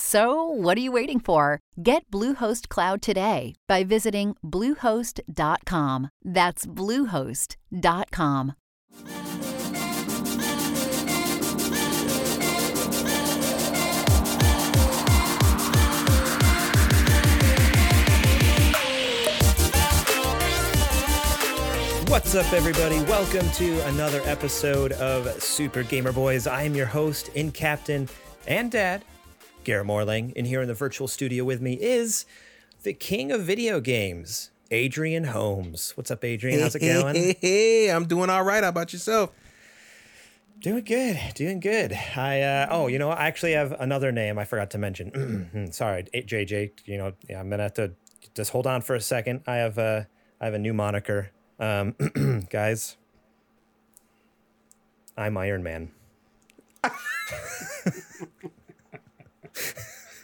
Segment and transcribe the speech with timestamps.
[0.00, 1.58] So, what are you waiting for?
[1.82, 6.10] Get Bluehost Cloud today by visiting Bluehost.com.
[6.24, 8.54] That's Bluehost.com.
[22.08, 23.00] What's up, everybody?
[23.02, 26.46] Welcome to another episode of Super Gamer Boys.
[26.46, 28.08] I am your host and captain
[28.48, 29.04] and dad,
[29.64, 30.32] Garrett Morling.
[30.36, 32.26] And here in the virtual studio with me is
[32.82, 35.92] the king of video games, Adrian Holmes.
[35.96, 36.60] What's up, Adrian?
[36.60, 37.14] How's it going?
[37.14, 38.62] Hey, hey, I'm doing all right.
[38.62, 39.30] How about yourself?
[40.60, 41.92] Doing good, doing good.
[42.16, 45.68] I uh, oh, you know, I actually have another name I forgot to mention.
[45.72, 46.72] Sorry, JJ.
[46.84, 47.92] You know, yeah, I'm gonna have to
[48.34, 49.42] just hold on for a second.
[49.46, 50.06] I have a
[50.38, 51.94] I have a new moniker, um,
[52.50, 52.98] guys.
[55.16, 55.92] I'm Iron Man.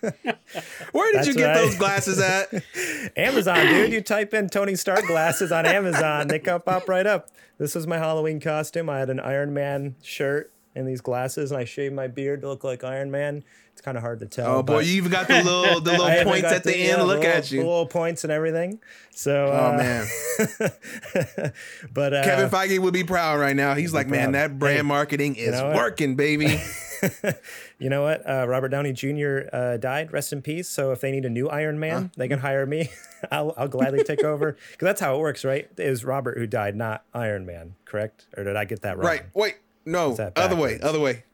[0.00, 1.54] Where did That's you get right.
[1.54, 2.48] those glasses at?
[3.16, 3.92] Amazon, dude.
[3.92, 7.28] You type in Tony Stark glasses on Amazon, they come pop right up.
[7.58, 8.88] This was my Halloween costume.
[8.90, 12.48] I had an Iron Man shirt and these glasses, and I shaved my beard to
[12.48, 13.42] look like Iron Man.
[13.72, 14.56] It's kind of hard to tell.
[14.56, 17.02] Oh boy, you even got the little the little points at the, yeah, end.
[17.06, 17.60] Look little- at you.
[17.60, 18.78] the little points and everything.
[19.10, 20.06] So, Oh uh, man,
[21.92, 23.74] but uh, Kevin Feige would be proud right now.
[23.74, 24.34] He's like, man, proud.
[24.34, 26.60] that brand Hey, marketing is know working, baby.
[27.78, 28.28] you know what?
[28.28, 29.40] Uh, Robert Downey Jr.
[29.52, 30.12] Uh, died.
[30.12, 30.68] Rest in peace.
[30.68, 32.90] So if they need a new Iron Man, they can hire me.
[33.30, 35.68] I'll, I'll gladly take over because that's how it works, right?
[35.76, 38.26] It was Robert who died, not Iron Man, correct?
[38.36, 39.06] Or did I get that wrong?
[39.06, 39.22] right?
[39.34, 41.24] Wait, no, other way, other way.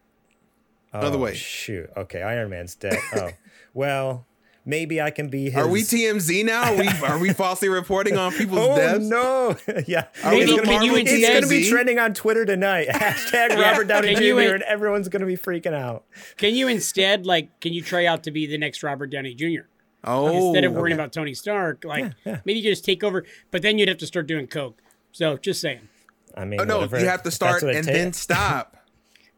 [0.92, 1.34] other Oh, way.
[1.34, 1.90] Shoot.
[1.96, 2.98] Okay, Iron Man's dead.
[3.14, 3.30] Oh,
[3.74, 4.26] well,
[4.64, 5.56] maybe I can be his.
[5.56, 6.72] Are we TMZ now?
[6.72, 9.04] Are we are we falsely reporting on people's Oh deaths?
[9.04, 9.56] no!
[9.86, 12.88] yeah, Are we it's the gonna, Marvel be, it's gonna be trending on Twitter tonight.
[12.90, 14.22] Hashtag Robert Downey Jr.
[14.22, 16.04] you- and everyone's gonna be freaking out.
[16.36, 19.62] Can you instead like can you try out to be the next Robert Downey Jr.
[20.04, 21.02] Oh, instead of worrying okay.
[21.02, 21.84] about Tony Stark?
[21.84, 22.40] Like Yeah, yeah.
[22.44, 24.80] maybe you could just take over, but then you'd have to start doing coke.
[25.12, 25.88] So just saying.
[26.36, 27.86] I mean, Oh, no, whatever- oh, you have to start and takes.
[27.86, 28.76] then stop.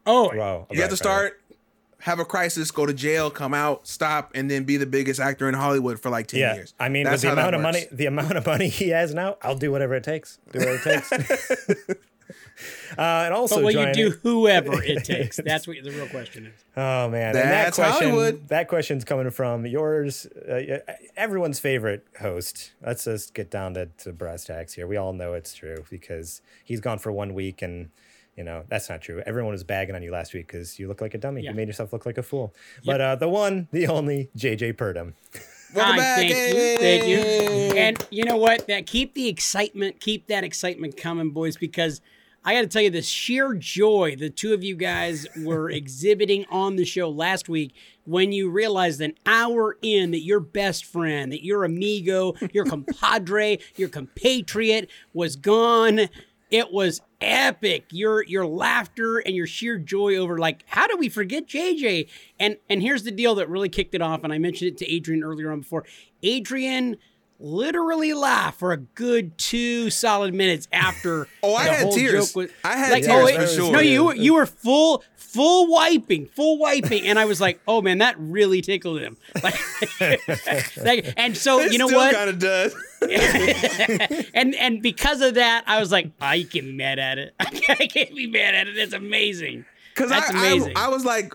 [0.07, 1.41] Oh, Whoa, You have to start,
[1.99, 5.47] have a crisis, go to jail, come out, stop, and then be the biggest actor
[5.49, 6.73] in Hollywood for like ten Yeah, years.
[6.79, 9.37] I mean, That's with the amount of money, the amount of money he has now,
[9.41, 10.39] I'll do whatever it takes.
[10.51, 11.89] Do whatever it takes.
[12.97, 15.37] uh, and also, but will you joining- do whoever it takes?
[15.37, 16.53] That's what the real question is.
[16.75, 18.47] Oh man, and that question, Hollywood.
[18.49, 20.79] that question's coming from yours, uh,
[21.15, 22.71] everyone's favorite host.
[22.85, 24.87] Let's just get down to, to brass tacks here.
[24.87, 27.89] We all know it's true because he's gone for one week, and
[28.35, 29.21] you know that's not true.
[29.25, 31.41] Everyone was bagging on you last week because you look like a dummy.
[31.41, 31.51] Yeah.
[31.51, 32.53] You made yourself look like a fool.
[32.85, 35.13] But uh, the one, the only, JJ Purdom.
[35.73, 36.17] Welcome I back.
[36.17, 37.17] Thank you, thank you.
[37.77, 38.67] And you know what?
[38.67, 42.01] That keep the excitement, keep that excitement coming, boys, because
[42.47, 46.45] I got to tell you the sheer joy the two of you guys were exhibiting
[46.51, 47.73] on the show last week
[48.05, 53.57] when you realized an hour in that your best friend, that your amigo, your compadre,
[53.75, 56.07] your compatriot was gone.
[56.51, 57.85] It was epic.
[57.91, 62.09] Your your laughter and your sheer joy over like how do we forget JJ?
[62.39, 64.23] And and here's the deal that really kicked it off.
[64.23, 65.85] And I mentioned it to Adrian earlier on before.
[66.23, 66.97] Adrian
[67.45, 71.27] literally laugh for a good two solid minutes after.
[71.43, 72.33] Oh, I had tears.
[72.33, 73.71] was- I had like, tears oh, for it- sure.
[73.71, 77.81] No, you were- you were full full wiping, full wiping, and I was like, oh
[77.81, 79.17] man, that really tickled him.
[79.43, 79.55] Like,
[80.77, 82.15] like- and so It you know still what?
[82.15, 82.75] kind of does.
[84.33, 87.33] and and because of that, I was like, I can't be mad at it.
[87.39, 88.75] I can't be mad at it.
[88.75, 89.65] That's amazing.
[89.93, 90.73] Because That's I, amazing.
[90.75, 91.33] I, I was like,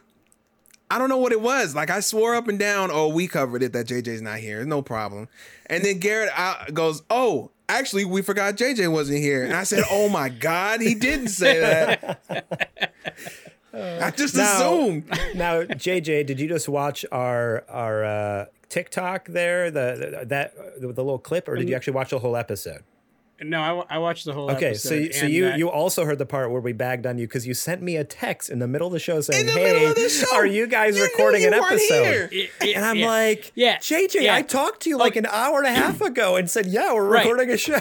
[0.90, 1.74] I don't know what it was.
[1.74, 4.64] Like I swore up and down, oh, we covered it that JJ's not here.
[4.64, 5.28] No problem.
[5.66, 9.44] And then Garrett uh, goes, oh, actually, we forgot JJ wasn't here.
[9.44, 12.92] And I said, oh my God, he didn't say that.
[13.72, 15.08] I just Now- assumed.
[15.36, 20.88] now, JJ, did you just watch our our uh, TikTok there, the, the that the,
[20.88, 22.82] the little clip, or did you actually watch the whole episode?
[23.42, 24.50] No, I, w- I watched the whole.
[24.50, 27.06] Okay, episode, so you, so you uh, you also heard the part where we bagged
[27.06, 29.46] on you because you sent me a text in the middle of the show saying,
[29.46, 32.28] the "Hey, the show, are you guys you recording you an episode?" here.
[32.30, 33.06] it- it- And I'm yeah.
[33.06, 34.34] like, Yeah, JJ, yeah.
[34.34, 35.20] I talked to you like Okay.
[35.20, 37.24] an hour and a half ago and said, yeah, we're Right.
[37.24, 37.80] recording a show.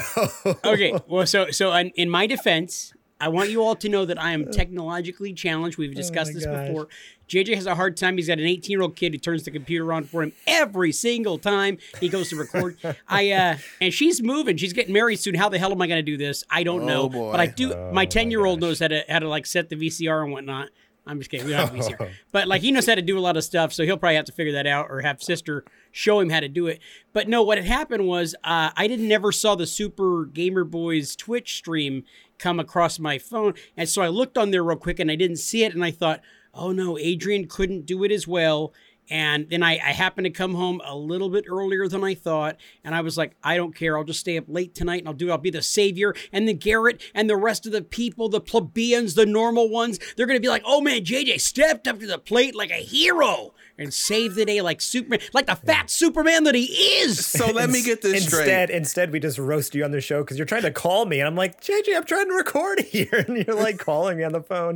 [0.63, 4.21] okay, well, so so in, in my defense, I want you all to know that
[4.21, 5.77] I am technologically challenged.
[5.77, 6.67] We've discussed this Oh gosh.
[6.67, 6.87] before.
[7.27, 8.17] JJ has a hard time.
[8.17, 10.91] He's got an 18 year old kid who turns the computer on for him every
[10.91, 12.77] single time he goes to record.
[13.07, 14.57] I uh, and she's moving.
[14.57, 15.35] She's getting married soon.
[15.35, 16.43] How the hell am I going to do this?
[16.49, 17.07] I don't know.
[17.09, 17.31] boy.
[17.31, 17.73] But I do.
[17.73, 20.23] Oh, my my 10 year old knows how to how to like set the VCR
[20.23, 20.69] and whatnot.
[21.05, 21.47] I'm just kidding.
[21.47, 22.09] We don't have a VCR.
[22.31, 24.25] But like he knows how to do a lot of stuff, so he'll probably have
[24.25, 26.79] to figure that out or have sister show him how to do it.
[27.13, 31.15] But no, what had happened was uh, I didn't never saw the Super Gamer Boys
[31.15, 32.03] Twitch stream
[32.39, 35.37] come across my phone, and so I looked on there real quick and I didn't
[35.37, 36.21] see it, and I thought,
[36.53, 38.73] oh no, Adrian couldn't do it as well.
[39.09, 42.57] And then I, I happened to come home a little bit earlier than I thought.
[42.83, 43.97] And I was like, I don't care.
[43.97, 45.31] I'll just stay up late tonight and I'll do, it.
[45.31, 46.13] I'll be the savior.
[46.31, 50.27] And then Garrett and the rest of the people, the plebeians, the normal ones, they're
[50.27, 53.53] going to be like, oh man, JJ stepped up to the plate like a hero
[53.79, 57.25] and saved the day like Superman, like the fat Superman that he is.
[57.25, 58.69] So let me get this instead, straight.
[58.69, 61.27] Instead, we just roast you on the show because you're trying to call me, and
[61.27, 64.41] I'm like, JJ, I'm trying to record here, and you're like calling me on the
[64.41, 64.75] phone.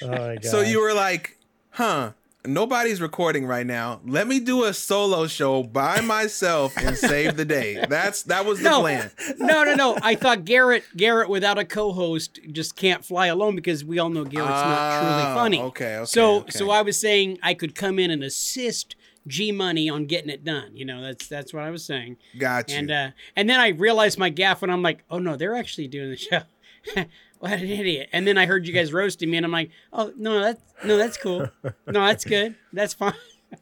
[0.00, 0.44] Oh my god!
[0.44, 1.38] So you were like,
[1.70, 2.12] huh?
[2.44, 4.00] Nobody's recording right now.
[4.04, 7.84] Let me do a solo show by myself and save the day.
[7.88, 9.12] That's that was the no, plan.
[9.38, 9.96] no, no, no.
[10.02, 14.24] I thought Garrett, Garrett without a co-host just can't fly alone because we all know
[14.24, 15.60] Garrett's not truly Ah, funny.
[15.60, 16.50] okay, okay, So, okay.
[16.50, 18.96] so I was saying I could come in and assist
[19.28, 20.74] G Money on getting it done.
[20.74, 22.16] You know, that's that's what I was saying.
[22.38, 22.76] Got you.
[22.78, 25.86] And uh, and then I realized my gaff when I'm like, oh no, they're actually
[25.86, 26.40] doing the show.
[27.50, 28.08] what an idiot!
[28.12, 30.96] And then I heard you guys roasting me, and I'm like, oh no, that's no,
[30.96, 31.48] that's cool.
[31.64, 32.54] No, that's good.
[32.72, 33.14] That's fine.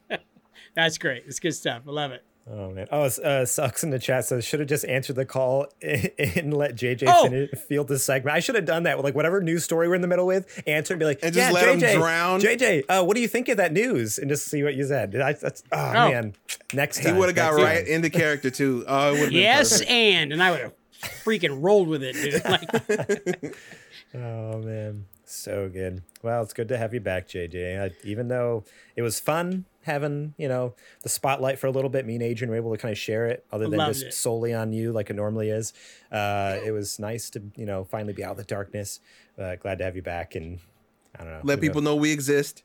[0.75, 1.23] that's great.
[1.27, 1.81] It's good stuff.
[1.87, 2.23] I love it.
[2.49, 2.87] Oh man!
[2.91, 6.75] Oh, uh, sucks in the chat says should have just answered the call and let
[6.75, 7.23] JJ Oh!
[7.29, 8.35] finish, field the segment.
[8.35, 10.61] I should have done that with like whatever news story we're in the middle with.
[10.67, 13.21] Answer and be like, And just yeah, let 'em JJ, drown." JJ, uh, what do
[13.21, 14.17] you think of that news?
[14.17, 15.15] And just see what you said.
[15.15, 15.93] I, that's oh, Oh.
[16.09, 16.33] man,
[16.73, 17.93] next time he would have got right time.
[17.93, 18.85] into character too.
[18.87, 19.91] Oh, it Yes, been perfect.
[19.91, 22.41] and and I would have freaking rolled with it, dude.
[23.41, 23.55] Like,
[24.13, 26.03] Oh man, so good.
[26.21, 27.81] Well, it's good to have you back, JJ.
[27.81, 28.65] I, even though
[28.95, 32.49] it was fun having you know the spotlight for a little bit, me and Adrian
[32.49, 34.13] were able to kind of share it, other than Loved just it.
[34.13, 35.73] solely on you like it normally is.
[36.11, 38.99] Uh, it was nice to you know finally be out of the darkness.
[39.39, 40.59] Uh, glad to have you back, and
[41.17, 41.41] I don't know.
[41.43, 41.95] Let people knows?
[41.95, 42.63] know we exist.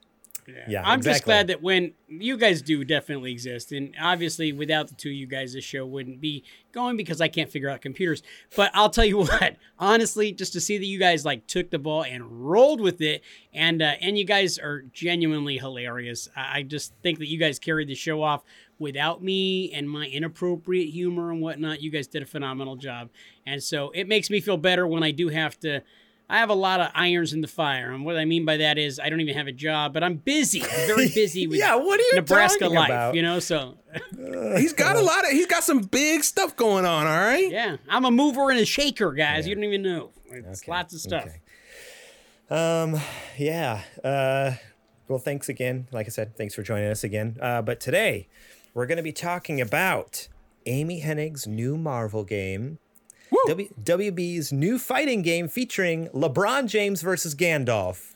[0.69, 4.95] Yeah, I'm just glad that when you guys do definitely exist, and obviously without the
[4.95, 8.23] two of you guys, this show wouldn't be going because I can't figure out computers.
[8.55, 11.79] But I'll tell you what, honestly, just to see that you guys like took the
[11.79, 13.23] ball and rolled with it,
[13.53, 16.29] and uh, and you guys are genuinely hilarious.
[16.37, 18.43] I I just think that you guys carried the show off
[18.79, 21.83] without me and my inappropriate humor and whatnot.
[21.83, 23.11] You guys did a phenomenal job,
[23.45, 25.83] and so it makes me feel better when I do have to.
[26.29, 28.79] I have a lot of irons in the fire, and what I mean by that
[28.79, 30.61] is I don't even have a job, but I'm busy.
[30.63, 33.15] I'm very busy with Yeah, what are you Nebraska life, about?
[33.15, 33.39] you know.
[33.39, 33.79] So
[34.57, 35.31] He's got a lot of.
[35.31, 37.07] He's got some big stuff going on.
[37.07, 37.49] All right.
[37.51, 39.47] yeah, I'm a mover and a shaker, guys.
[39.47, 40.11] You don't even know.
[40.31, 41.25] It's Okay, lots of stuff.
[41.27, 41.41] okay.
[42.51, 43.01] Um,
[43.39, 43.83] yeah.
[44.05, 44.53] Uh,
[45.09, 45.87] well, thanks again.
[45.93, 47.37] Like I said, thanks for joining us again.
[47.41, 48.29] Uh, but today
[48.75, 50.29] we're going to be talking about
[50.67, 52.79] Amy Hennig's new Marvel game,
[53.49, 58.13] w- WB's new fighting game featuring LeBron James versus Gandalf.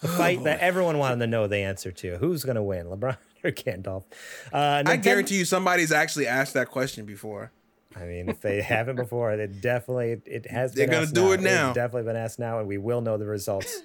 [0.00, 2.18] The fight that everyone wanted to know the answer to.
[2.18, 4.04] Who's going to win, LeBron or Gandalf?
[4.52, 7.50] Uh, I guarantee you, somebody's actually asked that question before.
[7.96, 10.72] I mean, if they haven't before, they definitely it has.
[10.74, 11.72] They're gonna asked do it It's now.
[11.72, 13.82] definitely been asked now, and we will know the results.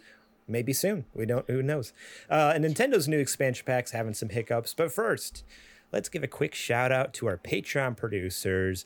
[0.47, 1.05] Maybe soon.
[1.15, 1.49] We don't.
[1.49, 1.93] Who knows?
[2.29, 4.73] Uh, and Nintendo's new expansion packs having some hiccups.
[4.75, 5.43] But first,
[5.91, 8.85] let's give a quick shout out to our Patreon producers,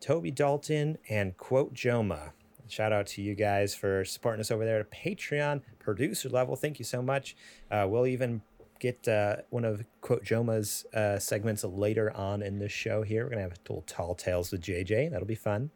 [0.00, 2.32] Toby Dalton and Quote Joma.
[2.68, 6.54] Shout out to you guys for supporting us over there at Patreon producer level.
[6.54, 7.34] Thank you so much.
[7.70, 8.42] Uh, we'll even
[8.78, 13.02] get uh, one of quote Joma's uh, segments later on in this show.
[13.02, 15.10] Here, we're gonna have a little tall tales with JJ.
[15.10, 15.70] That'll be fun.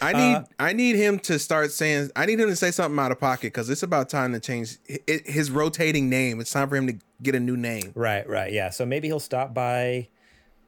[0.00, 2.98] I need Uh, I need him to start saying I need him to say something
[2.98, 6.38] out of pocket because it's about time to change his rotating name.
[6.40, 7.92] It's time for him to get a new name.
[7.94, 8.70] Right, right, yeah.
[8.70, 10.08] So maybe he'll stop by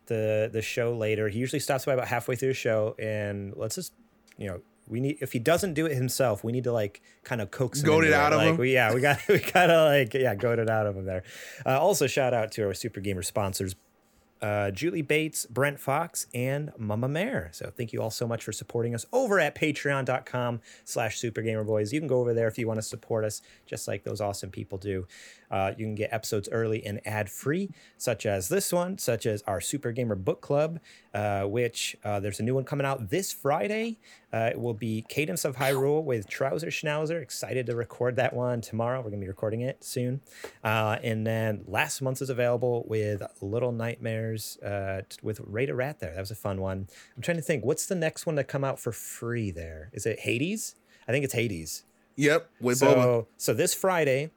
[0.07, 1.29] the the show later.
[1.29, 3.93] He usually stops by about halfway through the show, and let's just
[4.37, 4.61] you know.
[4.89, 7.81] We need if he doesn't do it himself, we need to like kind of coax
[7.81, 8.57] him Goad it out of like, him?
[8.57, 11.25] We, yeah, we got we gotta like yeah, goad it out of him there.
[11.67, 13.75] Uh, also, shout out to our Super Gamer sponsors,
[14.43, 17.50] uh, Julie Bates, Brent Fox, and Mama Mare.
[17.52, 21.93] So thank you all so much for supporting us over at patreon.com slash supergamerboys.
[21.93, 24.50] You can go over there if you want to support us, just like those awesome
[24.50, 25.07] people do.
[25.50, 29.43] Uh, you can get episodes early and ad free, such as this one, such as
[29.43, 30.81] our Super Gamer Book Club,
[31.14, 33.99] uh, which uh, there's a new one coming out this Friday.
[34.37, 37.23] Uh, it will be Cadence of Hyrule with Trouser Schnauzer.
[37.23, 38.99] Excited to record that one tomorrow.
[38.99, 40.21] We're going to be recording it soon.
[40.62, 46.12] Uh, and then last month's is available with Little Nightmares uh, with Raider Rat there.
[46.12, 46.88] That was a fun one.
[47.16, 49.90] I'm trying to think, what's the next one to come out for free there?
[49.95, 50.75] Is it Hades?
[51.09, 51.85] I think it's Hades.
[52.16, 52.50] Yep.
[52.75, 54.33] So, so this Friday,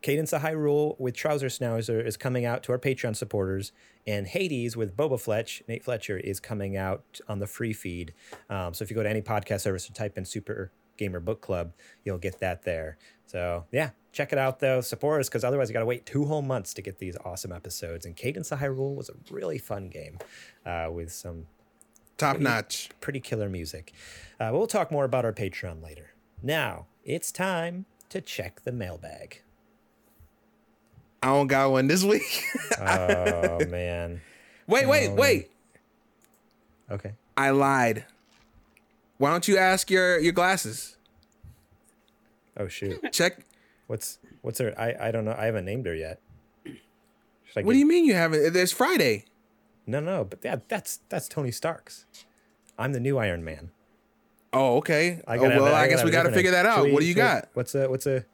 [0.00, 3.72] Cadence of Hyrule with Trouser Schnauzer is coming out to our Patreon supporters,
[4.06, 8.14] and Hades with Boba Fletch, Nate Fletcher, is coming out on the free feed.
[8.48, 11.40] Um, so if you go to any podcast service and type in Super Gamer Book
[11.40, 11.72] Club,
[12.04, 12.96] you'll get that there.
[13.26, 14.80] So yeah, check it out though.
[14.80, 17.52] Support us because otherwise you got to wait two whole months to get these awesome
[17.52, 18.06] episodes.
[18.06, 20.18] And Cadence of Hyrule was a really fun game
[20.64, 21.46] uh, with some
[22.16, 22.88] Top notch.
[23.00, 23.92] pretty killer music.
[24.40, 26.10] Uh, we'll talk more about our Patreon later.
[26.42, 29.42] Now it's time to check the mailbag.
[31.22, 32.44] I don't got one this week.
[32.80, 34.20] Oh man.
[34.68, 35.50] wait, wait, oh, wait.
[36.88, 37.14] Okay.
[37.36, 38.04] I lied.
[39.16, 40.96] Why don't you ask your your glasses?
[42.56, 43.12] Oh shoot.
[43.12, 43.40] Check.
[43.88, 44.74] What's what's her?
[44.78, 45.34] I I don't know.
[45.36, 46.20] I haven't named her yet.
[47.56, 48.54] I What do you mean you haven't?
[48.56, 49.24] It's Friday.
[49.86, 50.22] No, no.
[50.22, 52.06] But that that's that's Tony Stark's.
[52.78, 53.70] I'm the new Iron Man.
[54.52, 55.20] Oh, okay.
[55.26, 56.76] I oh, well, a- I guess we got to figure that out.
[56.76, 57.48] Should we- what do you got?
[57.54, 58.24] What's a what's a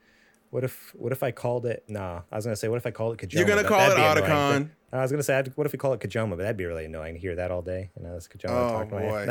[0.54, 1.82] what if what if I called it?
[1.88, 3.38] Nah, I was gonna say what if I called it Kajoma?
[3.38, 3.96] You're gonna call it.
[3.96, 4.70] Otacon.
[4.92, 7.14] I was gonna say what if we call it Kajoma, but that'd be really annoying
[7.14, 7.90] to hear that all day.
[7.96, 8.50] You know, it's Kajoma.
[8.50, 9.28] Oh talking boy.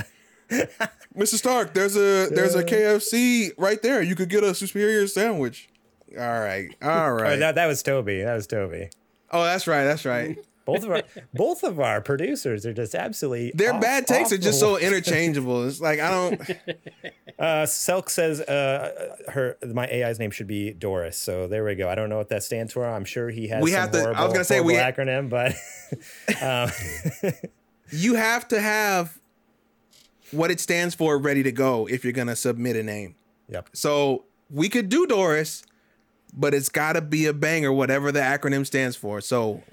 [1.18, 1.36] Mr.
[1.38, 4.01] Stark, there's a there's a KFC right there.
[4.01, 5.70] You could get a superior sandwich.
[6.12, 7.34] All right, all oh, right.
[7.34, 8.22] Oh, that that was Toby.
[8.22, 8.89] That was Toby.
[9.32, 9.86] oh, that's right.
[9.86, 10.38] That's right.
[10.65, 11.03] Both of our
[11.34, 15.67] both of our producers are just absolutely Their off- bad takes are just so interchangeable.
[15.67, 16.41] It's like I don't
[17.39, 21.17] Uh, Selk says uh, her my AI's name should be Doris.
[21.17, 21.89] So there we go.
[21.89, 22.86] I don't know what that stands for.
[22.88, 23.62] I'm sure he has.
[23.62, 25.53] We some have to- I was gonna say we- acronym, but
[26.41, 27.32] um,
[27.91, 29.20] you have to have
[30.32, 33.15] what it stands for ready to go if you're gonna submit a name.
[33.50, 33.70] yep.
[33.74, 35.63] So we could do Doris,
[36.34, 39.22] but it's got to be a banger, whatever the acronym stands for.
[39.22, 39.63] So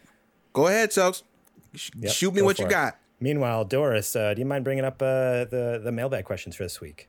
[0.53, 1.23] go ahead, Selks.
[1.75, 2.71] Sh- Yep, Shoot me what you it.
[2.71, 2.99] got.
[3.21, 6.81] Meanwhile, Doris, uh, do you mind bringing up uh, the the mailbag questions for this
[6.81, 7.09] week?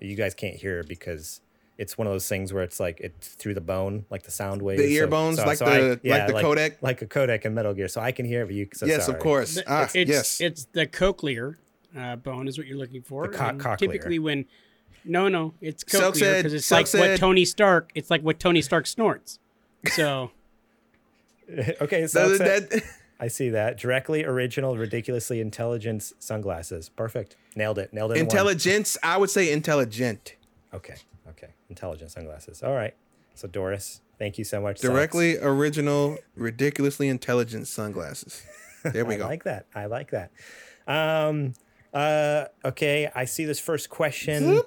[0.00, 1.40] You guys can't hear because
[1.76, 4.62] it's one of those things where it's like it's through the bone, like the sound
[4.62, 4.80] waves.
[4.80, 6.76] The ear bones, like the- like the codec?
[6.82, 7.88] like a codec in Metal Gear.
[7.88, 8.68] So I can hear it, but you.
[8.74, 9.16] So yes, sorry.
[9.16, 9.54] of course.
[9.56, 10.40] The- Ah, it's, yes.
[10.40, 11.56] it's the cochlear
[11.96, 13.26] uh, bone is what you're looking for.
[13.26, 13.78] The co- cochlear.
[13.78, 14.44] Typically, when
[15.04, 17.90] no, no, it's cochlear because it's Silk like said- what Tony Stark.
[17.94, 19.38] It's like what Tony Stark snorts.
[19.96, 20.30] So
[21.80, 22.38] okay, so it.
[22.38, 22.82] that-
[23.20, 26.88] I see that directly original, ridiculously intelligent sunglasses.
[26.88, 27.36] Perfect.
[27.56, 27.92] Nailed it.
[27.92, 28.18] Nailed it.
[28.18, 30.36] in intelligence, I would say intelligent.
[30.72, 30.94] Okay.
[31.28, 31.48] Okay.
[31.68, 32.62] Intelligent sunglasses.
[32.62, 32.94] All right.
[33.34, 34.78] So Doris, thank you so much.
[34.78, 34.92] Socks.
[34.92, 38.44] Directly original, ridiculously intelligent sunglasses.
[38.84, 39.24] There we I go.
[39.24, 39.66] I like that.
[39.74, 40.30] I like that.
[40.86, 41.54] Um.
[41.92, 42.44] Uh.
[42.64, 43.10] Okay.
[43.14, 44.60] I see this first question.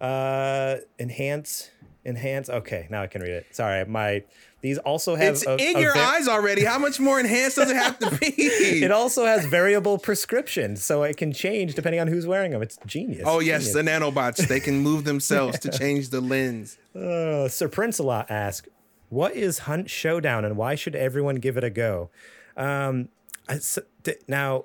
[0.00, 0.76] Uh.
[0.98, 1.70] Enhance.
[2.04, 2.48] Enhance.
[2.48, 2.86] Okay.
[2.88, 3.46] Now I can read it.
[3.50, 3.84] Sorry.
[3.84, 4.22] My.
[4.62, 5.34] These also have.
[5.34, 6.64] it's a- in a your va- eyes already.
[6.64, 8.26] How much more enhanced does it have to be?
[8.84, 12.60] It also has variable prescriptions, so it can change depending on who's wearing them.
[12.62, 13.22] It's genius.
[13.26, 13.74] oh yes, Genius.
[13.74, 14.48] the nanobots.
[14.48, 16.76] They can move themselves to change the lens.
[16.94, 18.68] Uh, Sir Prince-a-lot asks,
[19.10, 22.10] "What is Hunt Showdown, and why should everyone give it a go?"
[22.56, 23.08] Um,
[23.48, 24.64] I s- th- now,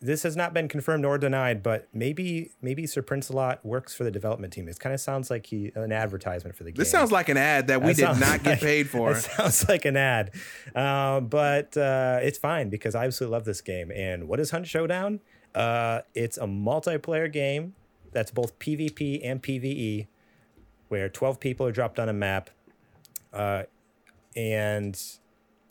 [0.00, 4.10] this has not been confirmed nor denied, but maybe maybe Sir Prince-a-lot works for the
[4.10, 4.68] development team.
[4.68, 6.78] It kind of sounds like he an advertisement for the game.
[6.78, 9.12] This sounds like an ad that we That did not get like- paid for.
[9.16, 10.32] It sounds like an ad,
[10.74, 13.90] uh, but uh, it's fine because I absolutely love this game.
[13.90, 15.20] And what is Hunt Showdown?
[15.54, 17.74] Uh, it's a multiplayer game
[18.12, 20.06] that's both PvP and PvE,
[20.88, 22.50] where 12 people are dropped on a map,
[23.32, 23.62] uh,
[24.34, 25.00] and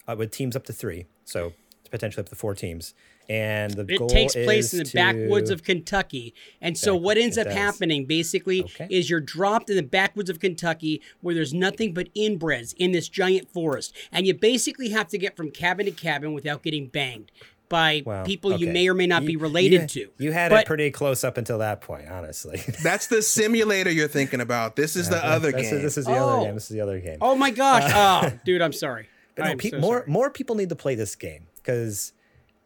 [0.08, 1.53] uh, with teams up to three, so
[1.91, 2.94] potentially up to four teams.
[3.29, 6.34] And the it goal takes place is in the to- backwoods of Kentucky.
[6.62, 7.55] And so Back- what ends up does.
[7.55, 8.88] happening basically Okay.
[8.89, 13.10] is you're dropped in the backwoods of Kentucky where there's nothing but inbreds in this
[13.10, 13.94] giant forest.
[14.12, 17.32] And you basically have to get from cabin to cabin without getting banged
[17.67, 20.12] by Well, people you may or may not be related you, to.
[20.24, 22.62] You had But- it pretty close up until that point, honestly.
[22.84, 24.75] That's the simulator you're thinking about.
[24.75, 25.82] This is the other This is- game.
[25.82, 26.29] This is the Oh.
[26.29, 26.53] other game.
[26.53, 27.17] This is the other game.
[27.22, 27.91] Oh my gosh.
[27.91, 29.08] Uh, oh, dude, I'm sorry.
[29.36, 30.12] But no, I'm so more sorry.
[30.12, 32.13] more people need to play this game because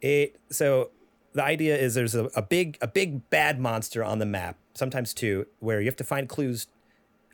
[0.02, 0.40] it.
[0.50, 0.92] So
[1.34, 5.14] the idea is there's a, a big a big bad monster on the map, sometimes
[5.14, 6.68] two, where you have to find clues,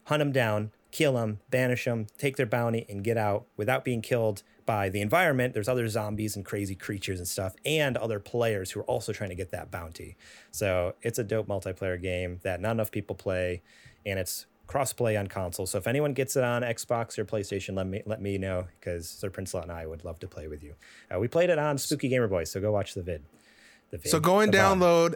[0.06, 4.02] hunt them down, kill them, banish them, take their bounty, and get out without being
[4.02, 5.54] killed by the environment.
[5.54, 9.30] There's other zombies and crazy creatures and stuff, and other players who are also trying
[9.30, 10.18] to get that bounty.
[10.52, 13.62] So it's a dope multiplayer game that not enough people play,
[14.06, 15.66] and it's crossplay on console.
[15.66, 19.10] So if anyone gets it on Xbox or PlayStation, let me let me know because
[19.10, 20.76] Sir Princelot and I would love to play with you.
[21.14, 23.24] Uh, we played it on Spooky Gamer Boys, so go watch the vid.
[23.92, 25.16] The vid So go and download,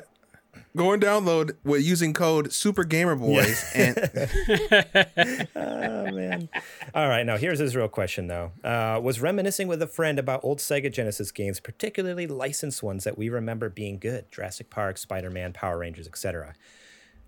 [0.76, 3.98] go and download with using code Super Gamer Boys and
[5.56, 6.50] Oh man!
[6.94, 8.52] All right, now here's his real question though.
[8.64, 13.18] Uh, was reminiscing with a friend about old Sega Genesis games, particularly licensed ones that
[13.18, 16.56] we remember being good: Jurassic Park, Spider-Man, Power Rangers, etc.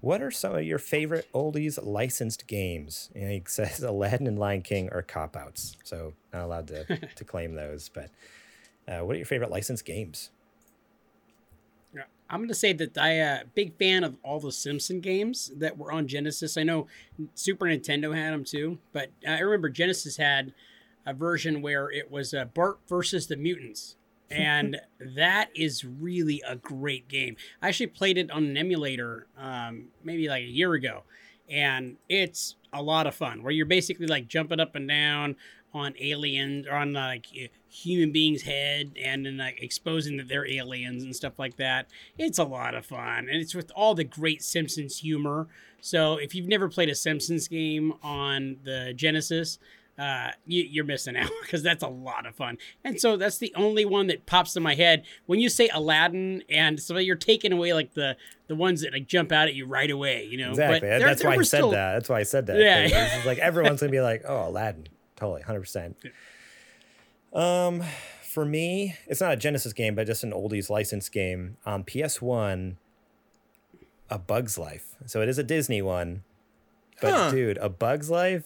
[0.01, 3.09] What are some of your favorite oldies licensed games?
[3.15, 7.23] And he says Aladdin and Lion King are cop outs, so not allowed to to
[7.23, 7.89] claim those.
[7.89, 8.09] But
[8.87, 10.31] uh, what are your favorite licensed games?
[11.93, 12.03] Yeah.
[12.29, 15.51] I'm going to say that I a uh, big fan of all the Simpson games
[15.57, 16.57] that were on Genesis.
[16.57, 16.87] I know
[17.35, 20.53] Super Nintendo had them too, but I remember Genesis had
[21.05, 23.97] a version where it was uh, Bart versus the Mutants.
[24.31, 24.77] And
[25.15, 27.35] that is really a great game.
[27.61, 31.03] I actually played it on an emulator um, maybe like a year ago,
[31.49, 33.43] and it's a lot of fun.
[33.43, 35.35] Where you're basically like jumping up and down
[35.73, 37.27] on aliens or on like
[37.69, 41.87] human beings' head and then like exposing that they're aliens and stuff like that.
[42.17, 45.47] It's a lot of fun, and it's with all the great Simpsons humor.
[45.79, 49.57] So if you've never played a Simpsons game on the Genesis,
[49.99, 52.57] uh, you, you're missing out because that's a lot of fun.
[52.83, 56.43] And so that's the only one that pops in my head when you say Aladdin,
[56.49, 58.15] and so you're taking away like the
[58.47, 60.25] the ones that like jump out at you right away.
[60.25, 60.79] You know, Exactly.
[60.79, 61.93] But there- That's there why I said still- that.
[61.93, 62.57] That's why I said that.
[62.57, 63.19] Yeah.
[63.19, 65.97] is like everyone's gonna be like, "Oh, Aladdin, totally, hundred percent."
[67.33, 67.83] Um,
[68.23, 72.21] for me, it's not a Genesis game, but just an oldies licensed game on PS
[72.21, 72.77] One.
[74.09, 74.95] A Bug's Life.
[75.05, 76.23] So it is a Disney one,
[77.01, 77.31] but Huh.
[77.31, 78.43] dude, A Bug's Life.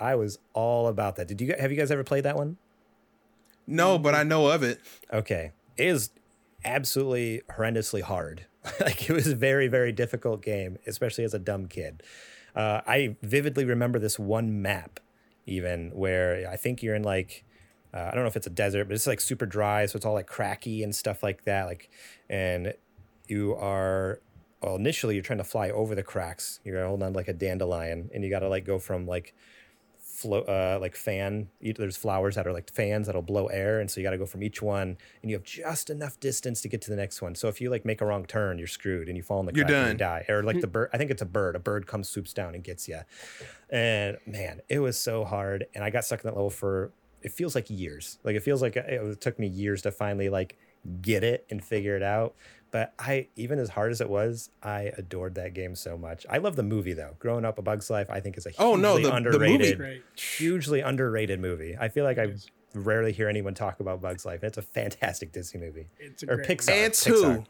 [0.00, 1.28] I was all about that.
[1.28, 2.56] Did you have you guys ever played that one?
[3.70, 4.80] no, but I know of it.
[5.12, 5.52] Okay.
[5.76, 6.10] It is
[6.64, 8.46] absolutely horrendously hard.
[8.80, 12.02] like it was a very, very difficult game, especially as a dumb kid.
[12.54, 15.00] Uh, I vividly remember this one map,
[15.46, 17.44] even where I think you're in like,
[17.94, 19.86] uh, I don't know if it's a desert, but it's like super dry.
[19.86, 21.66] So it's all like cracky and stuff like that.
[21.66, 21.90] Like,
[22.28, 22.74] and
[23.28, 24.20] you are,
[24.62, 26.60] well, initially you're trying to fly over the cracks.
[26.64, 29.32] You're holding on to like a dandelion and you got to like go from like,
[30.20, 34.00] flow uh like fan there's flowers that are like fans that'll blow air and so
[34.00, 36.80] you got to go from each one and you have just enough distance to get
[36.82, 37.34] to the next one.
[37.34, 39.52] So if you like make a wrong turn you're screwed and you fall in the
[39.54, 40.24] You're crack and you done.
[40.24, 40.24] die.
[40.28, 41.56] Or like the bird i think it's a bird.
[41.56, 43.00] A bird comes swoops down and gets you
[43.70, 46.92] and man it was so hard and i got stuck in that level for
[47.22, 48.18] it feels like years.
[48.24, 50.56] Like it feels like it took me years to finally like
[51.02, 52.34] get it and figure it out
[52.70, 56.38] but i even as hard as it was i adored that game so much i
[56.38, 58.76] love the movie though growing up a bug's life i think is a hugely Oh,
[58.76, 59.16] no, the- the movie-
[59.54, 60.02] underrated Great.
[60.16, 61.76] hugely underrated movie.
[61.78, 62.34] I feel like I
[62.74, 64.44] rarely hear anyone talk about Bugs Life.
[64.44, 65.88] It's a fantastic Disney movie.
[65.98, 66.70] It's a or great Pixar.
[66.70, 67.34] Ants Pixar.
[67.38, 67.44] who?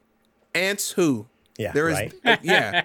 [0.54, 1.26] Ants who?
[1.59, 2.12] Yeah, There is right.
[2.24, 2.85] uh, yeah.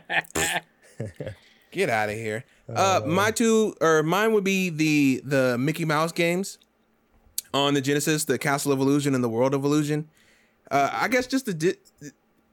[1.72, 2.44] Get out of here.
[2.74, 6.58] Uh, my two or mine would be the the Mickey Mouse games
[7.54, 10.10] on the Genesis, the Castle of Illusion and the World of Illusion.
[10.72, 12.08] Uh, I guess just the di- uh,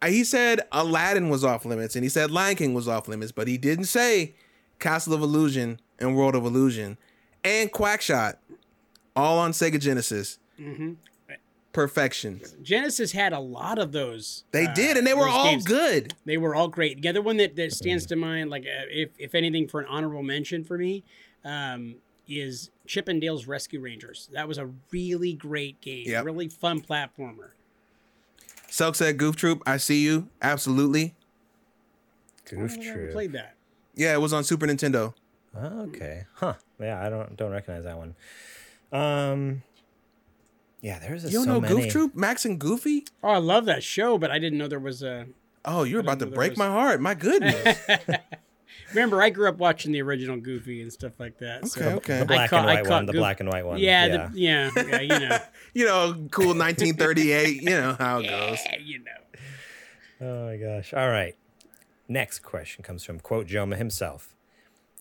[0.04, 3.48] he said Aladdin was off limits and he said Lion King was off limits, but
[3.48, 4.34] he didn't say
[4.78, 6.98] Castle of Illusion and World of Illusion
[7.44, 8.34] and Quackshot,
[9.14, 10.38] all on Sega Genesis.
[10.56, 10.94] Hmm.
[11.72, 12.42] Perfection.
[12.60, 14.44] Genesis had a lot of those.
[14.50, 15.64] They uh, did, and they were all games.
[15.64, 16.14] good.
[16.26, 17.00] They were all great.
[17.00, 19.86] The other one that, that stands to mind, like uh, if if anything, for an
[19.88, 21.02] honorable mention for me,
[21.46, 21.94] um,
[22.28, 24.28] is Chip and Dale's Rescue Rangers.
[24.34, 26.04] That was a really great game.
[26.08, 26.24] Yep.
[26.26, 27.52] Really fun platformer.
[28.72, 30.30] Selk said Goof Troop, I see you.
[30.40, 31.14] Absolutely.
[32.46, 33.12] Goof Troop.
[33.12, 33.54] played that.
[33.94, 35.12] Yeah, it was on Super Nintendo.
[35.54, 36.24] Okay.
[36.36, 36.54] Huh.
[36.80, 38.14] Yeah, I don't don't recognize that one.
[38.90, 39.62] Um.
[40.80, 41.82] Yeah, there's just You don't so know many.
[41.82, 42.16] Goof Troop?
[42.16, 43.04] Max and Goofy?
[43.22, 45.26] Oh, I love that show, but I didn't know there was a.
[45.66, 46.98] Oh, you're about to break was- my heart.
[47.02, 47.78] My goodness.
[48.90, 51.66] Remember, I grew up watching the original Goofy and stuff like that.
[51.68, 52.18] so Okay, okay.
[52.20, 53.06] The black caught- and white one.
[53.06, 53.78] The Goof- black and white one.
[53.78, 54.28] Yeah, Yeah.
[54.28, 55.38] The, yeah, yeah, you know,
[55.74, 57.62] you know, cool 1938.
[57.62, 58.58] You know how it goes.
[58.66, 59.12] yeah, you know.
[60.20, 60.92] Oh my gosh.
[60.94, 61.34] All right.
[62.08, 64.36] Next question comes from quote Joma himself.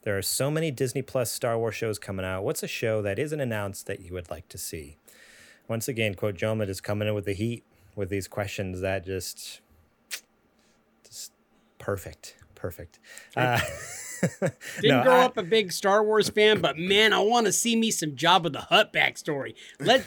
[0.04, 2.44] There are so many Disney Plus Star Wars shows coming out.
[2.44, 4.98] What's a show that isn't announced that you would like to see?
[5.68, 7.64] Once again, quote Joma just coming in with the heat
[7.96, 9.62] with these questions that just
[11.06, 11.34] just
[11.78, 12.36] perfect.
[12.62, 13.00] Perfect.
[13.36, 13.60] Uh,
[14.82, 17.52] Didn't no, grow I- up a big Star Wars fan, but man, I want to
[17.52, 19.56] see me some Jabba the Hutt backstory.
[19.80, 20.02] Let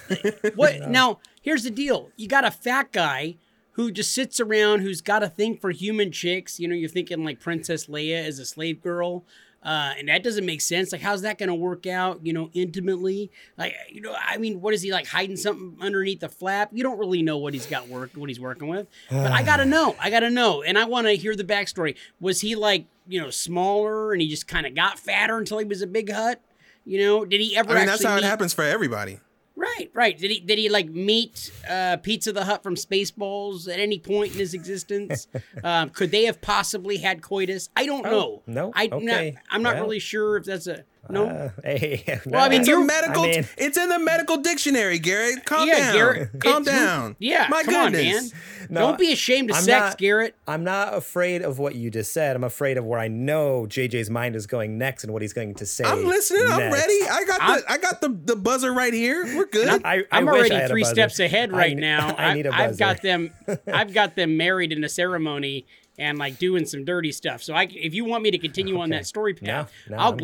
[0.55, 1.19] what now?
[1.43, 3.37] Here's the deal: you got a fat guy
[3.73, 6.61] who just sits around, who's got a thing for human chicks.
[6.61, 9.25] You know, you're thinking like Princess Leia is a slave girl.
[9.65, 10.93] Uh, and that doesn't make sense.
[10.93, 12.21] Like, how's that going to work out?
[12.23, 13.31] You know, intimately.
[13.57, 16.71] Like, you know, I mean, what is he like hiding something underneath the flap?
[16.73, 18.87] You don't really know what he's got work, what he's working with.
[19.11, 19.97] But I gotta know.
[19.99, 21.97] I gotta know, and I want to hear the backstory.
[22.21, 25.65] Was he like, you know, smaller, and he just kind of got fatter until he
[25.65, 26.41] was a big hut?
[26.85, 27.73] You know, did he ever?
[27.73, 29.21] I mean, that's how it happens for everybody.
[29.57, 30.19] Right, right.
[30.19, 34.33] Did he did he like meet uh, Pizza the Hut from Spaceballs at any point
[34.33, 35.29] in his existence?
[35.65, 37.69] um, could they have possibly had coitus?
[37.77, 38.43] I don't know.
[38.47, 38.73] no?
[38.75, 39.31] I Okay.
[39.33, 39.85] not, I'm not Well.
[39.85, 41.27] really sure if that's a no.
[41.27, 43.25] Uh, hey, Well, I mean, It's you're- medical.
[43.25, 45.45] I mean- it's in the medical dictionary, Garrett.
[45.45, 45.93] Calm yeah, down.
[45.95, 46.41] Garrett.
[46.41, 47.17] Calm down.
[47.19, 48.33] Yeah, My goodness.
[48.33, 48.39] on.
[48.71, 50.35] No, don't be ashamed of I'm sex, not- Garrett.
[50.49, 52.35] I'm not afraid of what you just said.
[52.35, 55.55] I'm afraid of where I know JJ's mind is going next and what he's going
[55.57, 55.85] to say.
[55.85, 56.47] I'm listening.
[56.51, 56.99] I'm ready.
[57.11, 57.71] I got I'm- the.
[57.73, 59.25] I got the the buzzer right here.
[59.37, 59.69] We're good.
[59.85, 60.95] I, I I'm I already had three buzzer.
[60.95, 62.15] steps ahead right ne- now.
[62.19, 63.33] I need a I've got them.
[63.73, 65.67] I've got them married in a ceremony
[65.99, 67.43] and like doing some dirty stuff.
[67.43, 70.11] So I, if you want me to continue on that story path, No, no, I'll
[70.13, 70.23] I'm good.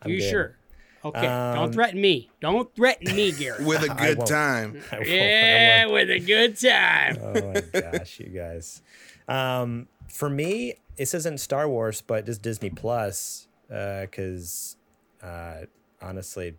[0.00, 0.02] Gladly.
[0.02, 0.30] I'm you good.
[0.30, 0.56] sure?
[1.04, 1.20] Okay.
[1.22, 2.30] don't Um, threaten me.
[2.40, 3.64] Don't threaten me, Garrett.
[3.64, 4.82] with a good time.
[4.92, 5.92] I won't- I yeah, won't.
[5.94, 7.18] with a good time.
[7.20, 8.82] Oh my gosh, you guys.
[9.28, 14.76] Um, for me, this isn't Star Wars, but just Disney Plus, because
[15.22, 15.66] uh,
[16.02, 16.54] honestly,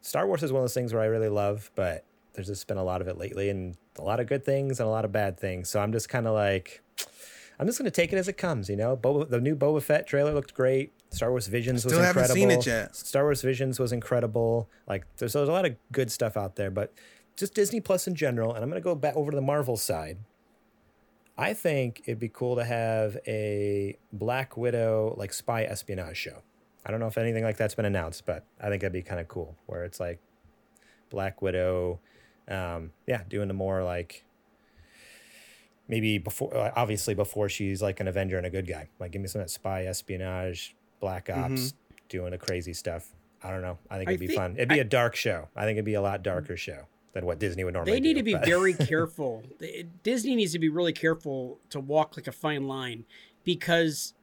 [0.00, 2.78] Star Wars is one of those things where I really love, but there's just been
[2.78, 5.12] a lot of it lately, and a lot of good things and a lot of
[5.12, 5.68] bad things.
[5.68, 6.82] So I'm just kind of like,
[7.58, 8.96] I'm just gonna take it as it comes, you know.
[8.96, 10.92] Boba, the new Boba Fett trailer looked great.
[11.10, 12.34] Star Wars Visions was Still haven't incredible.
[12.34, 12.94] seen it yet.
[12.96, 14.68] Star Wars Visions was incredible.
[14.88, 16.92] Like there's, there's a lot of good stuff out there, but
[17.36, 18.54] just Disney Plus in general.
[18.54, 20.18] And I'm gonna go back over to the Marvel side.
[21.36, 26.42] I think it'd be cool to have a Black Widow like spy espionage show.
[26.84, 29.20] I don't know if anything like that's been announced, but I think that'd be kind
[29.20, 29.56] of cool.
[29.66, 30.20] Where it's like
[31.08, 31.98] Black Widow,
[32.46, 34.24] um, yeah, doing the more like
[35.88, 38.88] maybe before, obviously before she's like an Avenger and a good guy.
[39.00, 41.74] Like give me some of that spy espionage, Black Ops,
[42.08, 43.08] doing the crazy stuff.
[43.42, 43.78] I don't know.
[43.90, 44.54] I think it'd be think- fun.
[44.56, 45.48] It'd be I- a dark show.
[45.56, 46.82] I think it'd be a lot darker show
[47.14, 47.92] than what Disney would normally.
[47.92, 47.96] Do.
[47.96, 49.42] They need do, to be but- very careful.
[50.02, 53.04] Disney needs to be really careful to walk like a fine line
[53.44, 54.14] because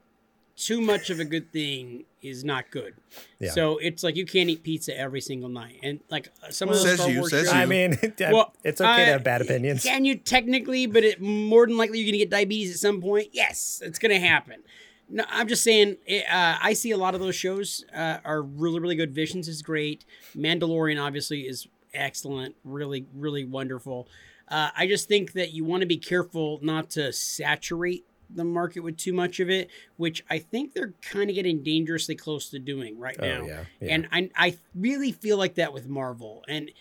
[0.56, 2.96] too much of a good thing is not good.
[3.40, 3.52] Yeah.
[3.52, 6.84] So it's like you can't eat pizza every single night, and like some of those
[6.84, 7.60] Says Star you, Wars says shows- you.
[7.62, 9.84] I mean, Well, it's okay to uh, have bad opinions.
[9.84, 10.86] Can you technically?
[10.88, 13.30] But it, more than likely, you're going to get diabetes at some point.
[13.34, 14.62] Yes, it's going to happen.
[15.10, 15.98] No, I'm just saying.
[16.06, 19.14] it, Uh, I see a lot of those shows uh, are really, really good.
[19.14, 20.04] Visions is great.
[20.36, 22.56] Mandalorian obviously is excellent.
[22.64, 24.08] Really, really wonderful.
[24.50, 28.82] Uh, I just think that you want to be careful not to saturate the market
[28.82, 32.60] with too much of it, which I think they're kind of getting dangerously close to
[32.60, 33.46] doing right Oh, now.
[33.46, 33.94] yeah, yeah.
[33.94, 36.44] And I, I really feel like that with Marvel.
[36.50, 36.72] And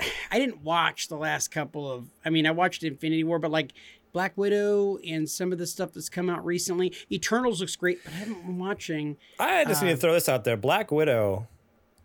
[0.30, 2.06] I didn't watch the last couple of.
[2.24, 3.72] I mean, I watched Infinity War, but like
[4.14, 6.94] Black Widow and some of the stuff that's come out recently.
[7.10, 9.16] Eternals looks great, but I haven't been watching.
[9.40, 10.56] I just need uh, to throw this out there.
[10.56, 11.48] Black Widow,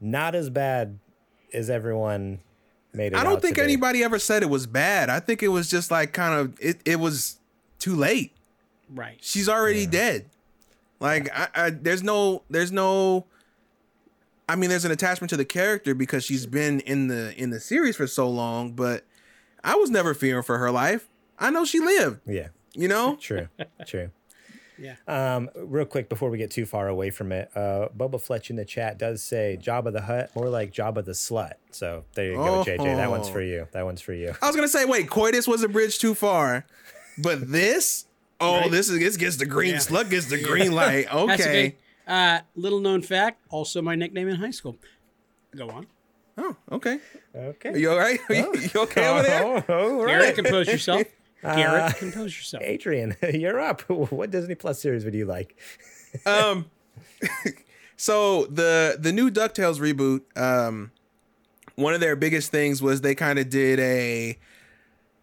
[0.02, 0.98] not as bad
[1.54, 2.40] as everyone
[2.94, 3.16] made it.
[3.16, 3.66] I don't out think to be.
[3.66, 5.12] anybody ever said it was bad.
[5.12, 6.82] I think it was just like kind of it.
[6.84, 7.38] It was
[7.78, 8.34] too late.
[8.90, 9.20] Right.
[9.22, 10.26] She's already dead.
[11.00, 13.28] Like I, I, there's no, there's no.
[14.50, 17.60] I mean, there's an attachment to the character because she's been in the in the
[17.60, 18.72] series for so long.
[18.72, 19.06] But
[19.64, 21.08] I was never fearing for her life.
[21.40, 22.20] I know she lived.
[22.26, 23.16] Yeah, You know.
[23.22, 23.48] true,
[23.86, 24.10] true.
[24.78, 24.96] Yeah.
[25.08, 28.56] Um, real quick before we get too far away from it, uh, Boba Fletch in
[28.56, 31.54] the chat does say Jabba the Hutt, more like Jabba the Slut.
[31.72, 32.96] So there you go, JJ.
[32.96, 33.34] That one's Oh.
[33.34, 33.68] for you.
[33.74, 34.34] That one's for you.
[34.42, 36.66] I was gonna say, wait, coitus was a bridge too far,
[37.18, 38.06] but this,
[38.40, 38.72] oh, Right.
[38.72, 39.80] this is this gets the green Yeah.
[39.80, 41.08] slug gets the green light.
[41.12, 41.34] That's Okay.
[41.34, 41.76] okay.
[42.08, 44.78] Uh, little known fact, also my nickname in high school.
[45.58, 45.88] Go on.
[46.38, 47.00] Oh, okay.
[47.36, 47.70] Okay.
[47.72, 48.18] Are you all right?
[48.30, 49.66] Are you, you okay over there?
[49.68, 50.36] Oh, all Garrett, right.
[50.36, 51.04] compose yourself.
[51.42, 52.64] Garrett, Uh, compose yourself.
[52.64, 53.82] Adrian, you're up.
[53.90, 55.56] What Disney Plus series would you like?
[56.26, 56.66] um
[57.98, 60.92] so the the new ducktales reboot um
[61.76, 64.38] one of their biggest things was they kind of did a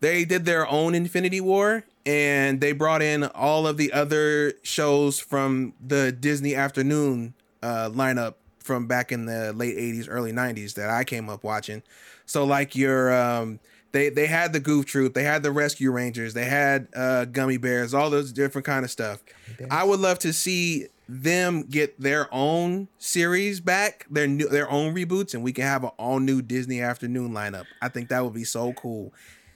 [0.00, 5.18] they did their own infinity war and they brought in all of the other shows
[5.18, 10.88] from the disney afternoon uh lineup from back in the late 80s early 90s that
[10.90, 11.83] i came up watching
[12.26, 13.59] so like your um
[13.92, 17.57] they they had the goof troop they had the rescue rangers they had uh gummy
[17.57, 19.22] bears all those different kind of stuff
[19.70, 24.94] i would love to see them get their own series back their new their own
[24.94, 28.35] reboots and we can have an all new disney afternoon lineup i think that would
[28.35, 29.12] be so cool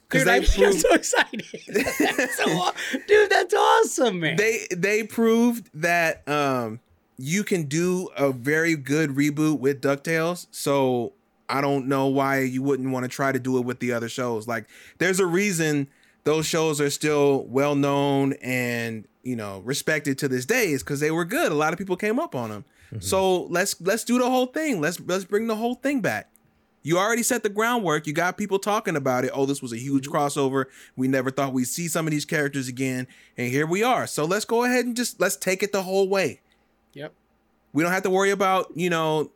[0.09, 1.45] because Dude, I they I'm proved, so excited.
[1.69, 2.73] That's so,
[3.07, 4.35] dude, that's awesome, man.
[4.37, 6.81] they they proved that um
[7.17, 10.47] you can do a very good reboot with DuckTales.
[10.51, 11.13] So
[11.51, 14.09] I don't know why you wouldn't want to try to do it with the other
[14.09, 14.47] shows.
[14.47, 14.67] Like
[14.99, 15.89] there's a reason
[16.25, 21.01] those shows are still well known and you know respected to this day is because
[21.01, 21.51] they were good.
[21.53, 22.65] A lot of people came up on them.
[22.87, 23.01] Mm-hmm.
[23.01, 24.81] So let's let's do the whole thing.
[24.81, 26.31] Let's let's bring the whole thing back.
[26.83, 28.07] You already set the groundwork.
[28.07, 29.33] You got people talking about it.
[29.35, 30.17] Oh, this was a huge mm-hmm.
[30.17, 30.67] crossover.
[30.97, 34.07] We never thought we'd see some of these characters again, and here we are.
[34.07, 36.41] So let's go ahead and just let's take it the whole way.
[36.95, 37.13] Yep.
[37.73, 39.31] We don't have to worry about you know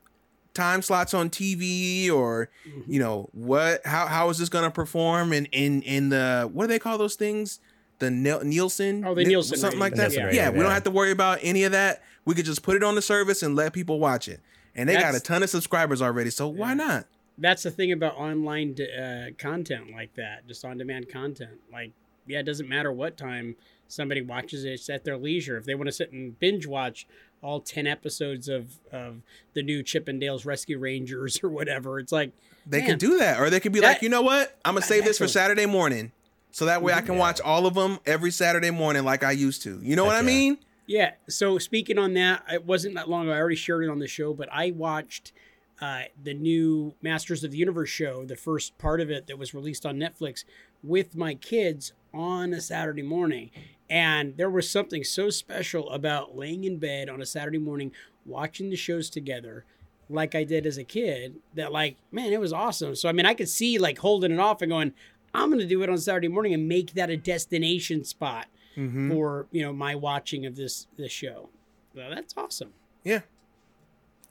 [0.54, 2.90] time slots on TV or mm-hmm.
[2.90, 6.64] you know what how how is this going to perform in in in the what
[6.64, 7.60] do they call those things?
[7.98, 9.04] The Nielsen?
[9.04, 10.12] Oh the Nielsen something like that?
[10.12, 12.02] Yeah, yeah, we don't have to worry about any of that.
[12.24, 14.40] We could just put it on the service and let people watch it.
[14.74, 16.60] And they That's, got a ton of subscribers already so yeah.
[16.60, 17.06] why not?
[17.36, 21.60] That's the thing about online uh, content like that just on demand content.
[21.72, 21.92] Like
[22.26, 25.56] yeah it doesn't matter what time somebody watches it it's at their leisure.
[25.56, 27.06] If they want to sit and binge watch
[27.44, 32.00] all 10 episodes of of the new Chippendales Rescue Rangers or whatever.
[32.00, 32.32] It's like
[32.66, 34.58] they man, could do that or they could be that, like, "You know what?
[34.64, 36.12] I'm going to save this for Saturday morning."
[36.50, 37.20] So that way I can yeah.
[37.20, 39.80] watch all of them every Saturday morning like I used to.
[39.82, 40.26] You know Heck what I yeah.
[40.26, 40.58] mean?
[40.86, 41.10] Yeah.
[41.28, 43.32] So speaking on that, it wasn't that long ago.
[43.32, 45.32] I already shared it on the show, but I watched
[45.80, 49.52] uh, the new Masters of the Universe show, the first part of it that was
[49.52, 50.44] released on Netflix,
[50.82, 53.50] with my kids on a Saturday morning.
[53.90, 57.92] And there was something so special about laying in bed on a Saturday morning
[58.24, 59.64] watching the shows together
[60.08, 62.94] like I did as a kid that like man it was awesome.
[62.94, 64.92] So I mean I could see like holding it off and going
[65.32, 69.10] I'm going to do it on Saturday morning and make that a destination spot mm-hmm.
[69.10, 71.48] for, you know, my watching of this this show.
[71.94, 72.72] So that's awesome.
[73.02, 73.22] Yeah.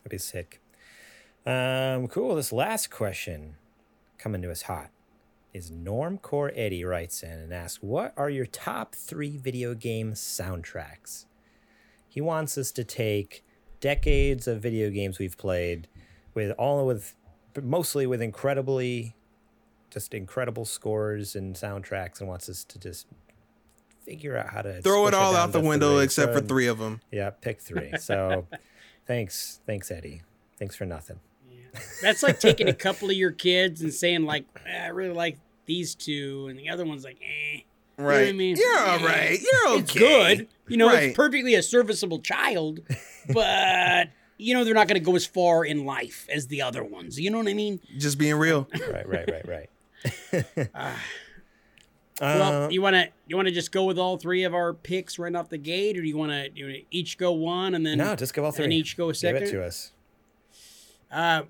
[0.04, 0.62] That'd be sick.
[1.46, 3.56] Um cool, this last question
[4.18, 4.90] coming to us hot
[5.54, 11.26] is Normcore Eddie writes in and asks, What are your top three video game soundtracks?
[12.08, 13.44] He wants us to take
[13.80, 15.88] decades of video games we've played
[16.34, 17.16] with all with
[17.62, 19.16] mostly with incredibly
[19.92, 23.06] just incredible scores and soundtracks and wants us to just
[24.04, 26.04] figure out how to throw it all out the window three.
[26.04, 27.00] except so, for three of them.
[27.12, 27.94] Yeah, pick three.
[28.00, 28.48] So
[29.08, 30.24] thanks, thanks Eddie.
[30.58, 31.20] Thanks for nothing.
[32.02, 35.38] That's like taking a couple of your kids and saying like, eh, I really like
[35.66, 37.62] these two, and the other one's like, eh.
[37.98, 38.20] Right.
[38.20, 38.58] You know I mean?
[38.58, 39.40] You're all right.
[39.40, 39.80] You're okay.
[39.80, 40.48] It's good.
[40.68, 41.04] You know, right.
[41.04, 42.80] it's perfectly a serviceable child,
[43.34, 46.84] but you know they're not going to go as far in life as the other
[46.84, 47.20] ones.
[47.20, 47.80] You know what I mean?
[47.98, 48.68] Just being real.
[48.92, 49.70] right, right, right,
[50.34, 50.46] right.
[50.76, 50.96] uh,
[52.20, 55.20] well, you want to you want to just go with all three of our picks
[55.20, 58.00] right off the gate, or do you want to you each go one and then
[58.00, 59.42] no, just go all three and each go a second?
[59.42, 59.92] Give it to us.
[61.12, 61.44] Uh,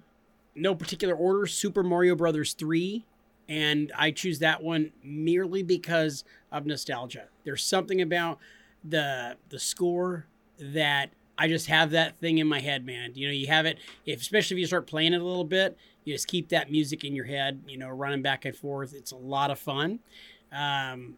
[0.55, 1.45] no particular order.
[1.45, 3.05] Super Mario Brothers three,
[3.47, 7.25] and I choose that one merely because of nostalgia.
[7.43, 8.39] There's something about
[8.83, 10.27] the the score
[10.59, 13.13] that I just have that thing in my head, man.
[13.15, 15.77] You know, you have it, if, especially if you start playing it a little bit,
[16.03, 18.93] you just keep that music in your head, you know, running back and forth.
[18.93, 19.99] It's a lot of fun.
[20.51, 21.15] Um,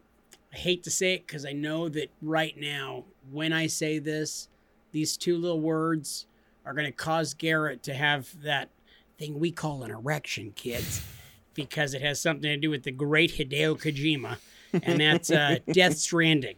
[0.52, 4.48] I hate to say it because I know that right now, when I say this,
[4.92, 6.26] these two little words
[6.64, 8.70] are going to cause Garrett to have that
[9.18, 11.02] thing we call an erection, kids,
[11.54, 14.38] because it has something to do with the great Hideo Kojima,
[14.82, 16.56] and that's uh, Death Stranding.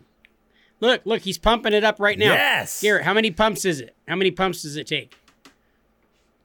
[0.80, 2.32] Look, look, he's pumping it up right now.
[2.32, 2.80] Yes.
[2.80, 3.96] Garrett, how many pumps is it?
[4.06, 5.16] How many pumps does it take?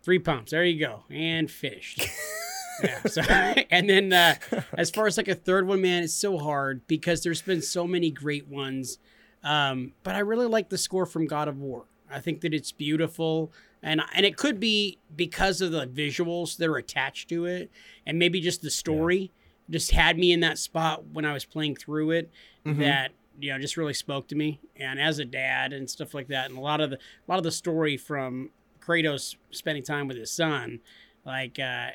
[0.02, 0.52] Three pumps.
[0.52, 1.04] There you go.
[1.10, 2.08] And finished.
[2.84, 3.00] yeah.
[3.04, 3.22] So,
[3.72, 4.36] and then uh,
[4.76, 7.86] as far as like a third one, man, it's so hard because there's been so
[7.86, 8.98] many great ones.
[9.44, 11.86] Um, but I really like the score from God of War.
[12.10, 13.52] I think that it's beautiful,
[13.84, 17.70] and and it could be because of the visuals that are attached to it,
[18.06, 19.32] and maybe just the story
[19.68, 19.74] yeah.
[19.74, 22.32] just had me in that spot when I was playing through it.
[22.66, 22.82] Mm-hmm.
[22.82, 26.30] That you know just really spoke to me, and as a dad and stuff like
[26.30, 30.08] that, and a lot of the a lot of the story from Kratos spending time
[30.08, 30.80] with his son,
[31.26, 31.90] like uh,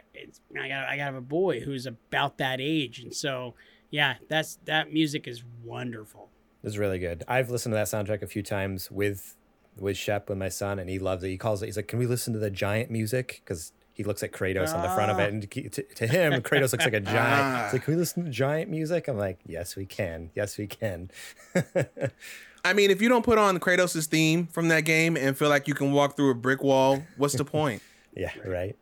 [0.59, 3.55] I got I got a boy who's about that age, and so
[3.91, 6.29] yeah, that's that music is wonderful.
[6.63, 7.25] It's really good.
[7.29, 9.37] I've listened to that soundtrack a few times with
[9.81, 11.29] with Shep with my son, and he loves it.
[11.29, 11.67] He calls it.
[11.67, 14.83] He's like, "Can we listen to the giant music?" Because he looks at Kratos on
[14.83, 17.65] the front of it, and to, to him, Kratos looks like a giant.
[17.65, 20.31] He's like, "Can we listen to giant music?" I'm like, "Yes, we can.
[20.35, 21.11] Yes, we can."
[22.65, 25.69] I mean, if you don't put on Kratos' theme from that game and feel like
[25.69, 27.83] you can walk through a brick wall, what's the point?
[28.15, 28.77] yeah, right.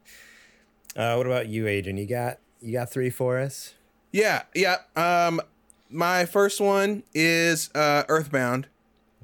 [0.95, 1.97] Uh, what about you, Adrian?
[1.97, 3.75] You got you got three for us?
[4.13, 4.79] Yeah, yeah.
[4.97, 5.41] Um,
[5.91, 8.67] my first one is uh, Earthbound.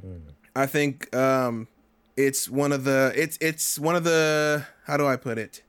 [0.05, 0.32] Mm.
[0.55, 1.69] I think um,
[2.17, 5.63] it's one of the it's it's one of the how do I put it?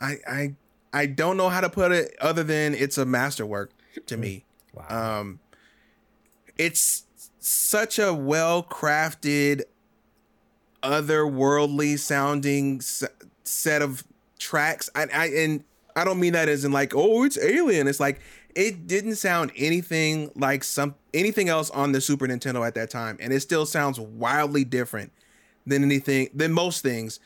[0.00, 0.54] I I
[0.92, 3.70] I don't know how to put it other than it's a masterwork
[4.06, 4.44] to me.
[4.74, 5.20] Wow.
[5.20, 5.40] Um,
[6.58, 7.04] it's
[7.38, 9.62] such a well crafted,
[10.82, 13.04] otherworldly sounding s-
[13.44, 14.04] set of
[14.38, 14.90] tracks.
[14.94, 15.64] I, I and
[15.94, 17.88] I don't mean that as in like oh it's alien.
[17.88, 18.20] It's like
[18.54, 23.16] it didn't sound anything like some anything else on the Super Nintendo at that time,
[23.20, 25.12] and it still sounds wildly different
[25.66, 27.18] than anything than most things.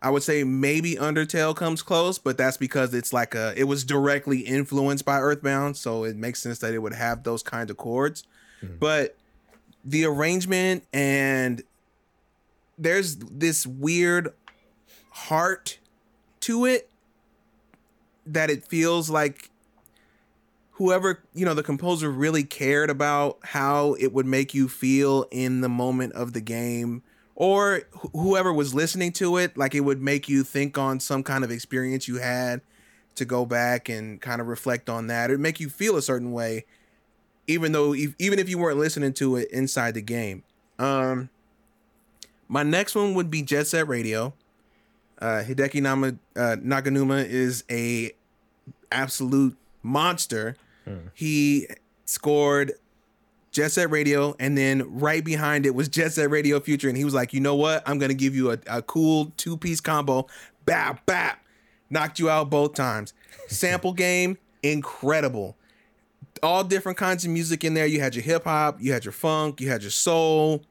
[0.00, 3.84] I would say maybe Undertale comes close, but that's because it's like a it was
[3.84, 7.76] directly influenced by Earthbound, so it makes sense that it would have those kind of
[7.76, 8.24] chords.
[8.62, 8.76] Mm-hmm.
[8.78, 9.16] But
[9.84, 11.62] the arrangement and
[12.78, 14.32] there's this weird
[15.10, 15.78] heart
[16.40, 16.88] to it
[18.26, 19.50] that it feels like
[20.82, 25.60] whoever you know the composer really cared about how it would make you feel in
[25.60, 27.04] the moment of the game
[27.36, 31.22] or wh- whoever was listening to it like it would make you think on some
[31.22, 32.60] kind of experience you had
[33.14, 35.30] to go back and kind of reflect on that.
[35.30, 36.64] Or make you feel a certain way
[37.46, 40.42] even though even if you weren't listening to it inside the game.
[40.80, 41.30] Um
[42.48, 44.34] my next one would be jet set radio.
[45.20, 48.10] Uh hideki Nama, uh, naganuma is a
[48.90, 51.08] absolute monster hmm.
[51.14, 51.66] he
[52.04, 52.72] scored
[53.50, 57.04] Jet Set Radio, and then right behind it was Jet Set Radio Future, and he
[57.04, 57.82] was like, you know what?
[57.86, 60.26] I'm gonna give you a, a cool two piece combo.
[60.64, 61.44] Bap bap,
[61.90, 63.12] knocked you out both times.
[63.48, 65.56] Sample game, incredible.
[66.42, 67.86] All different kinds of music in there.
[67.86, 70.62] You had your hip hop, you had your funk, you had your soul,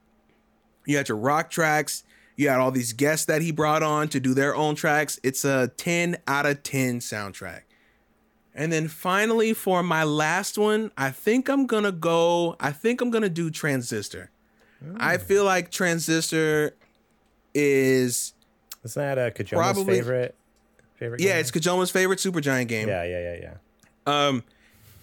[0.85, 2.03] you had your rock tracks.
[2.37, 5.19] You had all these guests that he brought on to do their own tracks.
[5.21, 7.61] It's a 10 out of 10 soundtrack.
[8.53, 12.55] And then finally, for my last one, I think I'm gonna go.
[12.59, 14.29] I think I'm gonna do Transistor.
[14.97, 15.23] I hmm.
[15.23, 16.75] feel like Transistor
[17.53, 18.33] is.
[18.83, 20.35] Is that a Kojoma's probably, favorite?
[20.95, 21.21] Favorite?
[21.21, 21.39] Yeah, game?
[21.41, 22.87] it's Kojoma's favorite Supergiant game.
[22.87, 24.27] Yeah, yeah, yeah, yeah.
[24.27, 24.43] Um,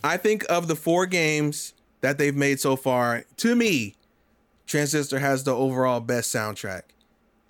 [0.02, 3.94] I think of the four games that they've made so far, to me,
[4.66, 6.82] Transistor has the overall best soundtrack.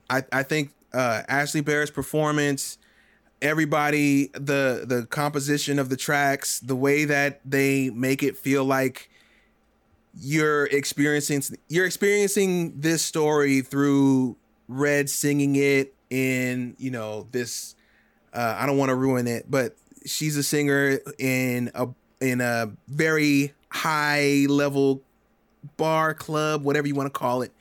[0.08, 2.78] I I think uh, Ashley Barrett's performance
[3.40, 9.10] everybody the the composition of the tracks the way that they make it feel like
[10.20, 17.76] you're experiencing you're experiencing this story through red singing it in you know this
[18.34, 21.88] uh, i don't want to ruin it but she's a singer in a
[22.20, 25.02] in a very high level
[25.76, 27.52] bar club whatever you want to call it.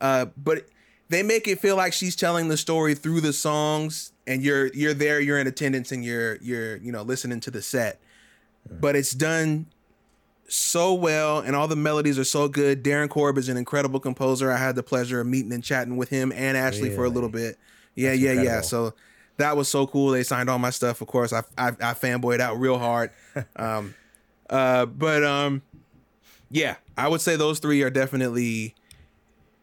[0.00, 0.66] Uh, but
[1.08, 4.94] they make it feel like she's telling the story through the songs and you're you're
[4.94, 8.00] there you're in attendance and you're you're you know listening to the set.
[8.70, 9.66] But it's done
[10.48, 12.82] so well and all the melodies are so good.
[12.82, 14.50] Darren korb is an incredible composer.
[14.50, 16.96] I had the pleasure of meeting and chatting with him and ashley really?
[16.96, 17.58] for a little bit.
[17.94, 18.30] Yeah That's yeah.
[18.30, 18.54] incredible.
[18.54, 18.94] yeah so
[19.36, 20.10] that was so cool.
[20.10, 21.32] They signed all my stuff of course.
[21.32, 23.10] I i, I fanboyed out real hard.
[23.56, 23.94] Um
[24.50, 25.62] uh but um
[26.50, 28.74] yeah i would say those three are definitely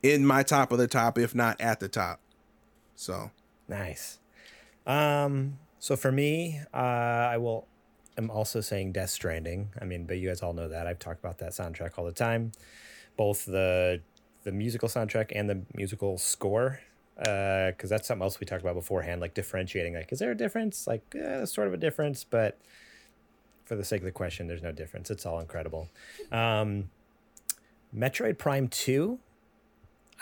[0.01, 2.19] in my top of the top if not at the top.
[2.95, 3.31] So
[3.67, 4.19] nice
[4.91, 7.67] um, so for me, uh, I will.
[8.17, 9.69] I'm also saying Death Stranding.
[9.81, 12.11] I mean, but you guys all know that I've talked about that soundtrack all the
[12.11, 12.51] time,
[13.15, 14.01] both the
[14.43, 16.81] the musical soundtrack and the musical score.
[17.15, 19.93] Because uh, that's something else we talked about beforehand, like differentiating.
[19.93, 20.87] Like, is there a difference?
[20.87, 22.57] Like, eh, sort of a difference, but
[23.65, 25.11] for the sake of the question, there's no difference.
[25.11, 25.87] It's all incredible.
[26.31, 26.89] Um,
[27.95, 29.19] Metroid Prime Two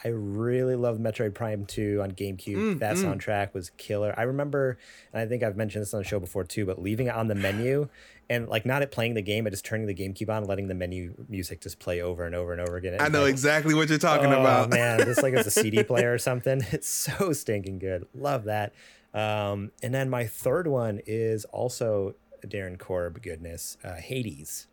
[0.04, 2.56] I really loved Metroid Prime 2 on GameCube.
[2.56, 3.04] Mm, that mm.
[3.04, 4.14] soundtrack was killer.
[4.18, 4.78] I remember,
[5.12, 7.28] and I think I've mentioned this on the show before too, but leaving it on
[7.28, 7.90] the menu
[8.30, 10.68] and like not at playing the game, but just turning the GameCube on, and letting
[10.68, 12.98] the menu music just play over and over and over again.
[13.00, 14.70] I know like, exactly what you're talking oh, about.
[14.70, 16.66] man, just like it's a CD player or something.
[16.72, 18.08] It's so stinking good.
[18.14, 18.74] Love that.
[19.14, 24.68] Um, and then my third one is also Darren Korb goodness, uh, Hades.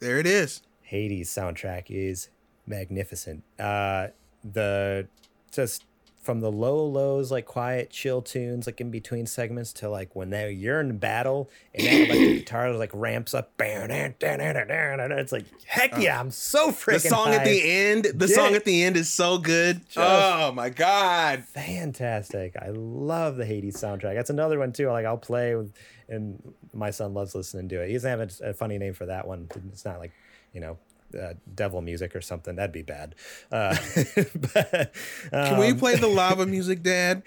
[0.00, 0.62] There it is.
[0.82, 2.28] Hades soundtrack is
[2.66, 3.42] magnificent.
[3.58, 4.08] Uh,
[4.44, 5.08] the
[5.52, 5.84] just
[6.28, 10.28] from the low lows like quiet chill tunes like in between segments to like when
[10.28, 13.50] they you're in battle and that like the guitar like ramps up.
[13.58, 17.36] It's like heck uh, yeah i'm so freaking the song high.
[17.36, 18.34] at the end the yeah.
[18.34, 19.80] song at the end is so good.
[19.88, 21.44] Just oh my god.
[21.44, 22.54] fantastic.
[22.60, 24.14] I love the hades soundtrack.
[24.14, 25.72] That's another one too like i'll play with
[26.10, 26.42] and
[26.74, 27.86] my son loves listening to it.
[27.86, 29.48] He doesn't have a, a funny name for that one.
[29.72, 30.12] It's not like
[30.52, 30.76] you know
[31.18, 32.56] uh, devil music or something.
[32.56, 33.14] That'd be bad.
[33.50, 33.76] Uh,
[34.54, 34.92] but,
[35.32, 37.22] um, Can we play the lava music, Dad?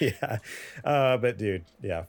[0.00, 0.38] yeah,
[0.84, 2.04] uh, but dude, yeah,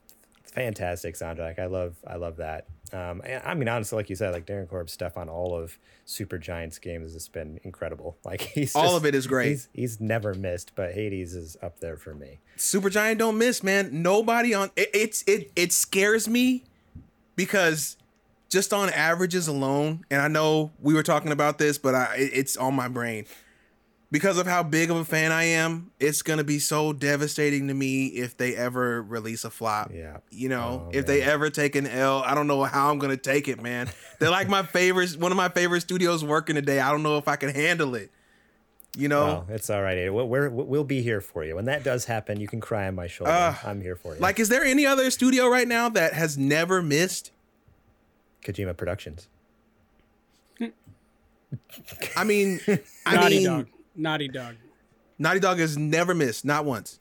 [0.46, 1.60] fantastic soundtrack.
[1.60, 2.68] I love, I love that.
[2.92, 5.78] Um, I mean, honestly, like you said, like Darren Korb's stuff on all of
[6.08, 8.18] Supergiant's games has been incredible.
[8.26, 9.50] Like he's all of it is great.
[9.50, 12.40] He's, he's, never missed, but Hades is up there for me.
[12.58, 14.04] Supergiant don't miss, man.
[14.04, 16.64] Nobody on it, it's it it scares me
[17.36, 17.98] because
[18.50, 22.58] just on averages alone, and I know we were talking about this, but I it's
[22.58, 23.26] on my brain.
[24.12, 27.76] because of how big of a fan I am, it's gonna be so devastating to
[27.76, 29.92] me if they ever release a flop.
[29.94, 30.18] Yeah.
[30.32, 33.18] You know, Oh, if they ever take an L, I don't know how I'm gonna
[33.18, 33.88] take it, man.
[34.20, 36.80] They're like my favorite, one of my favorite studios working today.
[36.80, 38.10] I don't know if I can handle it.
[38.98, 40.12] You know, Well, it's all right.
[40.12, 41.56] We'll, we're, we'll be here for you.
[41.56, 43.32] When that does happen, you can cry on my shoulder.
[43.32, 44.20] Uh, I'm here for you.
[44.20, 47.30] like, is there any other studio right now that has never missed?
[48.52, 49.28] Kojima Productions.
[52.16, 52.60] I mean,
[53.06, 53.68] I Naughty mean, Dog.
[53.96, 54.56] Naughty Dog.
[55.18, 57.00] Naughty Dog has never missed, not once.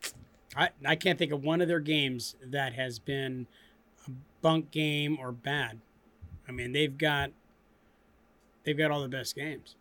[0.55, 3.47] I, I can't think of one of their games that has been
[4.07, 5.79] a bunk game or bad.
[6.47, 7.31] I mean, they've got
[8.63, 9.75] they've got all the best games.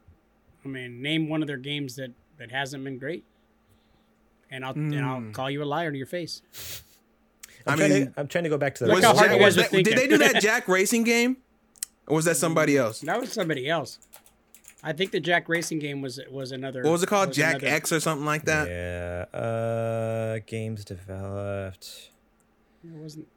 [0.64, 3.24] I mean, name one of their games that that hasn't been great,
[4.50, 5.32] and I'll and I'll Hmm.
[5.32, 6.42] call you a liar to your face.
[7.66, 8.88] I'm, I trying mean, to, I'm trying to go back to the.
[8.88, 10.68] Look Was how hard Jak- you was guys are that- did they do that Jak
[10.68, 11.38] Racing game,
[12.08, 13.00] or was that somebody else?
[13.00, 13.98] That was somebody else.
[14.82, 16.82] I think the Jak Racing game was was another.
[16.82, 17.32] What was it called?
[17.32, 18.68] Jak another- X or something like that?
[18.68, 19.38] Yeah.
[19.38, 22.10] Uh, games developed.
[22.84, 23.28] It wasn't.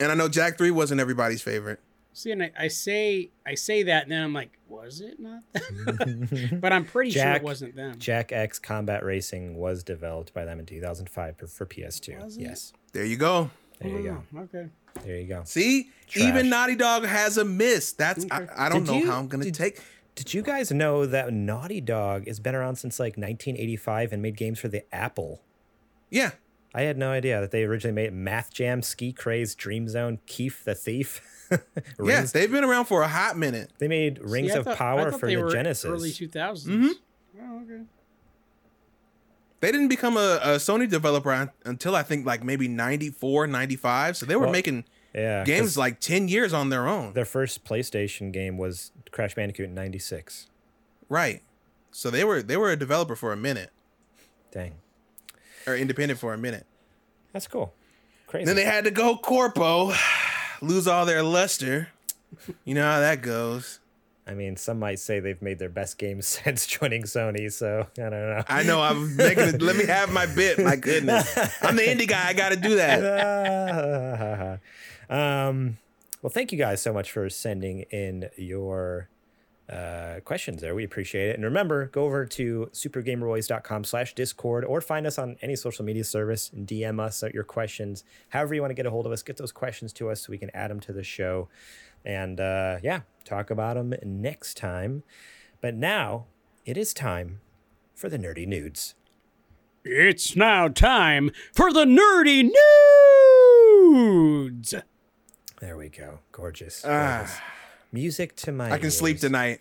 [0.00, 1.78] And I know Jak Three wasn't everybody's favorite.
[2.14, 5.42] See, and I, I say I say that, and then I'm like, was it not?
[5.52, 6.58] Them?
[6.60, 7.98] but I'm pretty sure it wasn't them.
[7.98, 12.22] Jak X Combat Racing was developed by them in 2005 for, for PS2.
[12.22, 12.42] Was it?
[12.42, 12.72] yes.
[12.92, 13.50] There you go.
[13.80, 14.22] There you go.
[14.36, 14.68] Oh, Okay.
[15.04, 15.42] There you go.
[15.44, 16.24] See, Trash.
[16.26, 17.92] even Naughty Dog has a miss.
[17.92, 19.80] That's I, I don't Did know you- how I'm gonna did- take.
[20.14, 24.36] Did you guys know that Naughty Dog has been around since like 1985 and made
[24.36, 25.40] games for the Apple?
[26.10, 26.32] Yeah,
[26.74, 30.64] I had no idea that they originally made Math Jam, Ski Craze, Dream Zone, Keef
[30.64, 31.22] the Thief.
[31.50, 31.60] yes,
[31.98, 33.70] Rings- they've been around for a hot minute.
[33.78, 35.86] They made Rings See, of thought- Power for the Genesis.
[35.86, 36.66] Early 2000s.
[36.66, 36.90] Mhm.
[37.40, 37.82] Oh, okay.
[39.62, 44.16] They didn't become a, a Sony developer until I think like maybe 94, 95.
[44.16, 44.84] So they were Well, making
[45.14, 47.12] yeah, games like 10 years on their own.
[47.12, 50.48] their first PlayStation game was Crash Bandicoot in 96.
[51.08, 51.42] Right.
[51.92, 53.70] So they were they were a developer for a minute
[54.50, 54.74] Dang.
[55.66, 56.66] or independent for a minute.
[57.32, 57.72] That's cool.
[58.26, 58.46] Crazy.
[58.46, 59.92] Then they had to go corpo,
[60.60, 61.88] lose all their luster.
[62.64, 63.78] You know how that goes.
[64.26, 68.00] I mean, some might say they've made their best games since joining Sony, so I
[68.00, 68.44] don't know.
[68.48, 69.62] I know I'm making it.
[69.62, 70.58] Let me have my bit.
[70.58, 72.28] My goodness, I'm the indie guy.
[72.28, 74.60] I got to do that.
[75.10, 75.78] um,
[76.22, 79.08] well, thank you guys so much for sending in your
[79.68, 80.74] uh, questions there.
[80.74, 81.34] We appreciate it.
[81.34, 86.04] And remember, go over to supergamerboys.com slash discord or find us on any social media
[86.04, 88.04] service and DM us your questions.
[88.28, 90.30] However you want to get a hold of us, get those questions to us so
[90.30, 91.48] we can add them to the show.
[92.04, 95.02] And uh, yeah, talk about them next time.
[95.60, 96.26] But now
[96.64, 97.40] it is time
[97.94, 98.94] for the nerdy nudes.
[99.84, 102.50] It's now time for the nerdy
[103.90, 104.74] nudes.
[105.60, 106.20] There we go.
[106.32, 106.84] Gorgeous.
[106.84, 107.18] Ah.
[107.18, 107.38] gorgeous.
[107.92, 109.60] Music to my I can sleep tonight.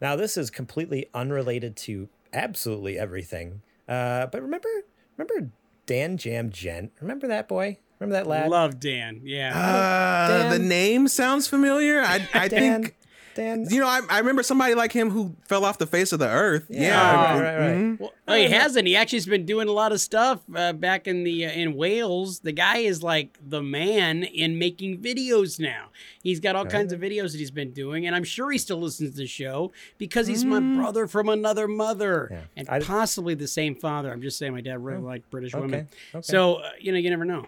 [0.00, 3.62] Now, this is completely unrelated to absolutely everything.
[3.88, 4.68] Uh, but remember,
[5.16, 5.50] remember
[5.86, 6.92] Dan Jam Gent?
[7.00, 7.78] Remember that boy?
[8.00, 8.48] Remember that lad?
[8.50, 9.20] Love Dan.
[9.24, 9.56] Yeah.
[9.58, 12.00] Uh, the name sounds familiar.
[12.00, 12.96] I I Dan, think
[13.34, 13.66] Dan.
[13.70, 13.86] you know.
[13.88, 16.66] I, I remember somebody like him who fell off the face of the earth.
[16.68, 17.00] Yeah,
[17.34, 17.76] right, right, right.
[17.76, 18.00] mhm.
[18.00, 18.86] well, oh, he hasn't.
[18.86, 22.40] He actually's been doing a lot of stuff uh, back in the uh, in Wales.
[22.40, 25.86] The guy is like the man in making videos now.
[26.22, 28.78] He's got all kinds of videos that he's been doing, and I'm sure he still
[28.80, 32.40] listens to the show because he's my brother from another mother Yeah.
[32.56, 34.12] and I- possibly the same father.
[34.12, 35.88] I'm just saying, my dad really liked British okay, women.
[36.14, 36.22] okay.
[36.22, 37.46] So uh, you know, you never know.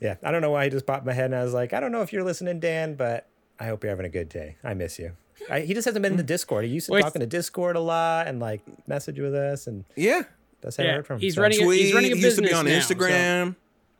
[0.00, 1.80] Yeah, I don't know why he just popped my head, and I was like, I
[1.80, 3.26] don't know if you're listening, Dan, but
[3.58, 4.56] I hope you're having a good day.
[4.64, 5.12] I miss you.
[5.50, 6.64] I, he just hasn't been in the Discord.
[6.64, 9.66] He used to Well, talk in the Discord a lot and like message with us,
[9.66, 10.22] and yeah.
[10.60, 11.20] that's how I heard from him.
[11.20, 11.94] he's So- running a- Tweet.
[11.94, 13.56] running a he used to be business on now, so- Instagram.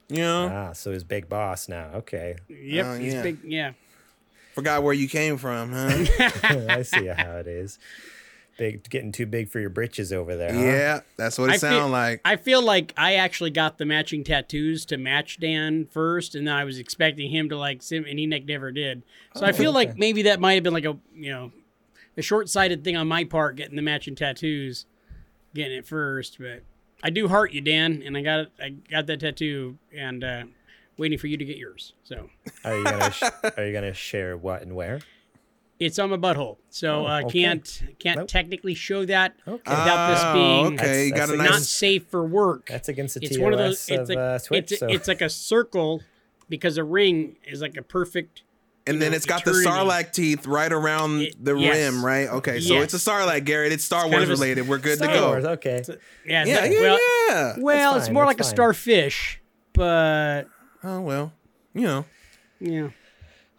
[0.09, 1.91] You know, Ah, so he's big boss now.
[1.97, 3.23] Okay, Yep, Oh, he's yeah.
[3.23, 3.39] big.
[3.45, 3.73] Yeah.
[4.55, 5.89] forgot where you came from, huh?
[6.69, 7.79] I see how it is.
[8.61, 10.53] Big, getting too big for your britches over there.
[10.53, 10.61] Huh?
[10.61, 12.21] yeah, that's what it I feel- like.
[12.27, 16.55] I feel like I actually got the matching tattoos to match Dan first, and then
[16.55, 19.03] I was expecting him to like sim, and he ne- never did.
[19.35, 21.53] So I feel like maybe that might have been like a you know
[22.19, 24.85] a short-sighted thing on my part, getting the matching tattoos,
[25.55, 26.37] getting it first.
[26.39, 26.63] But
[27.03, 28.49] I do heart you, Dan, and I got.
[28.63, 30.43] I got that tattoo, and uh,
[30.99, 31.95] waiting for you to get yours.
[32.05, 32.29] So
[32.63, 33.23] Are you gonna sh-
[33.57, 35.01] Are you gonna share what and where?
[35.81, 37.43] It's on my butthole, so Oh, uh, okay.
[37.43, 38.29] can't can't Nope.
[38.29, 39.63] technically show that Okay.
[39.67, 41.05] without this Oh, being okay.
[41.07, 41.69] You That's- got that's not nice.
[41.69, 42.69] safe for work.
[42.69, 43.89] That's against the it's TOS one of those.
[43.89, 44.71] It's of a, uh, Twitch.
[44.73, 44.87] it's, so.
[44.89, 46.03] it's like a circle
[46.49, 48.43] because a ring is like a perfect.
[48.87, 49.71] And then know, it's got the eternity.
[49.71, 51.77] Sarlacc teeth right around It- the yes.
[51.77, 52.29] rim, right?
[52.29, 52.93] Okay, so Yes.
[52.95, 53.73] it's a Sarlacc, Garrett.
[53.73, 54.67] It's Star kind Wars of related.
[54.69, 55.29] We're good Star to go.
[55.29, 55.45] Wars.
[55.45, 55.83] Okay.
[56.27, 57.55] Yeah, Yeah, yeah, well, yeah.
[57.59, 59.41] well, That's it's more that's like a starfish,
[59.75, 60.45] but
[60.83, 61.33] Oh well,
[61.75, 62.05] you know.
[62.59, 62.89] yeah.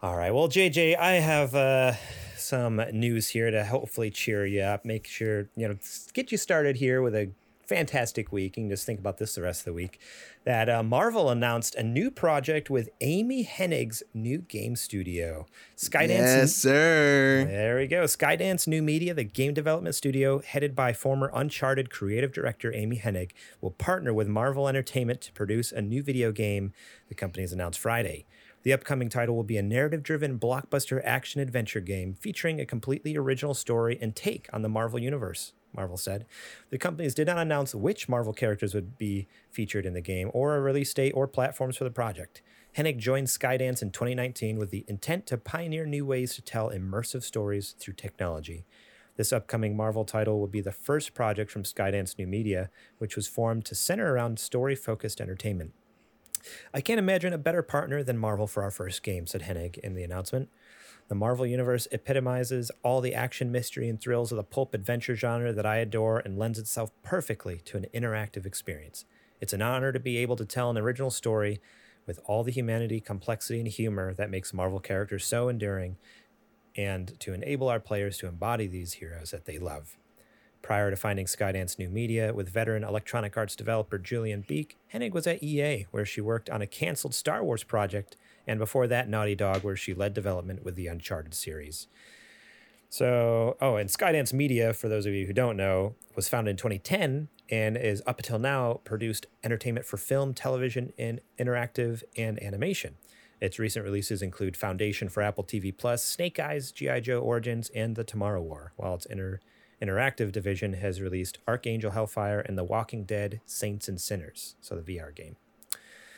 [0.03, 0.33] All right.
[0.33, 1.93] Well, JJ, I have uh,
[2.35, 5.77] some news here to hopefully cheer you up, make sure, you know,
[6.13, 7.29] get you started here with a
[7.67, 8.57] fantastic week.
[8.57, 9.99] You can just think about this the rest of the week.
[10.43, 15.45] That uh, Marvel announced a new project with Amy Hennig's new game studio,
[15.77, 16.09] Skydance.
[16.09, 17.45] Yes, sir.
[17.47, 18.05] There we go.
[18.05, 23.33] Skydance New Media, the game development studio headed by former Uncharted creative director Amy Hennig,
[23.61, 26.73] will partner with Marvel Entertainment to produce a new video game,
[27.07, 28.25] the company has announced Friday.
[28.63, 33.17] The upcoming title will be a narrative driven blockbuster action adventure game featuring a completely
[33.17, 35.53] original story and take on the Marvel Universe.
[35.73, 36.25] Marvel said.
[36.69, 40.55] The companies did not announce which Marvel characters would be featured in the game or
[40.55, 42.41] a release date or platforms for the project.
[42.77, 47.23] Hennig joined Skydance in 2019 with the intent to pioneer new ways to tell immersive
[47.23, 48.65] stories through technology.
[49.17, 53.27] This upcoming Marvel title will be the first project from Skydance New Media, which was
[53.27, 55.73] formed to center around story focused entertainment.
[56.73, 59.93] I can't imagine a better partner than Marvel for our first game, said Hennig in
[59.93, 60.49] the announcement.
[61.07, 65.51] The Marvel Universe epitomizes all the action, mystery, and thrills of the pulp adventure genre
[65.51, 69.03] that I adore and lends itself perfectly to an interactive experience.
[69.41, 71.59] It's an honor to be able to tell an original story
[72.05, 75.97] with all the humanity, complexity, and humor that makes Marvel characters so enduring,
[76.75, 79.97] and to enable our players to embody these heroes that they love.
[80.61, 85.25] Prior to finding Skydance New Media with veteran Electronic Arts developer Julian Beak, Hennig was
[85.25, 88.15] at EA, where she worked on a canceled Star Wars project
[88.47, 91.87] and before that, Naughty Dog, where she led development with the Uncharted series.
[92.89, 96.57] So, oh, and Skydance Media, for those of you who don't know, was founded in
[96.57, 102.95] 2010 and is up until now produced entertainment for film, television, and interactive and animation.
[103.39, 106.99] Its recent releases include Foundation for Apple TV Plus, Snake Eyes, G.I.
[106.99, 109.39] Joe Origins, and The Tomorrow War, while its inter-
[109.81, 114.81] interactive division has released Archangel Hellfire and The Walking Dead Saints and Sinners, so the
[114.81, 115.35] VR game.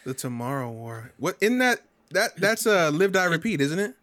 [0.03, 1.14] The Tomorrow War.
[1.18, 3.95] What in that that that's a uh, live die repeat, isn't it?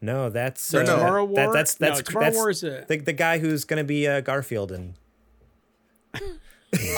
[0.00, 1.36] No, that's uh, Tomorrow War.
[1.36, 2.84] That, that's that's no, Tomorrow that's War is a...
[2.88, 4.94] the, the guy who's going to be uh, Garfield and.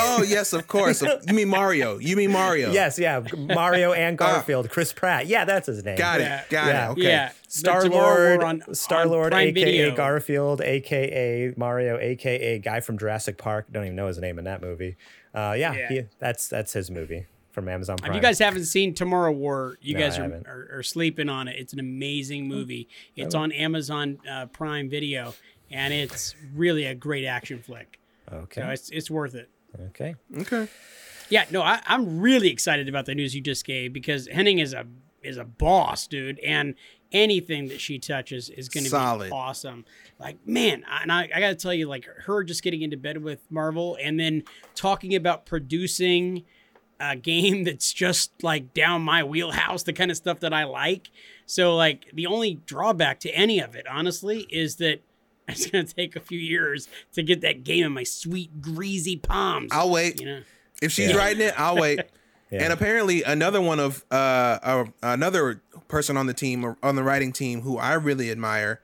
[0.00, 1.02] oh yes, of course.
[1.02, 1.98] You mean Mario?
[1.98, 2.72] You mean Mario?
[2.72, 4.32] Yes, yeah, Mario and ah.
[4.32, 4.70] Garfield.
[4.70, 5.26] Chris Pratt.
[5.26, 5.96] Yeah, that's his name.
[5.96, 6.48] Got it.
[6.50, 6.88] Got yeah.
[6.88, 6.90] it.
[6.92, 7.02] Okay.
[7.02, 7.32] Yeah.
[7.48, 9.94] Star Lord, Star Lord, aka Video.
[9.94, 13.66] Garfield, aka Mario, aka guy from Jurassic Park.
[13.70, 14.96] Don't even know his name in that movie.
[15.34, 15.88] Uh, yeah, Yeah.
[15.88, 18.12] He, that's that's his movie from Amazon Prime.
[18.12, 21.48] If you guys haven't seen Tomorrow War, you No, guys are, are, are sleeping on
[21.48, 21.56] it.
[21.58, 22.88] It's an amazing movie.
[23.16, 25.34] It's on Amazon uh, Prime Video,
[25.70, 27.98] and it's really a great action flick.
[28.30, 29.48] okay, So it's it's worth it.
[29.88, 30.68] Okay, Okay.
[31.28, 34.72] Yeah, no, I, I'm really excited about the news you just gave because Hennig is
[34.72, 34.86] a
[35.22, 36.76] is a boss, dude, and
[37.10, 39.32] anything that she touches is going to be Solid.
[39.32, 39.84] awesome.
[40.20, 42.96] Like, man, I- and I, I got to tell you, like her just getting into
[42.96, 44.44] bed with Marvel and then
[44.76, 46.44] talking about producing
[47.00, 51.10] a game that's just like down my wheelhouse, the kind of stuff that I like.
[51.44, 55.00] So, like, the only drawback to any of it, honestly, is that
[55.48, 59.16] it's going to take a few years to get that game in my sweet, greasy
[59.16, 59.68] palms.
[59.72, 60.20] I'll wait.
[60.20, 60.40] you know.
[60.82, 61.16] If she's Yeah.
[61.16, 62.00] writing it, I'll wait.
[62.50, 62.64] Yeah.
[62.64, 64.14] And apparently, another one of uh,
[64.62, 68.80] uh, another person on the team on the writing team who I really admire,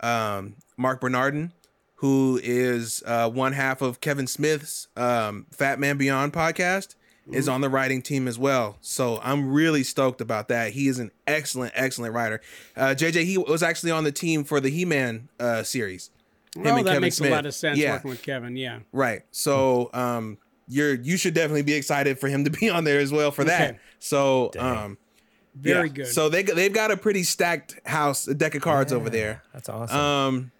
[0.00, 1.52] um, Mark Bernardin,
[1.96, 6.96] who is uh, one half of Kevin Smith's um, Fat Man Beyond podcast,
[7.32, 8.76] is on the writing team as well.
[8.80, 10.72] So I'm really stoked about that.
[10.72, 12.40] He is an excellent, excellent writer.
[12.76, 16.10] Uh, JJ, he was actually on the team for the He Man uh, series.
[16.54, 17.30] Him Well, that Kevin makes Smith.
[17.32, 17.92] a lot of sense Yeah.
[17.94, 18.56] working with Kevin.
[18.56, 18.80] Yeah.
[18.92, 19.22] Right.
[19.32, 23.10] So um you're you should definitely be excited for him to be on there as
[23.10, 23.70] well for that.
[23.70, 23.78] Okay.
[23.98, 24.96] So um
[25.56, 25.94] Very yeah.
[25.94, 26.06] good.
[26.08, 29.42] So they they've got a pretty stacked house, a deck of cards over there.
[29.52, 29.98] That's awesome.
[29.98, 30.50] Um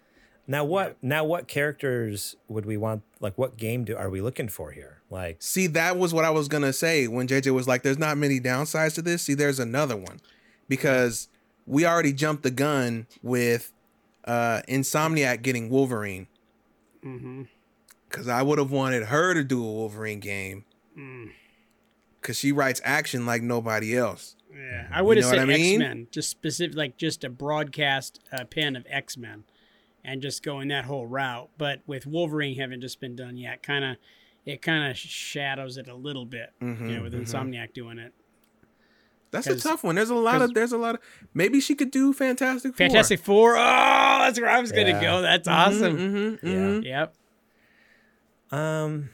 [0.47, 0.97] now what?
[1.01, 3.01] Now what characters would we want?
[3.19, 4.94] Like, what game do are we looking for here?
[5.09, 7.97] Like, see that was what I was going to say when JJ was like there's
[7.97, 9.23] not many downsides to this.
[9.23, 10.19] See there's another one.
[10.67, 11.27] Because
[11.67, 13.71] we already jumped the gun with
[14.25, 16.27] uh Insomniac getting Wolverine
[17.03, 17.43] hmm
[18.09, 20.65] cuz I would have wanted her to do a Wolverine game.
[20.97, 21.31] Mm.
[22.21, 24.35] Cuz she writes action like nobody else.
[24.55, 25.81] Yeah, I would have said I mean?
[25.81, 29.43] X Men, just specific, like just a broadcast uh, pen of X Men,
[30.03, 31.49] and just going that whole route.
[31.57, 33.97] But with Wolverine having just been done yet, kind of,
[34.45, 36.51] it kind of shadows it a little bit.
[36.61, 37.21] Mhm, you know, with mhm.
[37.21, 38.13] Insomniac doing it.
[39.31, 39.95] That's a tough one.
[39.95, 41.01] There's a lot of there's a lot of
[41.33, 42.77] maybe she could do Fantastic Four.
[42.87, 43.55] Fantastic Four.
[43.55, 45.01] Oh, that's where I was gonna Yeah.
[45.01, 45.21] go.
[45.21, 45.97] That's awesome.
[45.97, 46.47] Mm-hmm,
[46.85, 47.09] Yeah.
[48.51, 48.57] Yep.
[48.59, 49.09] um,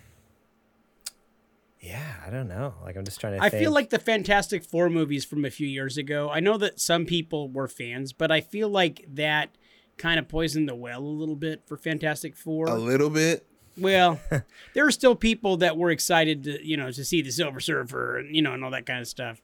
[1.80, 2.76] yeah, I don't know.
[2.84, 3.44] Like, I'm just trying to.
[3.44, 3.64] I think.
[3.64, 6.30] feel like the Fantastic Four movies from a few years ago.
[6.30, 9.58] I know that some people were fans, but I feel like that
[9.98, 12.68] kind of poisoned the well a little bit for Fantastic Four.
[12.68, 13.48] A little bit.
[13.82, 14.20] Well,
[14.74, 18.18] there were still people that were excited to, you know, to see the Silver Surfer
[18.20, 19.42] and you know and all that kind of stuff.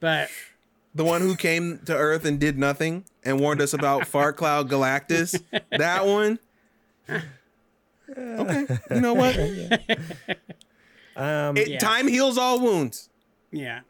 [0.00, 0.30] But
[0.94, 4.68] the one who came to Earth and did nothing and warned us about Fart Cloud
[4.70, 5.42] Galactus.
[5.70, 6.38] That one.
[8.18, 9.36] Okay, you know what?
[11.16, 11.78] Um, It, Yeah.
[11.78, 13.08] Time heals all wounds.
[13.52, 13.80] Yeah.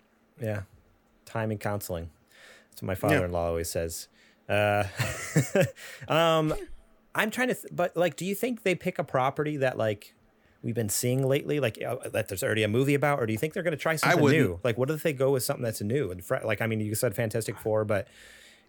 [0.40, 0.62] Yeah.
[1.24, 2.10] Time and counseling.
[2.70, 4.08] That's what my father in law always says.
[4.48, 4.84] Uh,
[6.08, 6.52] um,
[7.14, 10.14] I'm trying to, th- but like, do you think they pick a property that like
[10.62, 13.38] we've been seeing lately, like uh, that there's already a movie about, or do you
[13.38, 14.60] think they're going to try something new?
[14.62, 16.94] Like, what if they go with something that's new and fre- like, I mean, you
[16.94, 18.06] said Fantastic Four, but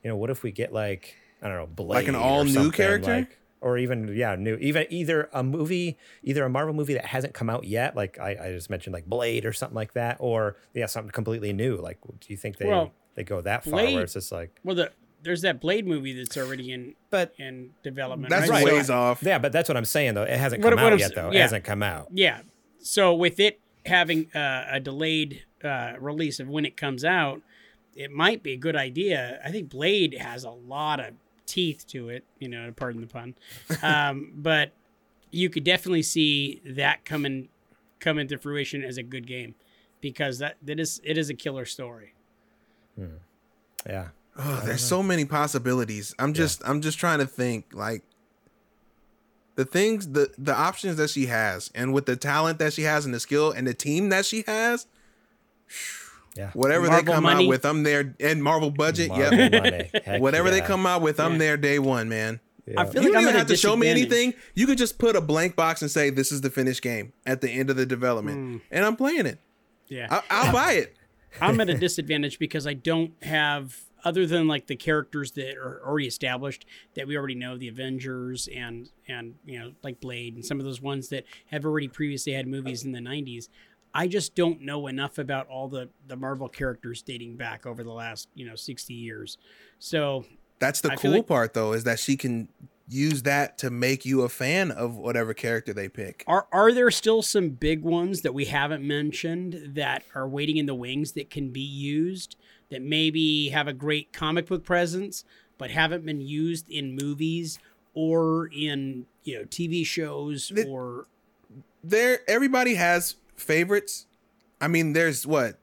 [0.03, 3.15] you know, what if we get like I don't know, Blade Like an all-new character?
[3.15, 7.35] like- or even yeah, new, even either a movie, either a Marvel movie that hasn't
[7.35, 10.55] come out yet, like I, I just mentioned, like Blade or something like that, or
[10.73, 11.75] yeah, something completely new.
[11.77, 14.59] Like, do you think they Well, they go that far Blade- where it's just like,
[14.63, 14.91] Well, the
[15.23, 18.29] there's that Blade movie that's already in but in development.
[18.29, 18.85] That's right?
[18.85, 19.21] So- off.
[19.23, 20.23] yeah, but that's what I'm saying though.
[20.23, 21.29] It hasn't What- come what out I'm yet s- though.
[21.29, 22.07] It hasn't come out.
[22.13, 22.41] Yeah.
[22.79, 27.41] So with it having uh, a delayed uh, release of when it comes out,
[27.95, 29.39] it might be a good idea.
[29.45, 31.13] I think Blade has a lot of
[31.45, 33.35] teeth to it, you know, pardon the pun.
[33.83, 34.71] Um, but
[35.31, 37.49] you could definitely see that coming
[37.99, 39.53] coming to fruition as a good game
[40.01, 42.13] because that that is it is a killer story.
[43.87, 44.07] Yeah.
[44.37, 46.15] Oh, there's so many possibilities.
[46.17, 48.03] I'm just I'm just trying to think like
[49.55, 53.05] the things the the options that she has and with the talent that she has
[53.05, 54.87] and the skill and the team that she has,
[56.37, 56.51] Yeah.
[56.53, 57.43] whatever they come money.
[57.43, 59.51] out with, I'm there and Marvel budget, Marvel yep.
[59.51, 59.91] money.
[60.05, 61.37] Heck Whatever they come out with, I'm Yeah.
[61.39, 62.39] there day one, man.
[62.77, 64.33] I feel you like don't even have to show me anything.
[64.55, 67.41] You could just put a blank box and say this is the finished game at
[67.41, 68.57] the end of the development, hmm.
[68.71, 69.39] and I'm playing it.
[69.89, 70.07] Yeah.
[70.09, 70.95] I, I'll buy it.
[71.41, 75.81] I'm at a disadvantage because I don't have other than like the characters that are
[75.85, 80.45] already established that we already know, the Avengers and and you know like Blade and
[80.45, 83.49] some of those ones that have already previously had movies in the 90s.
[83.93, 87.91] I just don't know enough about all the the Marvel characters dating back over the
[87.91, 89.37] last you know 60 years.
[89.79, 90.25] So
[90.59, 92.47] That's the I cool like- part, though, is that she can
[92.87, 96.23] use that to make you a fan of whatever character they pick.
[96.27, 100.65] Are are there still some big ones that we haven't mentioned that are waiting in
[100.65, 102.35] the wings that can be used
[102.71, 105.23] that maybe have a great comic book presence
[105.59, 107.59] but haven't been used in movies
[107.93, 111.05] or in you know TV shows or
[111.83, 114.07] there everybody has favorites.
[114.59, 115.59] I mean, there's what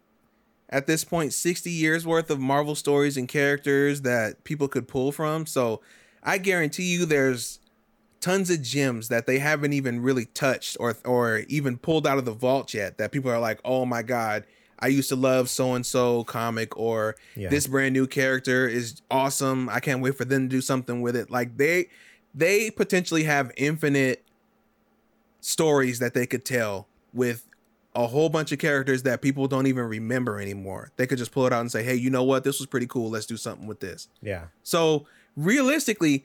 [0.68, 5.12] at this point 60 years worth of Marvel stories and characters that people could pull
[5.12, 5.46] from.
[5.46, 5.80] So,
[6.22, 7.60] I guarantee you there's
[8.20, 12.24] tons of gems that they haven't even really touched or or even pulled out of
[12.24, 14.44] the vault yet that people are like, "Oh my god,
[14.80, 17.48] I used to love so and so comic or Yeah.
[17.48, 19.68] this brand new character is awesome.
[19.68, 21.88] I can't wait for them to do something with it." Like they
[22.34, 24.22] they potentially have infinite
[25.40, 27.44] stories that they could tell with
[27.94, 30.92] a whole bunch of characters that people don't even remember anymore.
[30.96, 32.44] They could just pull it out and say, "Hey, you know what?
[32.44, 33.10] This was pretty cool.
[33.10, 34.44] Let's do something with this." Yeah.
[34.62, 35.06] So,
[35.36, 36.24] realistically,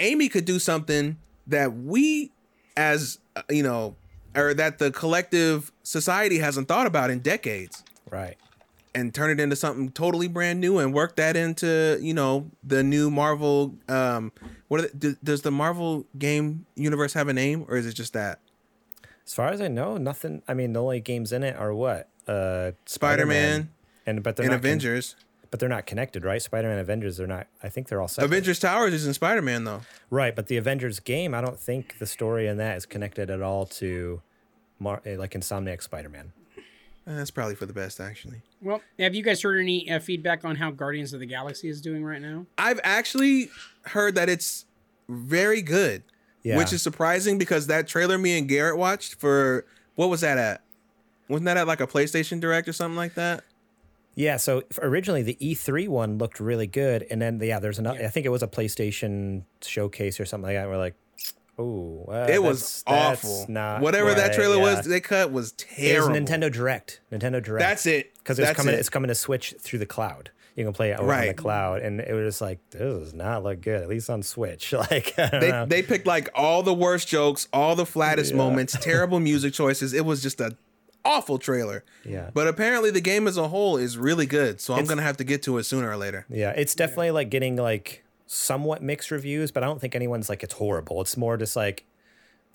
[0.00, 2.32] Amy could do something that we
[2.76, 3.94] as uh, you know,
[4.34, 8.36] or that the collective society hasn't thought about in decades Right.
[8.94, 12.82] and turn it into something totally brand new and work that into, you know, the
[12.82, 14.30] new Marvel um
[14.68, 17.94] what are the, d- does the Marvel game universe have a name or is it
[17.94, 18.38] just that?
[19.26, 20.42] As far as I know, nothing.
[20.46, 22.08] I mean, the only games in it are what?
[22.28, 23.70] Uh, Spider-Man
[24.06, 25.16] and but they're and not con- Avengers.
[25.50, 26.42] but they're not connected, right?
[26.42, 27.46] Spider-Man, Avengers, they're not.
[27.62, 28.26] I think they're all separate.
[28.26, 29.80] Avengers Towers is in Spider-Man though.
[30.10, 33.40] Right, but the Avengers game, I don't think the story in that is connected at
[33.42, 34.20] all to,
[34.78, 36.32] Mar- eh, like Insomniac Spider-Man.
[37.06, 38.42] Eh, That's probably for the best actually.
[38.60, 41.80] well, have you guys heard any uh, feedback on how Guardians of the Galaxy is
[41.80, 42.46] doing right now?
[42.58, 43.50] I've actually
[43.86, 44.66] heard that it's
[45.08, 46.04] very good.
[46.44, 46.58] Yeah.
[46.58, 50.62] Which is surprising because that trailer me and Garrett watched for what was that at?
[51.28, 53.44] Wasn't that at like a PlayStation Direct or something like that?
[54.16, 58.04] Yeah, so originally the E3 one looked really good, and then yeah, there's another.
[58.04, 60.68] I think it was a PlayStation showcase or something like that.
[60.68, 60.96] We're like,
[61.58, 63.46] oh, uh, it was that's- that's awful.
[63.52, 64.76] Not Whatever that trailer yeah.
[64.76, 65.82] was they cut was terrible.
[66.14, 66.48] It was terrible.
[66.48, 67.00] Nintendo Direct.
[67.12, 67.60] Nintendo Direct.
[67.60, 68.14] That's it.
[68.18, 68.74] because it's coming.
[68.74, 68.78] it.
[68.80, 70.30] It's coming to Switch through the cloud.
[70.54, 73.14] You can play it over on the cloud, and it was just like this does
[73.14, 74.72] not look good, at least on Switch.
[74.90, 75.66] Like I don't They know.
[75.66, 78.36] they picked like all the worst jokes, all the flattest Yeah.
[78.38, 79.92] moments, terrible music choices.
[79.94, 80.56] It was just a
[81.06, 81.84] awful trailer.
[82.04, 82.30] Yeah.
[82.34, 84.60] But apparently the game as a whole is really good.
[84.60, 86.26] So I'm It's- gonna have to get to it sooner or later.
[86.28, 90.42] Yeah, it's definitely like getting like somewhat mixed reviews, but I don't think anyone's like
[90.42, 91.00] it's horrible.
[91.02, 91.84] It's more just like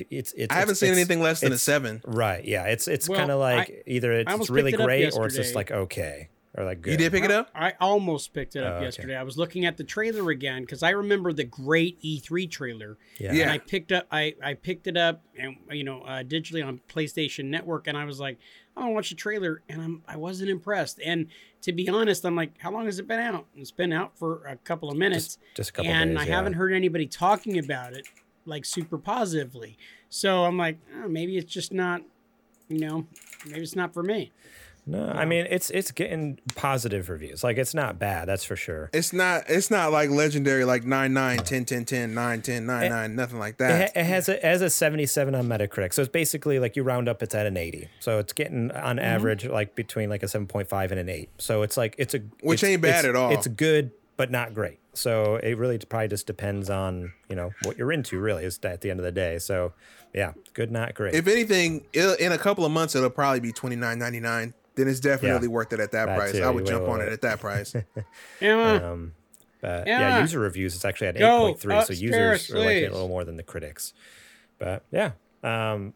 [0.10, 0.52] it's it's.
[0.52, 2.02] I haven't it's- seen it's- anything less than a seven.
[2.06, 2.44] Right.
[2.46, 2.66] Yeah.
[2.66, 5.36] It's it's Well, kind of like I- either it's, almost really it great or it's
[5.36, 6.92] just like okay or like good.
[6.92, 7.50] You did pick it up?
[7.54, 8.86] I almost picked it up Oh, okay.
[8.86, 9.16] yesterday.
[9.16, 12.98] I was looking at the trailer again because I remember the great E3 trailer.
[13.20, 13.30] Yeah.
[13.30, 13.52] And Yeah.
[13.52, 17.46] I picked up I, I picked it up and you know uh, digitally on PlayStation
[17.46, 18.38] Network and I was like,
[18.78, 21.00] Oh, I'm gonna watch the trailer, and I'm I wasn't impressed.
[21.04, 21.28] And
[21.64, 23.46] to be honest, I'm like, how long has it been out?
[23.56, 26.20] It's been out for a couple of minutes, Just, just a couple and days.
[26.20, 26.36] I yeah.
[26.36, 28.08] haven't heard anybody talking about it
[28.46, 29.78] like super positively.
[30.10, 32.02] So I'm like, oh, maybe it's just not,
[32.70, 33.08] you know,
[33.48, 34.32] maybe it's not for me.
[34.90, 37.44] No, I mean it's it's getting positive reviews.
[37.44, 38.90] Like it's not bad, that's for sure.
[38.94, 39.44] It's not.
[39.50, 43.38] It's not like legendary, like 9, 9, 10, 10, 10, 9, 10, 9, 9, nothing
[43.40, 43.82] like It, that.
[43.94, 45.94] ha- it has a it has a 77 on Metacritic.
[45.94, 47.90] So it's basically like you round up it's at an 80.
[48.00, 49.06] So it's getting on Mm-hmm.
[49.06, 51.30] average like between like a 7.5 and an 8.
[51.38, 53.32] So it's like it's a Which it's- ain't bad at all.
[53.32, 54.80] It's good but not great.
[54.94, 58.82] So it really probably just depends on, you know, what you're into really is at
[58.82, 59.38] the end of the day.
[59.38, 59.74] So
[60.12, 61.14] yeah, good not great.
[61.14, 64.56] if anything, in a couple of months, it'll probably be twenty nine ninety nine.
[64.78, 65.54] Then it's definitely Yeah.
[65.54, 66.32] worth it at that, That price.
[66.32, 66.44] too.
[66.44, 67.08] I would Wait, jump wait, on wait.
[67.10, 67.76] it at that price.
[68.42, 69.14] Emma, Um,
[69.60, 70.00] but yeah.
[70.00, 70.22] Yeah.
[70.22, 73.36] user reviews it's actually at 8.3, so users are like it a little more than
[73.36, 73.94] the critics.
[74.60, 75.12] But yeah,
[75.44, 75.94] um,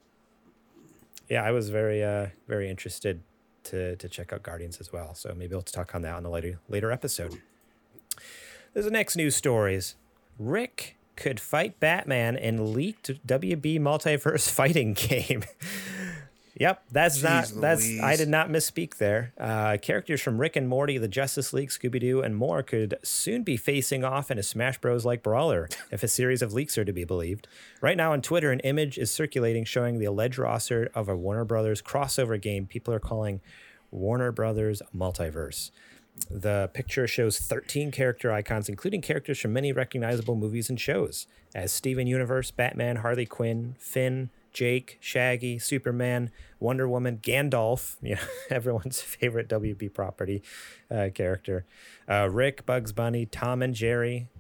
[1.30, 3.22] yeah, I was very uh, very interested
[3.66, 5.14] to to check out Guardians as well.
[5.16, 7.40] So maybe we'll talk on that on a later later episode.
[8.74, 9.96] There's the next news stories.
[10.40, 15.44] Rick could fight Batman in leaked WB multiverse fighting game.
[16.56, 19.34] Yep, that's not Jeez that's I did not misspeak there.
[19.40, 23.44] Uh, characters from Rick and Morty, the Justice League, Scooby Doo, and more could soon
[23.44, 25.06] be facing off in a Smash Bros.
[25.06, 27.48] like brawler, if a series of leaks are to be believed.
[27.80, 31.46] Right now on Twitter, an image is circulating showing the alleged roster of a Warner
[31.46, 32.66] Brothers crossover game.
[32.66, 33.40] People are calling
[33.90, 35.72] Warner Brothers Multiverse.
[36.30, 41.26] The picture shows 13 character icons, including characters from many recognizable movies and shows,
[41.56, 48.22] as Steven Universe, Batman, Harley Quinn, Finn, Jake, Shaggy, Superman, Wonder Woman, Gandalf, you know,
[48.50, 50.42] everyone's favorite WB property
[50.90, 51.66] uh, character,
[52.10, 54.28] uh, Rick, Bugs Bunny, Tom and Jerry.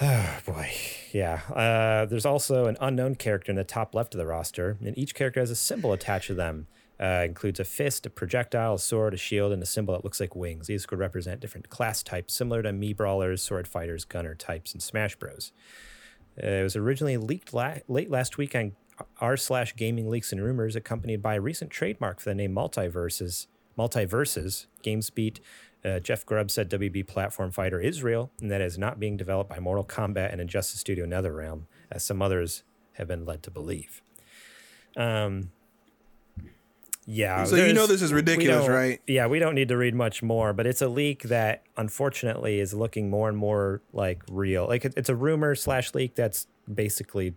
[0.00, 0.70] Oh boy,
[1.10, 1.40] yeah.
[1.52, 5.12] Uh, there's also an unknown character in the top left of the roster, and each
[5.12, 6.68] character has a symbol attached to them.
[7.00, 10.20] Uh, includes a fist, a projectile, a sword, a shield, and a symbol that looks
[10.20, 10.66] like wings.
[10.66, 14.82] These could represent different class types, similar to Mii Brawlers, Sword Fighters, Gunner types, and
[14.82, 15.52] Smash Bros.
[16.42, 18.72] Uh, it was originally leaked la- late last week on
[19.20, 23.46] r slash gaming leaks and rumors, accompanied by a recent trademark for the name Multiverses.
[23.78, 24.66] Multiverses.
[24.82, 25.40] GamesBeat.
[25.84, 29.48] Uh, Jeff Grubb said WB Platform Fighter is real and that is not being developed
[29.48, 32.64] by Mortal Kombat and Injustice Studio NetherRealm, as some others
[32.94, 34.02] have been led to believe.
[34.96, 35.52] Um,
[37.10, 37.44] yeah.
[37.44, 39.00] So you know this is ridiculous, right?
[39.06, 42.74] Yeah, we don't need to read much more, but it's a leak that unfortunately is
[42.74, 44.66] looking more and more like real.
[44.68, 47.34] Like it- it's a rumor slash leak that's basically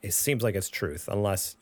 [0.00, 1.56] it seems like it's truth, unless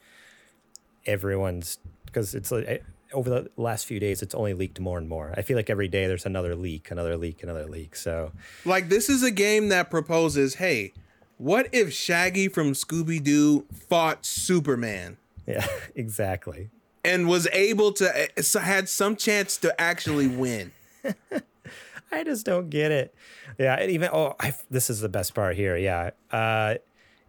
[1.07, 2.79] everyone's because it's like eh,
[3.13, 5.35] over the last few days it's only leaked more and more.
[5.37, 7.97] I feel like every day there's another leak, another leak, another leak.
[7.97, 8.33] So
[8.65, 10.93] Like this is a game that proposes, hey,
[11.39, 16.69] what if Shaggy from Scooby Doo fought Superman yeah, exactly.
[17.05, 20.73] And was able to eh, so had some chance to actually win?
[22.13, 23.15] I just don't get it.
[23.59, 25.77] Yeah, and even oh, I, this is the best part here.
[25.77, 26.77] Yeah, uh,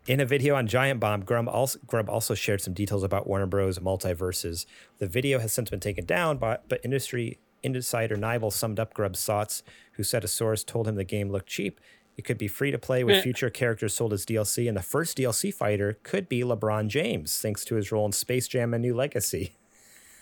[0.07, 3.45] in a video on Giant Bomb, Grubb also, Grubb also shared some details about Warner
[3.45, 3.79] Bros.
[3.79, 4.65] multiverses.
[4.97, 9.23] The video has since been taken down, but but industry insider Nibel summed up Grubb's
[9.23, 9.63] thoughts,
[9.93, 11.79] who said a source told him the game looked cheap.
[12.19, 15.17] It could be free to play with future characters sold as DLC, and the first
[15.17, 18.93] DLC fighter could be LeBron James, thanks to his role in Space Jam: A New
[18.93, 19.53] Legacy.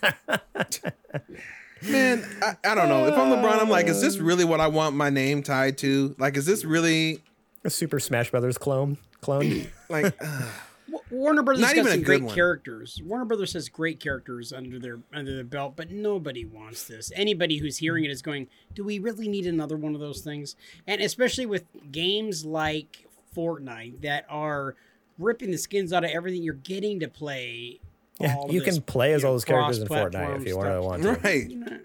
[1.82, 3.06] Man, I, I don't know.
[3.06, 6.14] If I'm LeBron, I'm like, is this really what I want my name tied to?
[6.20, 7.20] Like, is this really
[7.64, 8.98] A Super Smash Brothers clone.
[9.20, 9.66] Clone.
[9.88, 10.16] like?
[10.20, 10.52] ugh.
[11.10, 12.34] Wa- Warner Brothers Not got even a some great one.
[12.34, 13.00] characters.
[13.04, 17.10] Warner Brothers has great characters under their under their belt, but nobody wants this.
[17.14, 20.56] Anybody who's hearing it is going, "Do we really need another one of those things?"
[20.86, 23.06] And especially with games like
[23.36, 24.74] Fortnite that are
[25.18, 27.80] ripping the skins out of everything, you're getting to play.
[28.20, 30.56] Yeah, all you this, can play as you all those characters in Fortnite if you
[30.56, 31.12] want to want to.
[31.22, 31.48] right.
[31.48, 31.78] You know,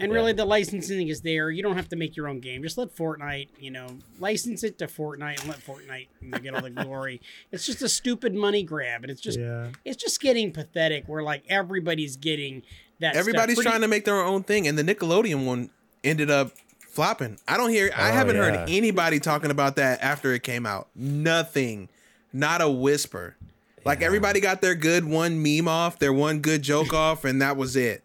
[0.00, 0.16] and Yeah.
[0.16, 1.50] really, the licensing is there.
[1.50, 2.62] You don't have to make your own game.
[2.62, 6.54] Just let Fortnite, you know, license it to Fortnite and let Fortnite you know, get
[6.54, 7.20] all the glory.
[7.52, 9.70] It's just a stupid money grab, and it's just Yeah.
[9.84, 11.04] it's just getting pathetic.
[11.08, 12.62] Where like everybody's getting
[13.00, 13.16] that.
[13.16, 15.70] Everybody's Pretty- trying to make their own thing, and the Nickelodeon one
[16.04, 16.52] ended up
[16.90, 17.38] flopping.
[17.46, 17.90] I don't hear.
[17.96, 18.42] I Oh, haven't yeah.
[18.42, 20.88] heard anybody talking about that after it came out.
[20.94, 21.88] Nothing.
[22.32, 23.36] Not a whisper.
[23.84, 27.56] Like everybody got their good one meme off, their one good joke off, and that
[27.56, 28.02] was it.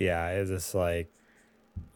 [0.00, 1.12] Yeah, it's just like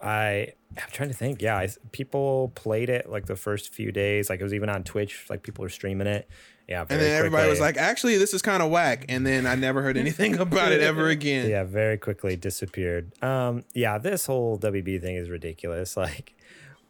[0.01, 1.41] I I'm trying to think.
[1.41, 4.29] Yeah, I, people played it like the first few days.
[4.29, 5.27] Like it was even on Twitch.
[5.31, 6.29] Like people were streaming it.
[6.69, 9.55] Yeah, And then everybody was like, "Actually, this is kind of whack." And then I
[9.55, 11.51] never heard anything about it ever again.
[11.51, 13.13] yeah, very quickly disappeared.
[13.23, 15.97] Um, yeah, this whole WB thing is ridiculous.
[16.05, 16.35] Like,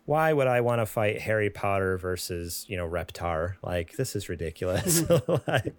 [0.07, 3.55] why would I want to fight Harry Potter versus you know Reptar?
[3.63, 5.03] Like, this is ridiculous.
[5.49, 5.75] like,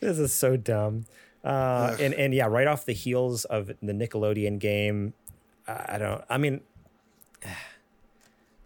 [0.00, 1.06] this is so dumb.
[1.44, 5.14] Uh, and and yeah, right off the heels of the Nickelodeon game,
[5.66, 6.22] I don't.
[6.28, 6.60] I mean,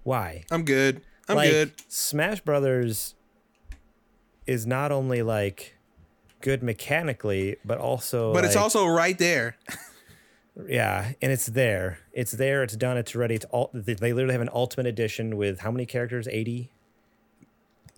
[0.03, 0.45] why?
[0.51, 1.01] I'm good.
[1.29, 1.73] I'm like, good.
[1.89, 3.15] Smash Brothers
[4.47, 5.77] is not only like
[6.41, 9.57] good mechanically, but also But it's also right there.
[10.69, 11.99] yeah, and it's there.
[12.13, 12.63] It's there.
[12.63, 12.97] It's done.
[12.97, 13.35] It's ready.
[13.35, 13.71] It's all.
[13.73, 16.29] They literally have an Ultimate Edition with how many characters?
[16.29, 16.71] 80?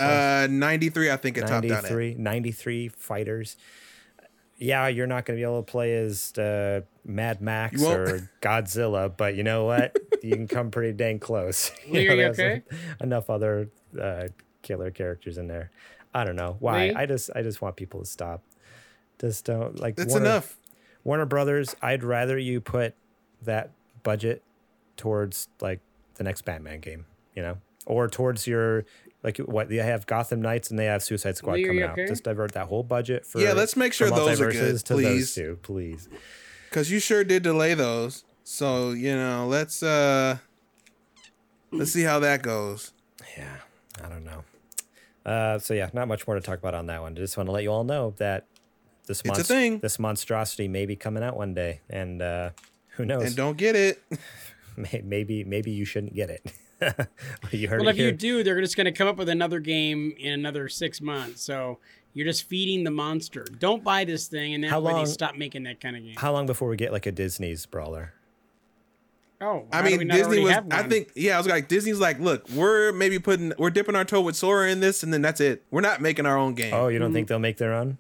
[0.01, 3.57] Uh, 93, I think it topped out 93, 93 fighters.
[4.59, 9.15] Yeah, you're not going to be able to play as uh, Mad Max or Godzilla,
[9.17, 9.97] but you know what?
[10.23, 11.71] you can come pretty dang close.
[11.89, 12.63] Lee, know, are you okay?
[13.01, 14.29] Enough other uh,
[14.63, 15.71] killer characters in there.
[16.13, 16.89] I don't know why.
[16.89, 16.95] Lee?
[16.95, 18.43] I just I just want people to stop.
[19.21, 19.97] Just don't like.
[19.97, 20.57] That's Warner- enough.
[21.05, 21.77] Warner Brothers.
[21.81, 22.95] I'd rather you put
[23.43, 23.71] that
[24.03, 24.43] budget
[24.97, 25.81] towards like
[26.15, 27.07] the next Batman game,
[27.37, 28.85] you know, or towards your
[29.23, 31.97] like what they have Gotham Knights and they have Suicide Squad Lee, coming you out.
[31.97, 34.95] Just divert that whole budget for Yeah, let's make sure those are multiverses good, to
[34.95, 35.05] please.
[35.05, 36.09] those two, please.
[36.71, 38.25] Because you sure did delay those.
[38.45, 40.39] So, you know, let's uh
[41.73, 42.93] let's see how that goes.
[43.37, 43.57] Yeah,
[44.03, 44.45] I don't know.
[45.27, 47.15] Uh, so yeah, not much more to talk about on that one.
[47.15, 48.47] Just want to let you all know that
[49.07, 49.81] this It's a thing.
[49.81, 52.51] this monstrosity may be coming out one day, and uh,
[52.97, 53.25] who knows?
[53.25, 54.03] And don't get it.
[55.05, 56.53] Maybe maybe you shouldn't get it.
[57.51, 59.61] you heard Well, it if you do, they're just going to come up with another
[59.61, 61.43] game in another six months.
[61.43, 61.79] So
[62.15, 63.45] you're just feeding the monster.
[63.59, 66.15] Don't buy this thing, and then How long- they stop making that kind of game.
[66.17, 68.13] How long before we get like a Disney's brawler?
[69.41, 70.53] oh, I how do we mean, Disney was.
[70.73, 74.05] I think, yeah, I was like, Disney's like, look, we're maybe putting, we're dipping our
[74.05, 75.63] toe with Sora in this, and then that's it.
[75.71, 76.75] We're not making our own game.
[76.75, 77.15] Oh, you don't Mm-hmm.
[77.15, 77.99] think they'll make their own?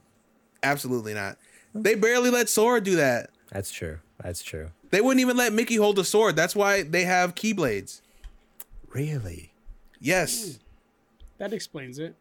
[0.65, 1.39] Absolutely not.
[1.75, 3.31] They barely let Sora do that.
[3.53, 3.99] That's true.
[4.21, 4.71] That's true.
[4.91, 6.35] They wouldn't even let Mickey hold a sword.
[6.35, 8.01] That's why they have keyblades.
[8.91, 9.53] Really?
[10.01, 10.59] Yes.
[11.39, 12.15] that explains it.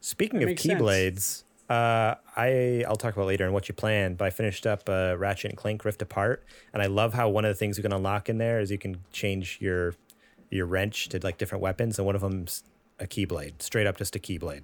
[0.00, 0.80] Speaking That of makes sense.
[0.80, 4.14] keyblades, uh, I I'll talk about later and what you plan.
[4.14, 7.44] But I finished up uh, Ratchet and Clank Rift Apart, and I love how one
[7.44, 9.94] of the things you can unlock in there is you can change your
[10.50, 12.64] your wrench to like different weapons, and one of them's
[13.00, 14.62] a keyblade, straight up just a keyblade.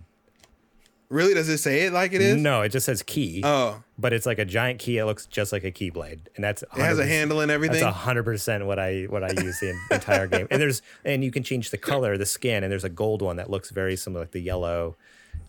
[1.11, 1.34] Really?
[1.34, 2.36] Does it say it like it is?
[2.36, 4.96] No, it just says key, Oh, but it's like a giant key.
[4.98, 7.80] It looks just like a keyblade, and that's it has a handle and everything.
[7.80, 10.46] That's hundred percent what I what I use the entire game.
[10.52, 13.36] And there's and you can change the color, the skin, and there's a gold one
[13.36, 14.96] that looks very similar, like the yellow.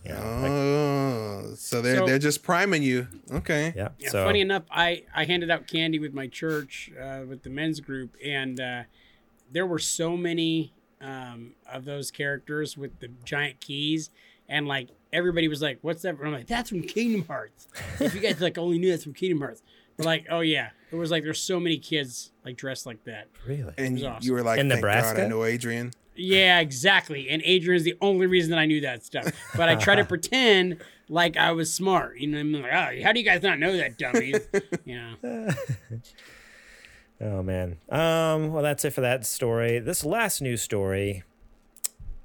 [0.04, 3.08] You know, like, Oh, so they're So- they're just priming you.
[3.32, 3.72] Okay.
[3.76, 3.90] yeah.
[4.00, 7.52] Yeah, so funny enough, I, I handed out candy with my church, uh, with the
[7.52, 8.84] men's group, and uh,
[9.52, 14.10] there were so many um, of those characters with the giant keys,
[14.50, 17.68] and like everybody was like, "What's that?" And I'm like, "That's from Kingdom Hearts."
[18.00, 19.62] if you guys like only knew that's from Kingdom Hearts,
[19.98, 23.28] but like, oh yeah, it was like there's so many kids like dressed like that.
[23.48, 24.26] really, And you- awesome.
[24.26, 25.24] you were like, In Thank God Nebraska?
[25.26, 25.92] I know Adrian.
[26.16, 27.30] Yeah, exactly.
[27.30, 29.32] And Adrian's the only reason that I knew that stuff.
[29.56, 32.20] But I try to pretend like I was smart.
[32.20, 34.40] You know, I'm like, oh, how do you guys not know that, dummies?
[34.86, 35.50] You know.
[37.20, 37.78] Oh man.
[37.90, 38.52] Um.
[38.52, 39.78] Well, that's it for that story.
[39.80, 41.24] This last news story.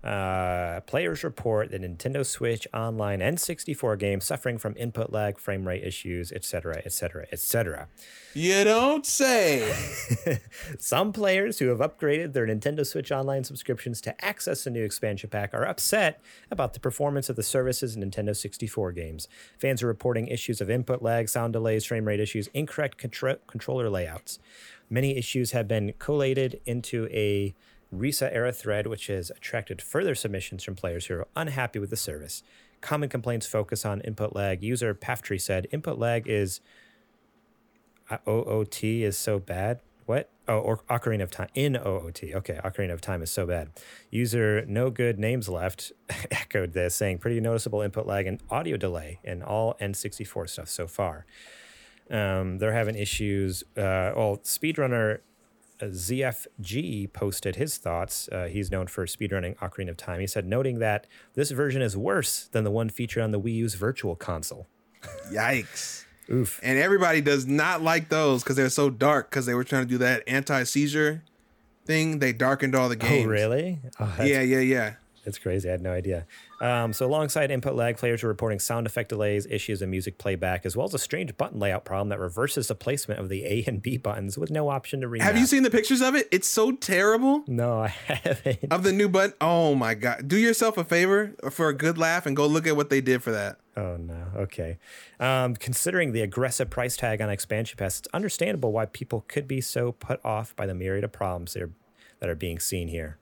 [0.04, 5.82] Uh, players report that Nintendo Switch Online N64 game suffering from input lag, frame rate
[5.82, 7.88] issues, etc., etc., etc.
[8.32, 9.74] You don't say.
[10.78, 15.28] Some players who have upgraded their Nintendo Switch Online subscriptions to access the new expansion
[15.28, 16.20] pack are upset
[16.52, 19.26] about the performance of the service's in Nintendo 64 games.
[19.58, 23.90] Fans are reporting issues of input lag, sound delays, frame rate issues, incorrect contro- controller
[23.90, 24.38] layouts.
[24.88, 27.54] Many issues have been collated into a
[27.94, 32.42] ResetEra thread, which has attracted further submissions from players who are unhappy with the service.
[32.80, 34.62] Common complaints focus on input lag.
[34.62, 36.60] User Paftree said input lag is
[38.10, 39.80] uh, OOT is so bad.
[40.04, 40.30] What?
[40.46, 42.22] Oh, or Ocarina of Time in OOT.
[42.22, 43.70] Okay, Ocarina of Time is so bad.
[44.10, 45.90] User No Good Names Left
[46.30, 50.86] echoed this, saying pretty noticeable input lag and audio delay in all N64 stuff so
[50.86, 51.26] far.
[52.08, 53.64] Um, they're having issues.
[53.76, 55.18] Uh, well, speedrunner
[55.80, 58.28] ZFG posted his thoughts.
[58.30, 60.20] Uh, he's known for speedrunning Ocarina of Time.
[60.20, 63.54] He said, noting that this version is worse than the one featured on the Wii
[63.56, 64.66] U's Virtual Console.
[65.30, 66.04] Yikes.
[66.30, 66.58] Oof.
[66.62, 69.88] And everybody does not like those because they're so dark because they were trying to
[69.88, 71.22] do that anti seizure
[71.84, 72.18] thing.
[72.18, 73.26] They darkened all the games.
[73.26, 73.78] Oh, really?
[74.00, 74.94] Oh, Yeah, yeah, yeah.
[75.26, 75.68] That's crazy.
[75.68, 76.24] I had no idea.
[76.60, 80.64] Um, so, alongside input lag, players are reporting sound effect delays, issues in music playback,
[80.64, 83.64] as well as a strange button layout problem that reverses the placement of the A
[83.66, 85.22] and B buttons with no option to remap.
[85.22, 86.28] Have you seen the pictures of it?
[86.30, 87.42] It's so terrible.
[87.48, 88.70] No, I haven't.
[88.70, 89.34] Of the new button.
[89.40, 90.28] Oh my god.
[90.28, 93.20] Do yourself a favor for a good laugh and go look at what they did
[93.24, 93.58] for that.
[93.76, 94.28] Oh no.
[94.36, 94.78] Okay.
[95.18, 99.60] Um, considering the aggressive price tag on expansion pass, it's understandable why people could be
[99.60, 101.72] so put off by the myriad of problems that are,
[102.20, 103.18] that are being seen here.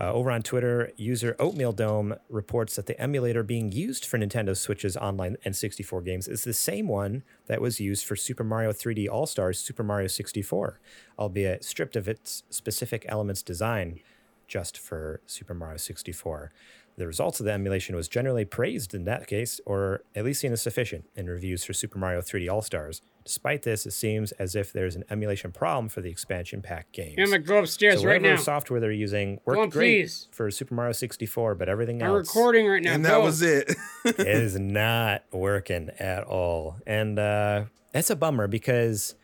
[0.00, 4.56] Uh, over on Twitter, user Oatmeal Dome reports that the emulator being used for Nintendo
[4.56, 9.08] Switch's online N64 games is the same one that was used for Super Mario 3D
[9.08, 10.78] All Stars Super Mario 64,
[11.18, 13.98] albeit stripped of its specific elements design
[14.46, 16.52] just for Super Mario 64.
[16.98, 20.52] The results of the emulation was generally praised in that case, or at least seen
[20.52, 23.02] as sufficient in reviews for Super Mario 3D All Stars.
[23.24, 27.14] Despite this, it seems as if there's an emulation problem for the expansion pack games.
[27.18, 28.42] I'm gonna go upstairs so right whatever now.
[28.42, 30.26] software they're using worked on, great please.
[30.32, 32.94] for Super Mario 64, but everything I'm else recording right now.
[32.94, 33.10] and Go.
[33.10, 33.72] that was it.
[34.04, 36.78] it is not working at all.
[36.84, 39.14] And uh, it's a bummer because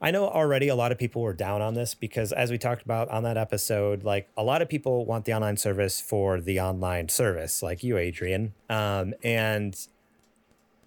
[0.00, 2.82] I know already a lot of people were down on this because, as we talked
[2.82, 6.60] about on that episode, like a lot of people want the online service for the
[6.60, 8.52] online service, like you, Adrian.
[8.68, 9.74] Um, and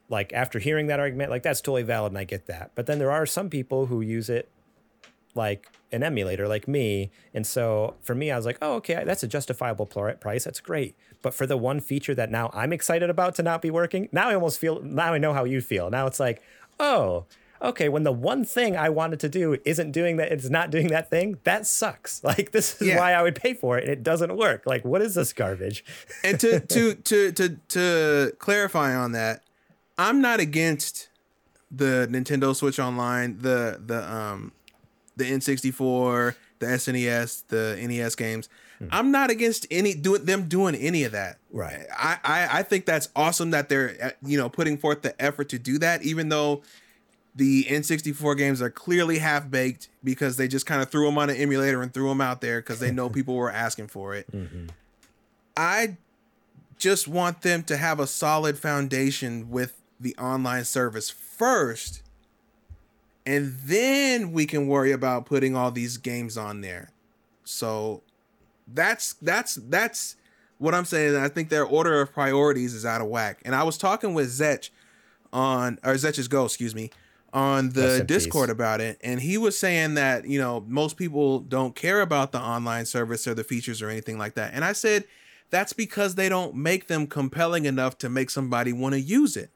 [0.10, 2.72] like after hearing that argument, like that's totally valid and I get that.
[2.76, 4.49] But then there are some people who use it
[5.36, 7.12] like an emulator like me.
[7.34, 10.43] And so for me, I was like, oh, okay, that's a justifiable price.
[10.43, 10.95] That's great.
[11.22, 14.30] But for the one feature that now I'm excited about to not be working, now
[14.30, 15.89] I almost feel, now I know how you feel.
[15.89, 16.41] Now it's like,
[16.80, 17.26] oh,
[17.62, 20.88] okay, when the one thing I wanted to do isn't doing that, it's not doing
[20.88, 22.24] that thing, that sucks.
[22.30, 22.97] Like, this is Yeah.
[22.97, 23.84] why I would pay for it.
[23.84, 24.64] And it doesn't work.
[24.66, 25.84] Like, what is this garbage?
[26.24, 29.43] and to to to to to clarify on that,
[29.97, 31.10] I'm not against
[31.72, 34.51] the Nintendo Switch Online, the the um
[35.18, 38.47] the N64, the SNES, the NES games.
[38.91, 41.38] I'm not against any doing them doing any of that.
[41.51, 41.86] Right.
[41.93, 45.49] I, I I think that's awesome that they're uh, you know putting forth the effort
[45.49, 46.64] to do that, even though
[47.36, 51.30] the N64 games are clearly half baked because they just kind of threw them on
[51.30, 54.32] an emulator and threw them out there because they know people were asking for it.
[54.32, 54.68] Mm-hmm.
[55.56, 55.98] I
[56.78, 62.02] just want them to have a solid foundation with the online service first.
[63.26, 66.90] And then we can worry about putting all these games on there.
[67.44, 68.02] So
[68.68, 70.16] that's that's that's
[70.58, 71.16] what I'm saying.
[71.16, 73.42] I think their order of priorities is out of whack.
[73.46, 74.70] And I was talking with Zetch
[75.34, 76.92] on or Zetch's Go, excuse me,
[77.34, 78.08] on the peace.
[78.08, 82.32] Discord about it, and he was saying that you know most people don't care about
[82.32, 84.54] the online service or the features or anything like that.
[84.54, 85.06] And I said
[85.50, 89.50] that's because they don't make them compelling enough to make somebody want to use it.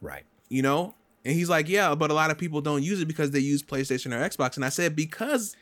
[0.00, 0.24] Right.
[0.48, 0.94] You know.
[1.24, 3.60] And he's like, yeah, but a lot of people don't use it because they use
[3.60, 4.54] PlayStation or Xbox.
[4.54, 5.56] And I said because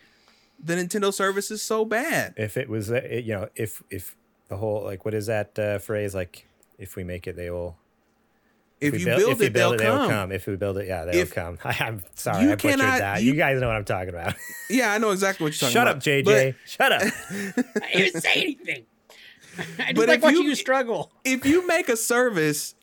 [0.63, 2.35] the Nintendo service is so bad.
[2.37, 4.15] If it was, uh, you know, if, if
[4.49, 6.15] the whole, like, what is that uh, phrase?
[6.15, 6.47] Like,
[6.79, 7.77] if we make it, they will.
[8.87, 10.11] If, we you build- build, if we it, build they'll, it, come.
[10.11, 10.33] come.
[10.33, 11.59] If we build it, yeah, they'll If- come.
[11.65, 13.23] I, I'm sorry, You I butchered cannot- that.
[13.23, 14.35] You, you- guys know what I'm talking about.
[14.71, 16.03] Yeah, I know exactly what you're talking Shut about.
[16.03, 16.55] Shut up, JJ.
[16.65, 17.83] Shut up.
[17.83, 18.85] I didn't say anything.
[19.59, 19.63] I
[19.93, 21.13] just But like if watching you- you struggle.
[21.25, 22.75] If you make a service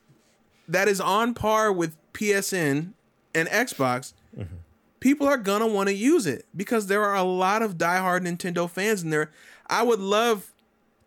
[0.68, 2.94] that is on par with PSN
[3.36, 4.56] and Xbox, Mm-hmm.
[5.02, 8.70] people are gonna want to use it because there are a lot of diehard Nintendo
[8.70, 9.30] fans in there.
[9.68, 10.54] I would love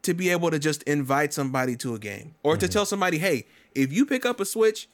[0.02, 2.60] to be able to just invite somebody to a game or Mm-hmm.
[2.60, 4.88] to tell somebody, hey, if you pick up a Switch,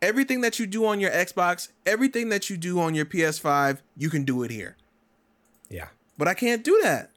[0.00, 4.10] everything that you do on your Xbox, everything that you do on your PS5, you
[4.10, 4.76] can do it here.
[5.70, 5.88] yeah.
[6.18, 7.10] But I can't do that.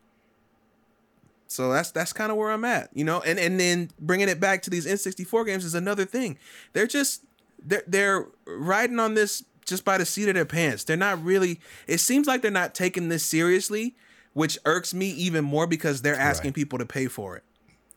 [1.48, 3.22] So that's that's kind of where I'm at, you know.
[3.22, 6.38] And and then bringing it back to these N64 games is another thing.
[6.74, 7.24] They're just
[7.64, 10.84] they're they're riding on this just by the seat of their pants.
[10.86, 11.60] They're not really.
[11.88, 13.96] It seems like they're not taking this seriously,
[14.34, 16.56] which irks me even more because they're asking Right.
[16.56, 17.44] people to pay for it.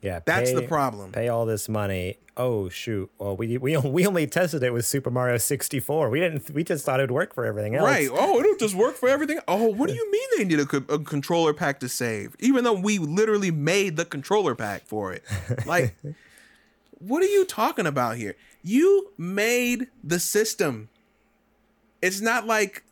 [0.01, 0.21] Yeah.
[0.25, 1.13] That's the problem.
[1.13, 2.19] Pay all this money.
[2.37, 3.11] Oh shoot.
[3.19, 6.09] Well, we we we only tested it with Super Mario 64.
[6.09, 6.49] We didn't.
[6.51, 7.87] We just thought it'd work for everything else.
[7.87, 8.09] Right.
[8.11, 9.41] Oh, it'll just work for everything.
[9.49, 12.37] Oh, what do you mean they need a, a controller pack to save?
[12.39, 15.25] Even though we literally made the controller pack for it.
[15.67, 15.97] Like,
[16.99, 18.37] what are you talking about here?
[18.63, 20.89] You made the system.
[22.01, 22.85] It's not like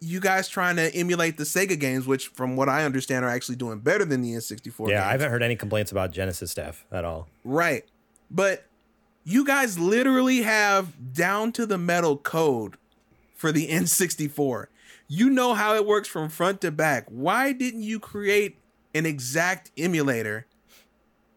[0.00, 3.56] you guys trying to emulate the Sega games, which, from what I understand, are actually
[3.56, 5.06] doing better than the N64 Yeah, games.
[5.06, 7.28] I haven't heard any complaints about Genesis stuff at all.
[7.44, 7.84] Right.
[8.30, 8.64] But
[9.24, 12.76] you guys literally have down to the metal code
[13.34, 14.66] for the N64.
[15.08, 17.06] You know how it works from front to back.
[17.08, 18.58] Why didn't you create
[18.94, 20.46] an exact emulator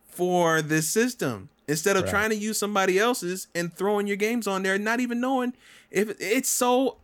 [0.05, 2.09] for this system instead of Right.
[2.11, 5.53] trying to use somebody else's and throwing your games on there, not even knowing
[5.89, 6.97] if it's so.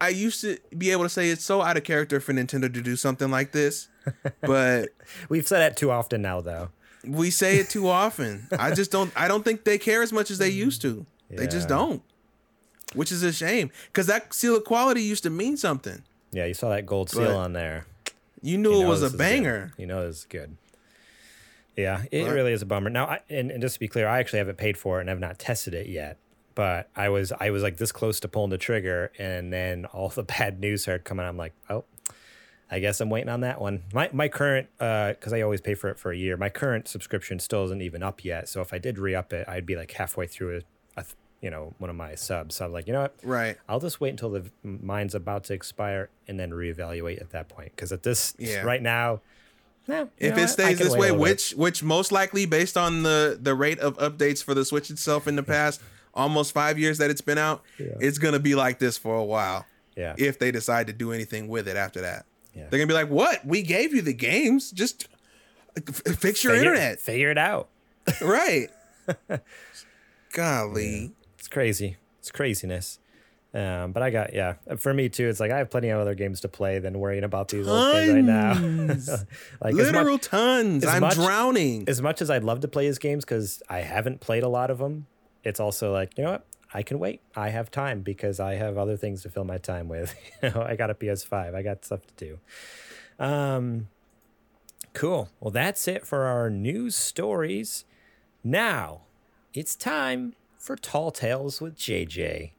[0.00, 2.80] I used to be able to say it's so out of character for Nintendo to
[2.80, 3.88] do something like this,
[4.40, 4.88] but
[5.28, 6.70] We've said that too often now, though.
[7.06, 8.48] we say it too often.
[8.58, 9.12] I just don't.
[9.14, 11.04] I don't think they care as much as they used to.
[11.30, 12.02] They just don't,
[12.94, 16.02] which is a shame because that seal of quality used to mean something.
[16.32, 17.86] Yeah, you saw that gold seal But on there.
[18.42, 19.72] You knew You it was a banger.
[19.76, 20.56] You know it's good.
[21.76, 22.90] Yeah, it really is a bummer.
[22.90, 25.10] Now, I, and, and just to be clear, I actually haven't paid for it and
[25.10, 26.18] I've not tested it yet.
[26.60, 30.10] But I was I was like this close to pulling the trigger, and then all
[30.10, 31.24] the bad news started coming.
[31.24, 31.84] I'm like, oh,
[32.70, 33.84] I guess I'm waiting on that one.
[33.94, 36.36] My my current uh, because I always pay for it for a year.
[36.36, 38.46] My current subscription still isn't even up yet.
[38.46, 40.60] So if I did re up it, I'd be like halfway through
[40.96, 41.04] a, a
[41.40, 42.56] you know one of my subs.
[42.56, 43.14] So I'm like, you know what?
[43.22, 43.56] Right.
[43.66, 47.72] I'll just wait until the mine's about to expire and then reevaluate at that point.
[47.74, 48.64] Because at this Yeah.
[48.64, 49.22] right now,
[49.88, 50.10] no.
[50.18, 50.48] If it?
[50.48, 51.20] Stays this way, little bit.
[51.22, 55.26] which which most likely based on the the rate of updates for the Switch itself
[55.26, 55.80] in the past
[56.14, 59.64] almost five years that it's been out, it's gonna be like this for a while.
[59.96, 62.66] yeah, If they decide to do anything with it after that, Yeah.
[62.70, 63.44] they're gonna be like, "What?
[63.46, 64.70] We gave you the games.
[64.70, 65.08] Just
[65.76, 67.68] f- fix your figure, internet." figure it out.
[68.20, 68.68] right.
[70.32, 71.12] Golly.
[71.38, 71.96] It's crazy.
[72.18, 72.98] It's craziness.
[73.52, 74.54] Um, but I got yeah.
[74.78, 77.24] For me too, it's like I have plenty of other games to play than worrying
[77.24, 78.52] about these old things right now.
[79.60, 80.86] like Literal much, tons.
[80.86, 81.84] I'm much- drowning.
[81.88, 84.70] as much as I'd love to play his games because I haven't played a lot
[84.70, 85.06] of them,
[85.44, 87.20] it's also like you know what I can wait.
[87.34, 90.14] I have time because I have other things to fill my time with.
[90.42, 91.54] you know, I got a PS5.
[91.54, 92.38] I got stuff to do.
[93.24, 93.88] Um,
[94.92, 95.30] cool.
[95.40, 97.84] Well, that's it for our news stories.
[98.44, 99.02] Now
[99.52, 102.52] it's time for Tall Tales with JJ.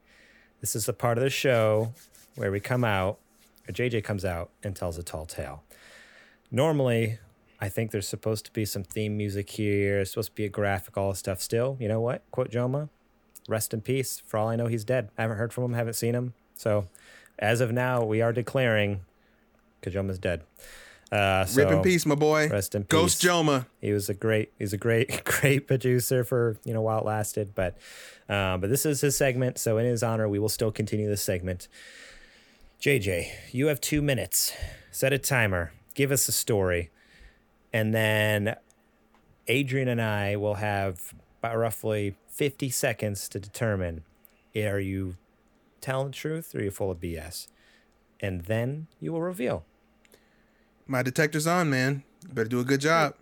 [0.59, 1.93] This is the part of the show
[2.35, 3.17] where we come out,
[3.67, 5.63] or JJ comes out and tells a tall tale.
[6.51, 7.19] Normally,
[7.61, 9.99] I think there's supposed to be some theme music here.
[9.99, 11.41] It's supposed to be a graphic, all this stuff.
[11.41, 12.23] Still, you know what?
[12.31, 12.89] Quote Joma,
[13.47, 14.21] rest in peace.
[14.25, 15.09] For all I know, he's dead.
[15.17, 16.33] I haven't heard from him, haven't seen him.
[16.55, 16.87] So,
[17.37, 19.01] as of now, we are declaring
[19.83, 20.41] Kajoma's dead.
[21.11, 22.47] Uh, so Rip in peace, my boy.
[22.49, 23.21] Rest in peace, Ghost.
[23.21, 23.65] Joma.
[23.81, 27.53] He was a great, he's a great, great producer for you know while it lasted.
[27.53, 27.77] But,
[28.29, 31.21] um, but this is his segment, so in his honor, we will still continue this
[31.21, 31.67] segment.
[32.81, 34.53] JJ, you have two minutes.
[34.89, 35.73] Set a timer.
[35.93, 36.89] Give us a story,
[37.73, 38.55] and then
[39.47, 41.13] Adrian and I will have
[41.43, 44.03] roughly fifty seconds to determine:
[44.55, 45.17] are you
[45.79, 47.47] telling the truth or are you full of BS?
[48.19, 49.65] And then you will reveal.
[50.85, 52.03] My detector's on, man.
[52.31, 53.15] Better do a good job.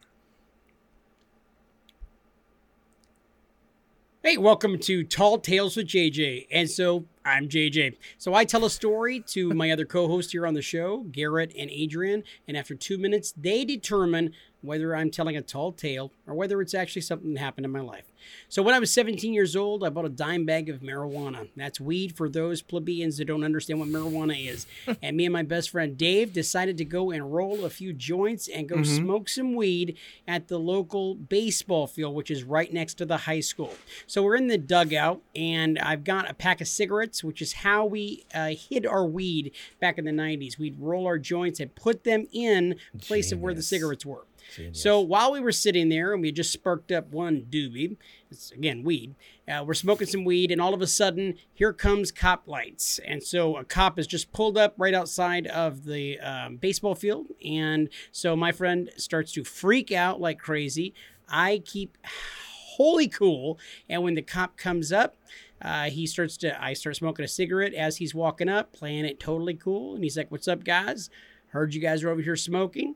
[4.21, 6.47] Hey, welcome to Tall Tales with JJ.
[6.51, 7.95] And so I'm JJ.
[8.17, 11.53] So I tell a story to my other co host here on the show, Garrett
[11.57, 12.25] and Adrian.
[12.45, 16.73] And after two minutes, they determine whether I'm telling a tall tale or whether it's
[16.73, 18.05] actually something that happened in my life.
[18.49, 21.49] So when I was 17 years old, I bought a dime bag of marijuana.
[21.55, 24.65] That's weed for those plebeians that don't understand what marijuana is.
[25.01, 28.47] and me and my best friend Dave decided to go and roll a few joints
[28.47, 29.97] and go smoke some weed
[30.27, 33.73] at the local baseball field, which is right next to the high school.
[34.07, 37.85] So we're in the dugout, and I've got a pack of cigarettes, which is how
[37.85, 40.57] we uh, hid our weed back in the 90s.
[40.57, 44.25] We'd roll our joints and put them in place of where the cigarettes were.
[44.73, 47.97] So while we were sitting there and we just sparked up one doobie,
[48.31, 49.15] it's again weed,
[49.49, 52.99] uh, we're smoking some weed, and all of a sudden, here comes cop lights.
[53.05, 57.27] And so a cop is just pulled up right outside of the um, baseball field.
[57.43, 60.93] And so my friend starts to freak out like crazy.
[61.27, 63.57] I keep wholly cool.
[63.89, 65.15] And when the cop comes up,
[65.61, 69.19] uh, he starts to, I start smoking a cigarette as he's walking up, playing it
[69.19, 69.95] totally cool.
[69.95, 71.09] And he's like, What's up, guys?
[71.47, 72.95] Heard you guys are over here smoking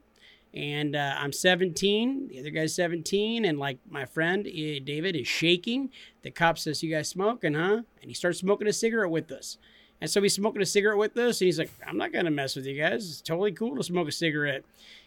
[0.54, 2.28] and uh, I'm 17.
[2.28, 5.90] The other guy's 17, and like my friend eh, David is shaking.
[6.22, 9.58] The cop says, "You guys smoking, huh?" And he starts smoking a cigarette with us.
[10.00, 12.56] And so he's smoking a cigarette with us, and he's like, "I'm not gonna mess
[12.56, 13.10] with you guys.
[13.10, 14.64] It's totally cool to smoke a cigarette."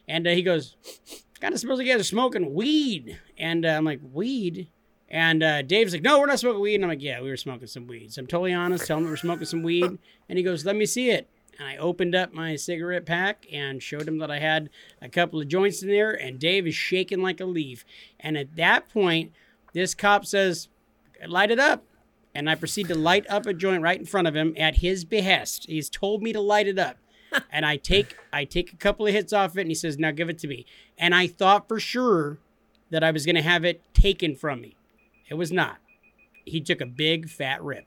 [0.08, 0.76] And uh, he goes,
[1.40, 4.68] "Kind of smells like you guys are smoking weed." And uh, I'm like, "Weed."
[5.08, 7.36] And uh, Dave's like, "No, we're not smoking weed." And I'm like, "Yeah, we were
[7.36, 8.86] smoking some weed." So I'm totally honest.
[8.86, 9.98] Tell him we're smoking some weed.
[10.28, 11.28] And he goes, "Let me see it."
[11.58, 14.68] And I opened up my cigarette pack and showed him that I had
[15.00, 16.12] a couple of joints in there.
[16.12, 17.84] And Dave is shaking like a leaf.
[18.20, 19.32] And at that point,
[19.72, 20.68] this cop says,
[21.26, 21.84] "Light it up."
[22.34, 25.04] And I proceed to light up a joint right in front of him at his
[25.04, 25.66] behest.
[25.66, 26.98] He's told me to light it up.
[27.50, 30.10] and I take I take a couple of hits off it and he says, "Now
[30.10, 30.66] give it to me."
[30.98, 32.38] And I thought for sure
[32.90, 34.76] that I was going to have it taken from me.
[35.28, 35.78] It was not.
[36.44, 37.86] He took a big fat rip.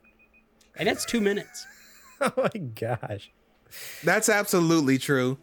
[0.76, 1.65] And that's 2 minutes.
[2.22, 3.32] Oh my gosh.
[4.03, 5.38] That's absolutely true.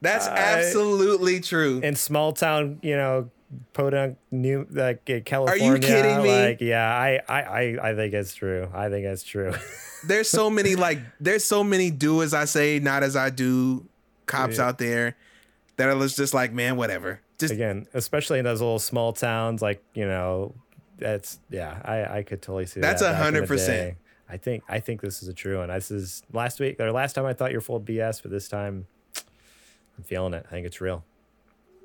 [0.00, 1.80] That's I- absolutely true.
[1.82, 3.30] in small town, you know,
[3.74, 5.78] Podunk, New like uh, California.
[5.78, 6.30] kidding me?
[6.46, 8.68] Like, yeah, I, I, I, I think it's true.
[8.72, 9.52] I think it's true.
[10.06, 13.86] there's so many like there's so many do as I say, not as I do
[14.26, 14.68] cops Yeah.
[14.68, 15.16] out there
[15.76, 17.20] that are just like, man, whatever.
[17.38, 20.54] Just Again, especially in those little small towns, like you know,
[20.98, 21.78] that's yeah.
[21.84, 23.20] I, I could totally see That's that.
[23.20, 23.66] a in the 100%.
[23.66, 23.96] day.
[24.32, 25.68] I think, I think this is a true one.
[25.68, 28.48] This is last week or last time I thought you're full of BS, but this
[28.48, 28.86] time
[29.98, 30.46] I'm feeling it.
[30.48, 31.04] I think it's real.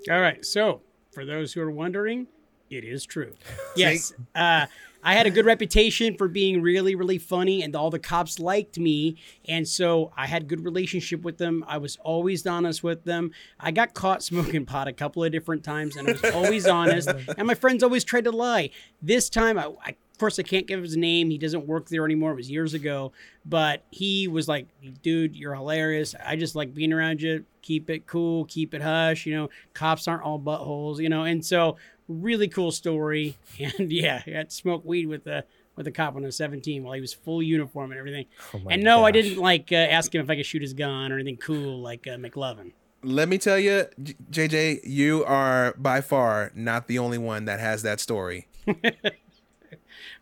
[0.10, 0.46] All right.
[0.46, 2.28] So, for those who are wondering,
[2.70, 3.34] It is true.
[3.76, 4.14] Yes.
[4.34, 4.68] Uh,
[5.04, 8.80] I had a good reputation for being really, really funny, and all the cops liked
[8.80, 9.18] me.
[9.48, 11.64] And so I had good relationship with them.
[11.68, 13.32] I was always honest with them.
[13.60, 17.10] I got caught smoking pot a couple of different times, and I was always honest.
[17.38, 18.70] And my friends always tried to lie.
[19.02, 21.30] This time, I, I of course, I can't give his name.
[21.30, 22.32] He doesn't work there anymore.
[22.32, 23.12] It was years ago.
[23.46, 24.66] But he was like,
[25.04, 26.16] dude, you're hilarious.
[26.26, 27.46] I just like being around you.
[27.62, 28.46] Keep it cool.
[28.46, 29.28] Keep it hush.
[29.28, 31.22] You know, cops aren't all buttholes, you know.
[31.22, 31.78] And so,
[32.08, 33.38] really cool story.
[33.60, 35.46] And yeah, I got to smoke weed with the
[35.76, 38.26] with a cop when I was 17 while he was full uniform and everything.
[38.56, 41.12] Oh and no, I didn't like uh, ask him if I could shoot his gun
[41.12, 42.72] or anything cool like uh, McLovin.
[43.04, 43.86] Let me tell you,
[44.32, 48.48] JJ, you are by far not the only one that has that story.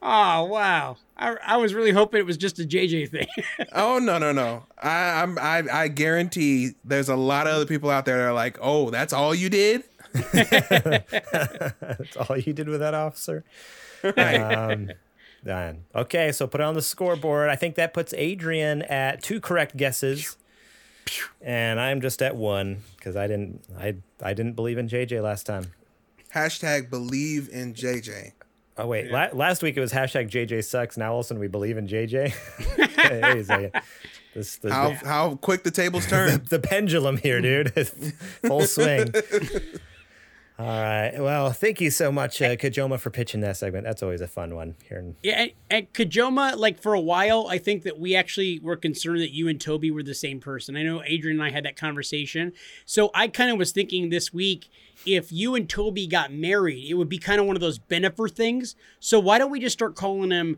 [0.08, 0.98] Oh wow!
[1.18, 3.28] I, I was really hoping it was just a JJ thing.
[3.74, 4.64] Oh no no no!
[4.78, 8.34] I, I'm I I guarantee there's a lot of other people out there that are
[8.34, 9.84] like, oh, that's all you did.
[10.14, 13.44] That's all you did with that officer.
[14.16, 14.92] Um,
[15.44, 15.84] done.
[15.94, 17.50] Okay, so put it on the scoreboard.
[17.50, 20.38] I think that puts Adrian at two correct guesses,
[21.42, 25.46] and I'm just at one because I didn't I I didn't believe in JJ last
[25.46, 25.74] time.
[26.34, 28.34] Hashtag believe in JJ.
[28.78, 30.98] Oh wait, la- last week it was hashtag JJ sucks.
[30.98, 32.34] Now all of a sudden we believe in JJ.
[33.06, 33.72] Hey, wait a second.
[34.34, 36.44] This, the, How how quick the tables turn.
[36.50, 37.72] the pendulum here, dude.
[38.48, 39.14] Full swing.
[40.58, 41.12] All right.
[41.20, 43.84] Well, thank you so much, uh, Kajoma, for pitching that segment.
[43.84, 44.76] That's always a fun one.
[44.88, 48.60] Here, in- Yeah, and, and Kajoma, like for a while, I think that we actually
[48.60, 50.78] were concerned that you and Toby were the same person.
[50.78, 52.54] I know Adrian and I had that conversation.
[52.86, 54.70] So I kind of was thinking this week,
[55.06, 58.30] if you and Toby got married, it would be kind of one of those Bennifer
[58.32, 58.76] things.
[59.00, 60.58] So why don't we just start calling him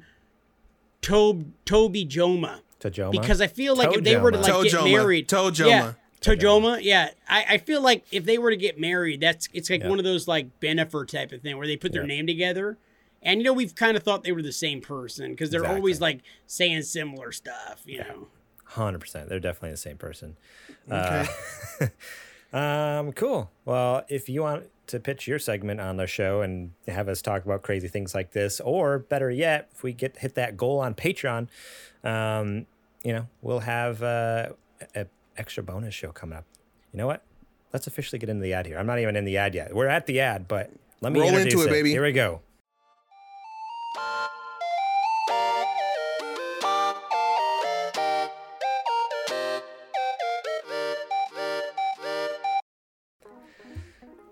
[1.02, 2.60] Tob Toby Joma?
[2.80, 3.12] Tajoma.
[3.12, 4.84] Because I feel like if they were to like get Tojoma.
[4.92, 5.68] married, Tojoma.
[5.68, 7.10] yeah, Tojoma, yeah.
[7.28, 9.90] I, I feel like if they were to get married, that's it's like Yeah.
[9.90, 12.08] one of those like Bennifer type of thing where they put their Yeah.
[12.08, 12.78] name together.
[13.24, 15.78] And you know we've kind of thought they were the same person because they're Exactly.
[15.80, 18.28] always like saying similar stuff, you know.
[18.64, 19.28] Hundred percent.
[19.30, 20.38] They're definitely the same person.
[20.90, 21.26] Uh,
[22.54, 23.52] um, cool.
[23.66, 27.46] Well, if you want to pitch your segment on the show and have us talk
[27.46, 30.94] about crazy things like this, or better yet, if we get hit that goal on
[30.94, 31.48] Patreon,
[32.04, 32.66] um,
[33.04, 34.50] you know, we'll have uh,
[34.96, 35.08] a
[35.38, 36.46] extra bonus show coming up.
[36.94, 37.24] You know what?
[37.74, 38.78] Let's officially get into the ad here.
[38.78, 39.76] I'm not even in the ad yet.
[39.76, 40.72] We're at the ad, but
[41.02, 41.92] let me Roll into introduce it, baby.
[41.92, 42.42] Here we go.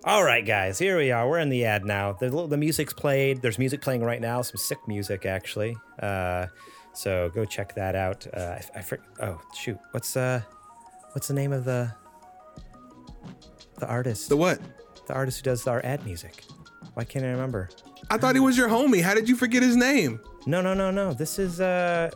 [0.05, 1.27] All right, guys, here we are.
[1.27, 2.13] We're in the ad now.
[2.13, 3.41] The, the music's played.
[3.41, 4.43] There's music playing right now.
[4.43, 5.75] Some sick music, actually.
[5.99, 6.45] Uh,
[6.93, 8.27] so go check that out.
[8.31, 10.41] Uh, I, I fr- oh shoot, what's uh,
[11.13, 11.91] what's the name of the
[13.79, 14.29] the artist?
[14.29, 14.59] The what?
[15.07, 16.43] the artist who does our ad music.
[16.93, 17.69] Why can't I remember?
[18.09, 19.01] I thought he was your homie.
[19.01, 20.19] How did you forget his name?
[20.45, 21.13] No, no, no, no.
[21.13, 22.11] This is uh,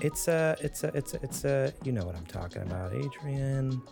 [0.00, 3.82] it's uh, it's uh, it's uh, it's uh, you know what I'm talking about, Adrian.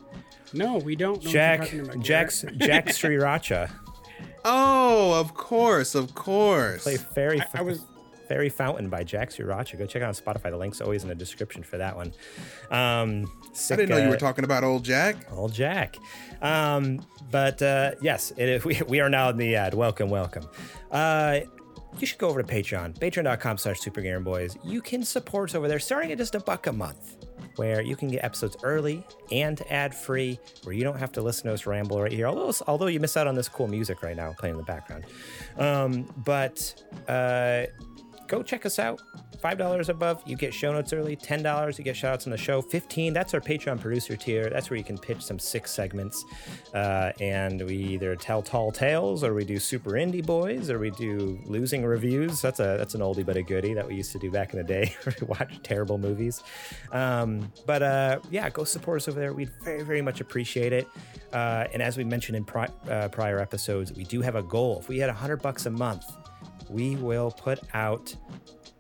[0.53, 1.23] No, we don't.
[1.25, 3.71] know Jack, what you're talking Jack, Jack Sriracha.
[4.45, 6.83] Oh, of course, of course.
[6.85, 7.85] Play Fairy, I was-
[8.29, 9.79] Fairy Fountain by Jack Sriracha.
[9.79, 10.51] Go check it out on Spotify.
[10.51, 12.13] The link's always in the description for that one.
[12.71, 13.31] Um,
[13.71, 15.17] I didn't know you uh, were talking about old Jack.
[15.33, 15.97] Old Jack.
[16.43, 17.01] Um,
[17.31, 19.73] but uh, yes, it, we, we are now in the ad.
[19.75, 20.47] Welcome, welcome.
[20.91, 21.41] Uh,
[21.99, 24.57] you should go over to Patreon, patreon.com slash supergamerboys.
[24.63, 27.17] You can support us over there starting at just a buck a month,
[27.57, 31.55] where you can get episodes early and ad-free, where you don't have to listen to
[31.55, 32.27] us ramble right here.
[32.27, 35.07] Although, although you miss out on this cool music right now playing in the background.
[35.57, 37.65] Um, but uh,
[38.29, 39.03] go check us out.
[39.43, 41.17] $5 above, you get show notes early.
[41.17, 42.61] $10, you get shout outs on the show.
[42.61, 44.51] 15 that's our Patreon producer tier.
[44.51, 46.25] That's where you can pitch some six segments.
[46.75, 50.91] Uh, and we either tell tall tales, or we do super indie boys, or we
[50.91, 52.41] do losing reviews.
[52.41, 54.59] That's a that's an oldie but a goodie that we used to do back in
[54.59, 54.95] the day.
[55.07, 56.43] we watch terrible movies.
[56.93, 59.33] Um, but uh, yeah, go support us over there.
[59.33, 60.89] We'd very, very much appreciate it.
[61.33, 64.79] Uh, and as we mentioned in pri- uh, prior episodes, we do have a goal.
[64.81, 66.05] If we had 100 bucks a month,
[66.71, 68.15] we will put out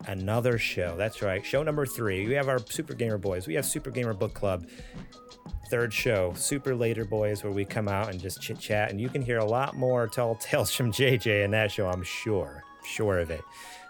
[0.06, 0.94] another show.
[0.96, 1.44] That's right.
[1.44, 2.26] Show number three.
[2.26, 3.46] We have our Super Gamer Boys.
[3.46, 4.66] We have Super Gamer Book Club.
[5.70, 8.90] Third show, Super Later Boys, where we come out and just chit chat.
[8.90, 12.02] And you can hear a lot more tall tales from JJ in that show, I'm
[12.02, 12.62] sure.
[12.86, 13.42] Sure of it.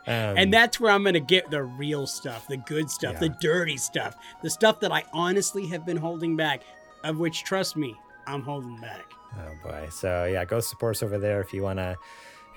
[0.08, 3.28] Um, And that's where I'm going to get the real stuff, the good stuff, Yeah.
[3.28, 6.62] the dirty stuff, the stuff that I honestly have been holding back,
[7.04, 7.94] of which, trust me,
[8.26, 9.04] I'm holding back.
[9.36, 9.86] Oh boy.
[9.90, 11.98] So yeah, go support us over there if you wanna if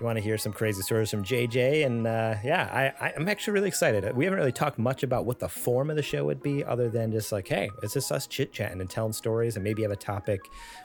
[0.01, 1.85] you want to hear some crazy stories from JJ.
[1.85, 4.15] And uh, yeah, I, I'm actually really excited.
[4.15, 6.89] We haven't really talked much about what the form of the show would be, other
[6.89, 9.91] than just like, hey, it's just us chit chatting and telling stories and maybe have
[9.91, 10.41] a topic.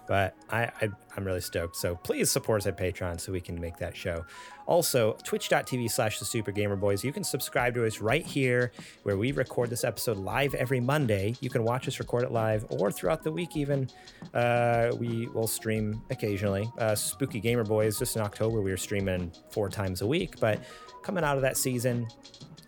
[0.07, 1.77] But I, I, I'm really stoked.
[1.77, 4.25] So please support us at Patreon so we can make that show.
[4.67, 7.05] Also, twitch.tv slash the Super Gamer Boys.
[7.05, 8.73] You can subscribe to us right here
[9.05, 11.37] where we record this episode live every Monday.
[11.41, 13.89] You can watch us record it live or throughout the week, even.
[14.35, 16.71] Uh, we will stream occasionally.
[16.79, 20.39] Uh, Spooky Gamer Boys, just in October, we were streaming four times a week.
[20.41, 20.61] But
[21.03, 22.09] coming out of that season,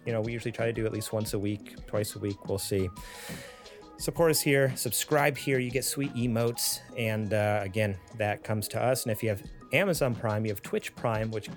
[0.07, 2.49] you know, we usually try to do at least once a week, twice a week.
[2.49, 2.89] We'll see.
[4.01, 5.59] Support us here, subscribe here.
[5.59, 6.81] You get sweet emotes.
[6.97, 9.03] And uh, again, that comes to us.
[9.03, 9.43] And if you have
[9.73, 11.51] Amazon Prime, you have Twitch Prime, which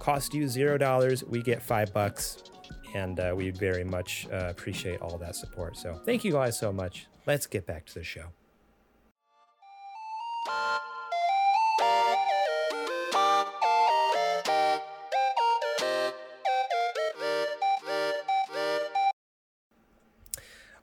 [0.00, 1.24] costs you zero dollars.
[1.24, 2.42] We get five bucks,
[2.94, 5.76] and uh, we very much uh, appreciate all that support.
[5.76, 7.06] So thank you guys so much.
[7.26, 8.26] Let's get back to the show.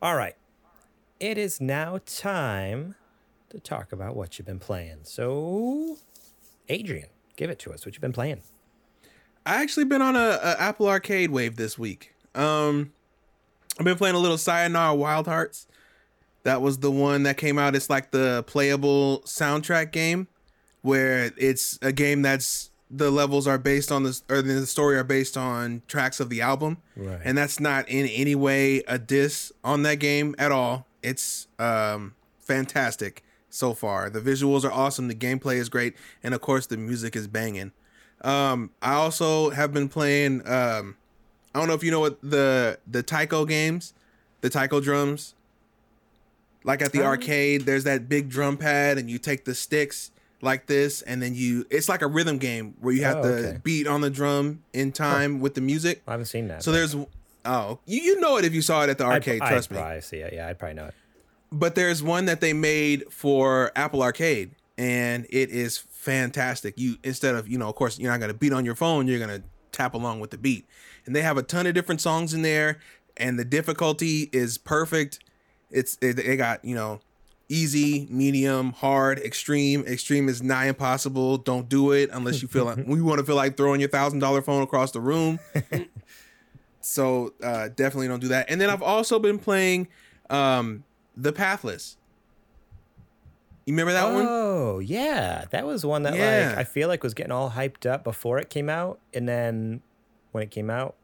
[0.01, 0.35] All right.
[1.25, 2.93] It is now time
[3.49, 4.99] to talk about what you've been playing.
[5.05, 5.97] So,
[6.69, 7.83] Adrian, give it to us.
[7.83, 8.43] What you've been playing?
[9.43, 12.13] I actually been on a, a, Apple Arcade wave this week.
[12.35, 12.91] Um,
[13.79, 15.65] I've been playing a little Sayonara Wild Hearts.
[16.43, 17.75] That was the one that came out.
[17.75, 20.27] It's like the playable soundtrack game,
[20.83, 25.03] where it's a game that's the levels are based on this, or the story are
[25.03, 27.19] based on tracks of the album, Right.
[27.23, 30.85] and that's not in any way a diss on that game at all.
[31.05, 34.09] It's um fantastic so far.
[34.09, 35.07] The visuals are awesome.
[35.07, 37.71] The gameplay is great, and of course the music is banging.
[38.21, 40.47] Um, I also have been playing.
[40.47, 40.97] Um,
[41.53, 43.93] I don't know if you know what the the taiko games,
[44.41, 45.33] the taiko drums.
[46.63, 47.05] Like at the Oh.
[47.05, 50.09] arcade, there's that big drum pad, and you take the sticks
[50.41, 51.65] like this, and then you.
[51.69, 53.59] It's like a rhythm game where you have Oh, to okay.
[53.63, 56.01] beat on the drum in time with the music.
[56.07, 56.63] I haven't seen that.
[56.63, 56.95] So there's.
[57.45, 59.41] Oh, you, you know it if you saw it at the I'd- arcade.
[59.41, 60.33] I'd, trust me probably see it.
[60.33, 60.93] Yeah, I'd probably know it.
[61.51, 66.73] but there's one that they made for Apple Arcade, and it is fantastic.
[66.77, 69.19] You instead of you know, of course, you're not gonna beat on your phone, you're
[69.19, 70.65] gonna tap along with the beat,
[71.05, 72.79] and they have a ton of different songs in there,
[73.17, 75.19] and the difficulty is perfect.
[75.71, 76.99] It's it, they got you know,
[77.49, 79.83] easy, medium, hard, extreme.
[79.85, 81.37] Extreme is nigh impossible.
[81.37, 84.19] Don't do it unless you feel like we want to feel like throwing your thousand
[84.19, 85.39] dollar phone across the room.
[86.85, 88.49] so uh, definitely don't do that.
[88.49, 89.87] And then I've also been playing
[90.29, 90.83] um,
[91.17, 91.97] the Pathless.
[93.65, 94.25] You remember that one?
[94.29, 95.45] Oh, yeah.
[95.49, 96.49] That was one that Yeah.
[96.49, 99.81] like I feel like was getting all hyped up before it came out, and then
[100.31, 100.95] when it came out,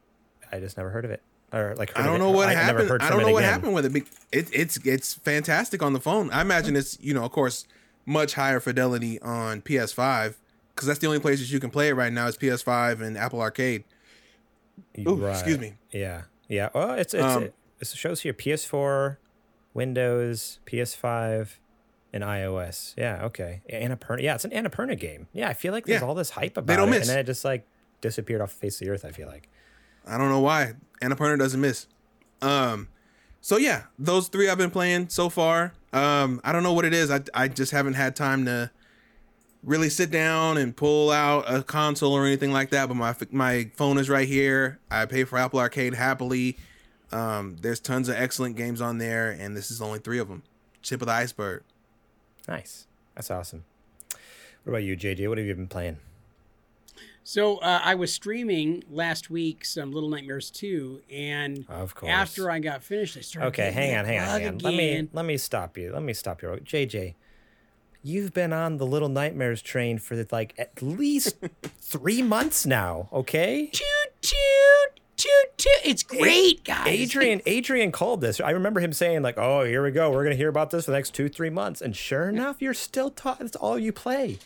[0.52, 1.22] I just never heard of it.
[1.52, 2.18] Or like heard I don't it.
[2.20, 2.90] know what I happened.
[3.02, 3.52] I don't know what again.
[3.52, 4.06] happened with it.
[4.30, 4.48] It.
[4.52, 6.30] It's it's fantastic on the phone.
[6.30, 7.66] I imagine it's you know of course
[8.06, 10.34] much higher fidelity on PS5
[10.74, 13.40] because that's the only places you can play it right now is PS5 and Apple
[13.40, 13.84] Arcade.
[15.06, 15.74] Ooh, excuse me.
[15.90, 16.68] Yeah, yeah.
[16.74, 19.16] Well, it's it's Um, it, it shows here PS4,
[19.74, 21.56] Windows, PS5,
[22.12, 22.94] and iOS.
[22.96, 23.62] Yeah, okay.
[23.70, 24.22] Annapurna.
[24.22, 25.28] Yeah, it's an Annapurna game.
[25.32, 26.06] Yeah, I feel like there's Yeah.
[26.06, 27.00] all this hype about don't it, miss.
[27.02, 27.66] and then it just like
[28.00, 29.04] disappeared off the face of the earth.
[29.04, 29.48] I feel like.
[30.06, 31.86] I don't know why Annapurna doesn't miss.
[32.42, 32.88] Um,
[33.40, 35.72] so yeah, those three I've been playing so far.
[35.92, 37.10] Um, I don't know what it is.
[37.10, 38.70] I I just haven't had time to
[39.64, 42.88] really sit down and pull out a console or anything like that.
[42.88, 44.78] But my my phone is right here.
[44.90, 46.56] I pay for Apple Arcade happily.
[47.10, 50.42] Um, there's tons of excellent games on there, and this is only three of them.
[50.82, 51.62] Tip of the iceberg.
[52.48, 52.86] Nice.
[53.14, 53.64] That's awesome.
[54.64, 55.28] What about you, JJ?
[55.28, 55.98] What have you been playing?
[57.24, 62.10] So uh, I was streaming last week some Little Nightmares 2, and Of course.
[62.10, 63.48] after I got finished, I started.
[63.48, 64.58] Okay, hang on, hang on, hang on.
[64.58, 65.92] Let me let me stop you.
[65.92, 66.48] Let me stop you.
[66.64, 67.14] JJ,
[68.02, 71.36] you've been on the Little Nightmares train for like at least
[71.80, 73.08] three months now.
[73.12, 73.70] Okay.
[73.72, 73.86] Toot
[74.22, 75.72] toot toot toot.
[75.84, 76.86] It's great, guys.
[76.88, 78.40] Adrian Adrian called this.
[78.40, 80.10] I remember him saying like, "Oh, here we go.
[80.10, 82.74] We're gonna hear about this for the next two three months." And sure enough, you're
[82.74, 83.38] still taught.
[83.40, 84.38] That's all you play.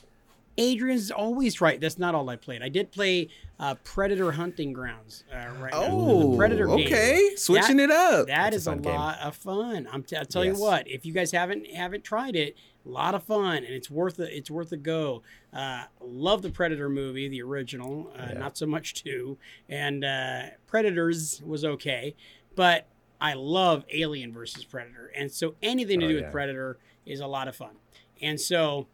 [0.58, 1.78] Adrian's always right.
[1.78, 2.62] That's not all I played.
[2.62, 3.28] I did play
[3.60, 5.82] uh, Predator Hunting Grounds uh, right now.
[5.90, 6.86] Oh, The Predator game.
[6.86, 8.26] okay, switching That- it up.
[8.28, 8.94] That That's is a a, game.
[8.94, 9.86] lot of fun.
[9.92, 10.56] I'm t- I'll tell Yes.
[10.56, 10.88] you what.
[10.88, 12.56] If you guys haven't haven't tried it,
[12.86, 15.22] a lot of fun, and it's worth a, it's worth a go.
[15.52, 18.12] Uh, love the Predator movie, the original.
[18.16, 18.38] Uh, Yeah.
[18.38, 19.38] Not so much two,
[19.68, 22.14] and uh, Predators was okay,
[22.54, 22.86] but
[23.20, 26.22] I love Alien versus Predator, and so anything to Oh, do yeah.
[26.22, 27.76] with Predator is a lot of fun.
[28.22, 28.86] And so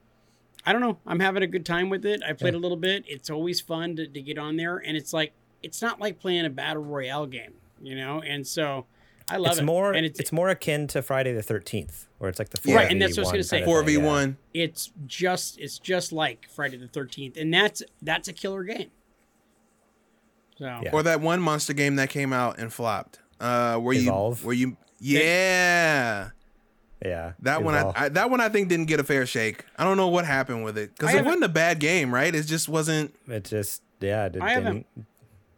[0.65, 0.99] I don't know.
[1.07, 2.23] I'm having a good time with it.
[2.27, 3.05] I played a little bit.
[3.09, 5.33] It's always fun to, to get on there, and it's like
[5.63, 8.21] it's not like playing a battle royale game, you know.
[8.23, 8.87] And so
[9.31, 9.65] I love it's it.
[9.65, 12.75] more and it's, it's, more akin to Friday the Thirteenth, where it's like the 4v1
[12.77, 13.65] Right, and that's what I was gonna say.
[13.65, 14.37] Four v one.
[14.55, 18.91] it's just it's just like Friday the Thirteenth, and that's that's a killer game.
[20.59, 20.91] So Yeah.
[20.93, 23.19] Or that one monster game that came out and flopped.
[23.41, 24.41] Uh, where Evolve?
[24.41, 26.31] you where you yeah.
[27.05, 29.65] Yeah, That one, I, I, that one, I think didn't get a fair shake.
[29.77, 32.33] I don't know what happened with it because it wasn't a bad game, right?
[32.33, 33.13] It just wasn't.
[33.27, 35.07] it just yeah, it I haven't- didn't.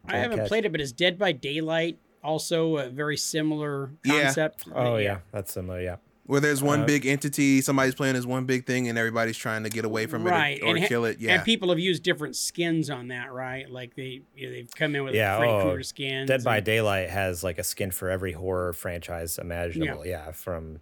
[0.07, 0.47] I haven't catch.
[0.47, 4.23] played it, but is Dead by Daylight also a very similar Yeah.
[4.23, 4.65] concept?
[4.73, 5.79] Oh yeah, that's similar.
[5.81, 9.37] Yeah, Where there's one Uh, big entity, somebody's playing as one big thing, and everybody's
[9.37, 11.19] trying to get away from right, it or, or and ha- kill it.
[11.19, 13.69] Yeah, And people have used different skins on that, right?
[13.69, 16.27] Like they you know, they've come in with Yeah, Freddy oh, Krueger skins.
[16.27, 20.05] Dead by and- Daylight has like a skin for every horror franchise imaginable.
[20.05, 20.81] Yeah, from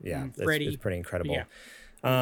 [0.00, 0.66] yeah, Mm, it's, Freddy.
[0.66, 1.34] it's pretty incredible.
[1.34, 1.44] Yeah.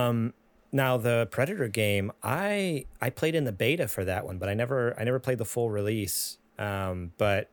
[0.09, 0.33] Um,
[0.73, 4.55] now the Predator game, I I played in the beta for that one, but I
[4.55, 6.39] never I never played the full release.
[6.59, 7.51] Um, but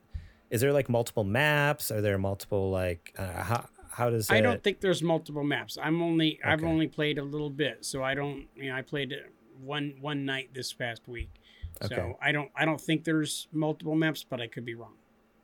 [0.52, 1.90] is there like multiple maps?
[1.90, 4.42] Are there multiple like uh, how how does I it?
[4.42, 5.78] don't think there's multiple maps.
[5.82, 9.16] I'm only I've only played a little bit, so I don't you know I played
[9.64, 11.30] one one night this past week.
[11.84, 11.96] Okay.
[11.96, 14.94] So I don't I don't think there's multiple maps, but I could be wrong.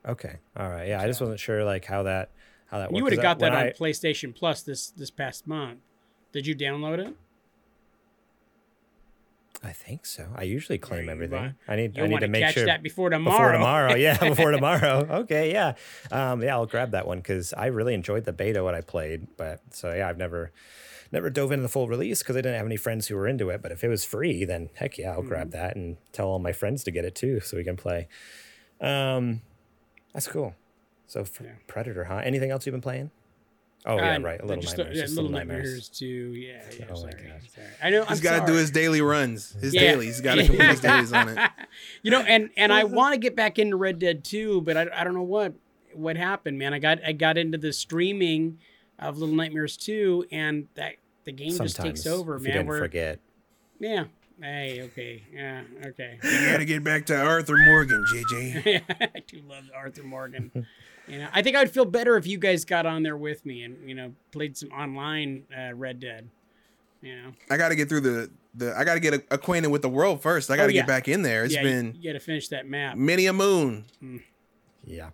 [0.05, 2.29] Okay, all right, yeah, I just wasn't sure like how that
[2.67, 2.95] how that.
[2.95, 5.79] You would have got that on I- PlayStation Plus this this past month.
[6.33, 7.15] Did you download it?
[9.63, 10.27] I think so.
[10.35, 11.55] I usually claim everything.
[11.67, 13.37] I need I need to make catch sure that before tomorrow.
[13.37, 13.95] before tomorrow.
[13.95, 15.07] Yeah, before tomorrow.
[15.21, 15.73] Okay, yeah,
[16.11, 16.55] um, yeah.
[16.55, 19.27] I'll grab that one because I really enjoyed the beta what I played.
[19.35, 20.51] But so yeah, I've never
[21.11, 23.49] never dove into the full release because I didn't have any friends who were into
[23.49, 23.61] it.
[23.63, 25.27] But if it was free, then heck yeah, I'll Mm-hmm.
[25.27, 28.07] grab that and tell all my friends to get it too, so we can play.
[28.79, 29.41] Um,
[30.13, 30.53] that's cool.
[31.07, 31.51] So Yeah.
[31.67, 32.21] Predator, huh?
[32.23, 33.09] Anything else you've been playing?
[33.85, 34.41] Oh yeah, right.
[34.41, 34.97] A little just, nightmares.
[34.97, 35.63] yeah, just little little nightmares.
[35.65, 35.89] nightmares.
[35.89, 36.05] too.
[36.33, 36.85] Yeah, oh, yeah.
[36.89, 37.41] Oh my god.
[37.53, 37.67] sorry.
[37.81, 38.03] I know.
[38.05, 39.51] he's I'm got to do his daily runs.
[39.61, 39.81] His Yeah.
[39.81, 40.15] dailies.
[40.17, 41.37] He's got to complete his dailies on it.
[42.03, 44.87] You know, and and I want to get back into Red Dead 2, but I,
[44.93, 45.53] I don't know what
[45.93, 46.73] what happened, man.
[46.73, 48.59] I got I got into the streaming
[48.99, 52.47] of Little Nightmares 2, and that the game just takes over, if man.
[52.47, 53.19] You didn't Where- forget.
[53.79, 54.05] yeah.
[54.39, 56.19] Hey, okay, yeah, okay.
[56.23, 58.83] You got to get back to Arthur Morgan, JJ.
[59.15, 60.51] I do love Arthur Morgan.
[61.07, 63.63] You know, I think I'd feel better if you guys got on there with me
[63.63, 66.29] and you know played some online uh, Red Dead.
[67.01, 68.75] You know, I got to get through the the.
[68.77, 70.49] I got to get acquainted with the world first.
[70.51, 70.81] I got to Oh, yeah.
[70.81, 71.45] get back in there.
[71.45, 72.97] It's yeah, been you, got to finish that map.
[72.97, 73.85] many a moon.
[74.83, 75.09] Yeah.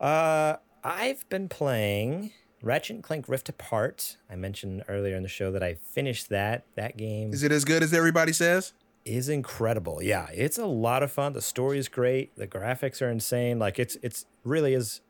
[0.00, 2.32] Uh, I've been playing
[2.62, 4.16] Ratchet and Clank Rift Apart.
[4.30, 6.64] I mentioned earlier in the show that I finished that.
[6.76, 8.72] That game Is it as good as everybody says?
[9.08, 10.02] Is incredible.
[10.02, 11.32] Yeah, it's a lot of fun.
[11.32, 12.36] The story is great.
[12.36, 13.58] The graphics are insane.
[13.58, 15.00] Like it's it's really is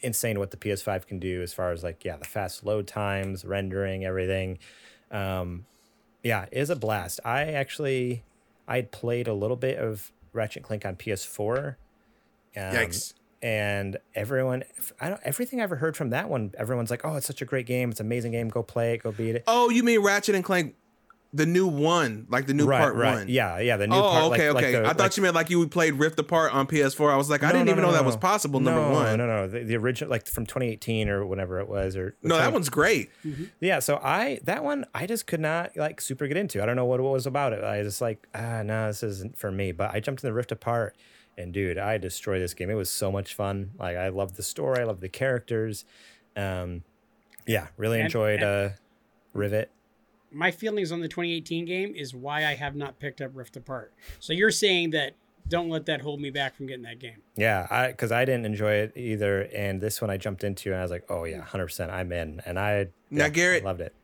[0.00, 3.44] insane what the PS5 can do as far as like yeah, the fast load times,
[3.44, 4.58] rendering, everything.
[5.10, 5.66] Um
[6.22, 7.20] yeah, it is a blast.
[7.24, 8.22] I actually
[8.68, 11.76] I'd played a little bit of Ratchet and Clank on PS4.
[12.54, 13.14] Um, Yikes.
[13.42, 14.62] and everyone
[15.00, 17.46] I don't everything I ever heard from that one, everyone's like, "Oh, it's such a
[17.46, 17.90] great game.
[17.90, 18.48] It's an amazing game.
[18.48, 19.02] Go play it.
[19.02, 20.74] Go beat it." Oh, you mean Ratchet and Clank,
[21.34, 23.14] the new one, like the new right, part right.
[23.14, 23.28] one?
[23.28, 24.72] Yeah, yeah, the new Oh, part okay, like, like okay.
[24.82, 27.10] the- I thought like- you meant like you played Rift Apart on PS4.
[27.10, 28.06] I was like, I didn't no, even no, know that no.
[28.06, 28.60] was possible.
[28.60, 29.16] No, Number one.
[29.18, 32.52] No, no, the, the original, like from 2018 or whatever it was, or No, that
[32.52, 33.10] one's great.
[33.60, 36.62] Yeah, so I that one I just could not like super get into.
[36.62, 37.64] I don't know what it was about it.
[37.64, 39.72] I was just like ah no, this isn't for me.
[39.72, 40.96] But I jumped in the Rift Apart,
[41.38, 42.68] and dude, I destroyed this game.
[42.68, 43.70] It was so much fun.
[43.78, 45.86] Like I love the story, I love the characters.
[46.36, 46.82] Um,
[47.46, 48.68] yeah, really And- enjoyed uh,
[49.32, 49.70] Rivet.
[50.32, 53.92] My feelings on the 2018 game is why I have not picked up Rift Apart.
[54.20, 55.14] So you're saying that
[55.48, 57.18] don't let that hold me back from getting that game.
[57.36, 60.78] Yeah, I because I didn't enjoy it either, and this one I jumped into, and
[60.78, 63.66] I was like, oh yeah, hundred percent, I'm in, and I Now, yeah, Garrett- I
[63.66, 63.94] loved it.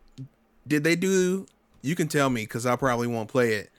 [0.66, 1.46] Did they do?
[1.80, 3.70] You can tell me because I probably won't play it.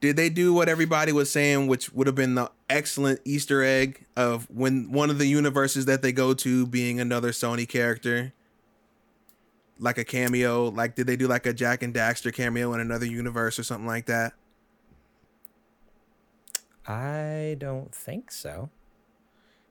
[0.00, 4.06] Did they do what everybody was saying, which would have been the excellent Easter egg
[4.16, 8.32] of when one of the universes that they go to being another Sony character,
[9.80, 10.68] like a cameo?
[10.68, 13.86] Like, did they do like a Jak and Daxter cameo in another universe or something
[13.86, 14.34] like that?
[16.86, 18.70] I don't think so.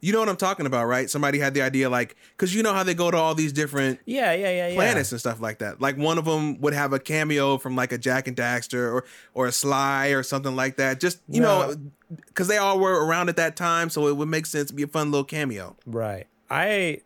[0.02, 1.10] You know what I'm talking about, right?
[1.10, 4.00] Somebody had the idea, like, because you know how they go to all these different
[4.06, 4.76] Yeah, yeah, yeah, yeah.
[4.76, 5.82] planets and stuff like that.
[5.82, 9.04] Like one of them would have a cameo from like a Jak and Daxter or
[9.34, 11.02] or a Sly or something like that.
[11.02, 11.72] Just you No.
[11.72, 11.76] know,
[12.28, 14.84] because they all were around at that time, so it would make sense to be
[14.84, 15.76] a fun little cameo.
[15.86, 16.28] Right.
[16.50, 17.02] I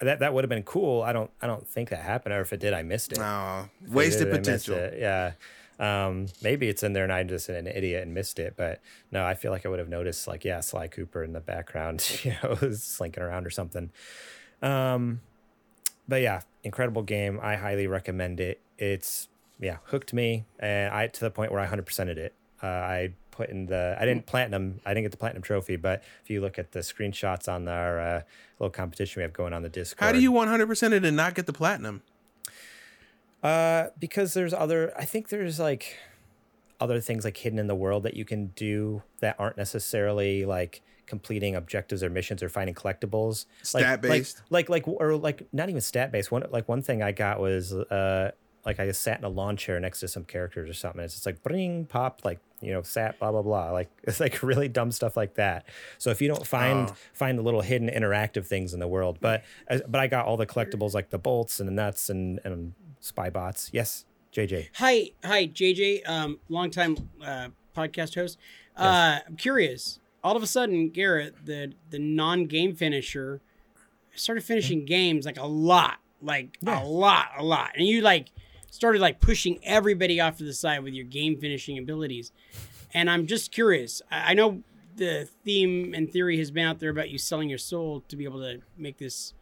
[0.00, 1.02] that that would have been cool.
[1.02, 3.18] I don't I don't think that happened, or if it did, I missed it.
[3.18, 4.76] Oh, wasted did, potential.
[4.76, 4.98] it.
[4.98, 5.32] Yeah.
[5.80, 8.54] Um, maybe it's in there and I'm just an idiot and missed it.
[8.56, 8.80] But
[9.12, 12.20] no, I feel like I would have noticed like, yeah, Sly Cooper in the background,
[12.24, 13.90] you know, slinking around or something.
[14.60, 15.20] Um,
[16.08, 17.38] but yeah, incredible game.
[17.42, 18.60] I highly recommend it.
[18.76, 19.28] It's
[19.60, 22.34] yeah, hooked me and I to the point where I 100%ed it.
[22.62, 26.28] Uh, I putting the I didn't platinum I didn't get the platinum trophy, but if
[26.28, 28.22] you look at the screenshots on our uh,
[28.58, 31.36] little competition we have going on the Discord, How do you 100% it and not
[31.36, 32.02] get the platinum?
[33.40, 34.92] Uh, because there's other.
[34.98, 35.96] I think there's like
[36.80, 40.82] other things like hidden in the world that you can do that aren't necessarily like
[41.06, 43.46] completing objectives or missions or finding collectibles.
[43.72, 44.42] Like- Stat based?
[44.50, 46.32] Like, like, like, or like not even stat based.
[46.32, 48.32] One like one thing I got was uh
[48.66, 51.00] like I just sat in a lawn chair next to some characters or something.
[51.00, 54.42] It's just like bring pop like you know sat blah blah blah like it's like
[54.42, 55.66] really dumb stuff like that.
[55.98, 56.94] So if you don't find Oh.
[57.12, 60.46] find the little hidden interactive things in the world, but but I got all the
[60.46, 63.70] collectibles like the bolts and the nuts and and spy bots.
[63.72, 64.68] Yes, JJ.
[64.74, 68.38] Hi, hi, JJ, um, longtime uh, podcast host.
[68.76, 70.00] Uh, I'm curious.
[70.24, 73.40] All of a sudden, Garrett, the the non-game finisher,
[74.14, 76.82] started finishing games like a lot, like Yeah.
[76.82, 78.30] a lot, a lot, and you like
[78.70, 82.32] started like pushing everybody off to the side with your game finishing abilities.
[82.94, 84.00] And I'm just curious.
[84.10, 84.62] I, I know
[84.96, 88.24] the theme and theory has been out there about you selling your soul to be
[88.24, 89.32] able to make this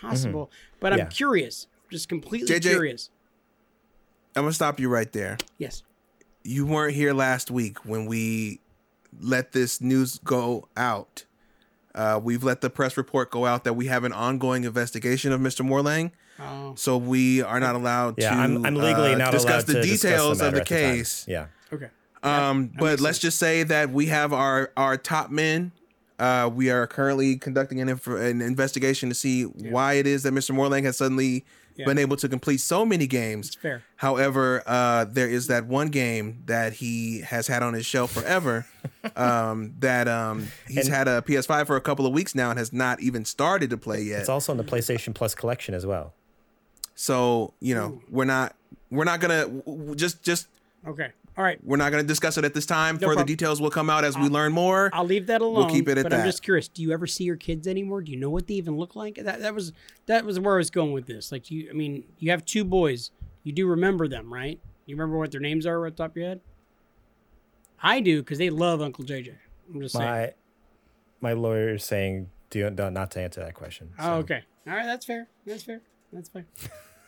[0.00, 0.50] possible,
[0.80, 1.06] but I'm Yeah.
[1.06, 2.70] curious, just completely JJ?
[2.70, 3.10] curious.
[4.34, 5.38] I'm going to stop you right there.
[5.56, 5.82] Yes.
[6.44, 8.60] You weren't here last week when we
[9.18, 11.24] let this news go out.
[11.94, 15.40] Uh, we've let the press report go out that we have an ongoing investigation of
[15.40, 15.64] Mr.
[15.66, 16.10] Morlang.
[16.40, 16.74] Oh.
[16.76, 19.72] So we are not allowed Yeah, to I'm, I'm legally uh, not discuss allowed the
[19.74, 20.78] to discuss details of the at time.
[20.78, 21.24] case.
[21.28, 21.46] yeah.
[21.72, 21.88] Okay.
[22.22, 23.18] Um, but let's sense.
[23.20, 25.72] just say that we have our our top men.
[26.18, 30.32] Uh, we are currently conducting an, inf- an investigation to see why it is that
[30.32, 30.54] Mr.
[30.54, 31.44] Morlang has suddenly
[31.76, 31.84] Yeah.
[31.84, 33.48] been able to complete so many games.
[33.48, 33.82] It's fair.
[33.96, 38.64] However, uh, there is that one game that he has had on his shelf forever.
[39.16, 42.58] um, that um, he's And- had a PS5 for a couple of weeks now and
[42.58, 44.20] has not even started to play yet.
[44.20, 46.14] It's also in the PlayStation Plus collection as well.
[46.96, 48.56] So you know we're not
[48.90, 50.48] we're not gonna w- w- just just
[50.84, 51.10] Okay.
[51.36, 51.58] All right.
[51.62, 52.94] we're not gonna discuss it at this time.
[52.94, 53.26] No Further problem.
[53.26, 54.88] details will come out as we learn more.
[54.92, 55.66] I'll leave that alone.
[55.66, 56.66] We'll keep it at but I'm just curious.
[56.66, 58.00] Do you ever see your kids anymore?
[58.00, 59.16] Do you know what they even look like?
[59.16, 59.72] That that was
[60.06, 61.30] that was where I was going with this.
[61.30, 63.10] Like you, I mean, you have two boys.
[63.42, 64.58] You do remember them, right?
[64.86, 66.40] You remember what their names are at the top of your head?
[67.82, 69.34] I do because they love Uncle JJ.
[69.72, 70.08] I'm just saying.
[70.08, 70.32] My
[71.20, 73.90] my lawyer is saying do don't, to answer that question.
[73.98, 74.42] Oh, okay.
[74.66, 74.86] All right.
[74.86, 75.28] That's fair.
[75.44, 75.82] That's fair.
[76.12, 76.46] That's fine.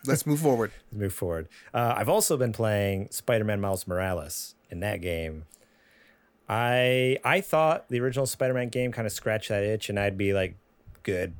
[0.07, 0.73] Let's move forward.
[0.93, 1.49] let's move forward.
[1.73, 5.45] Uh, I've also been playing Spider-Man Miles Morales in that game.
[6.49, 10.33] I I thought the original Spider-Man game kind of scratched that itch and I'd be
[10.33, 10.57] like
[11.03, 11.35] good,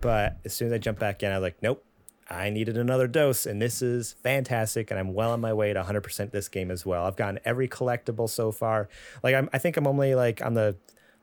[0.00, 1.84] but as soon as I jumped back in, I was like, nope.
[2.30, 4.90] I needed another dose, and this is fantastic.
[4.90, 7.04] And I'm well on my way to 100% this game as well.
[7.04, 8.88] I've gotten every collectible so far.
[9.22, 10.76] Like I'm, I think I'm only like on the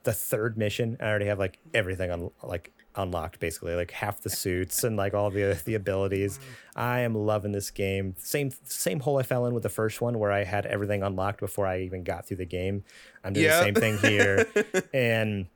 [0.04, 0.96] the third mission.
[1.00, 5.14] I already have like everything on like unlocked, basically like half the suits and like
[5.14, 6.38] all the uh, the abilities.
[6.76, 8.14] I am loving this game.
[8.18, 11.40] Same same hole I fell in with the first one, where I had everything unlocked
[11.40, 12.84] before I even got through the game.
[13.24, 14.46] I'm doing the same thing here,
[14.94, 15.46] and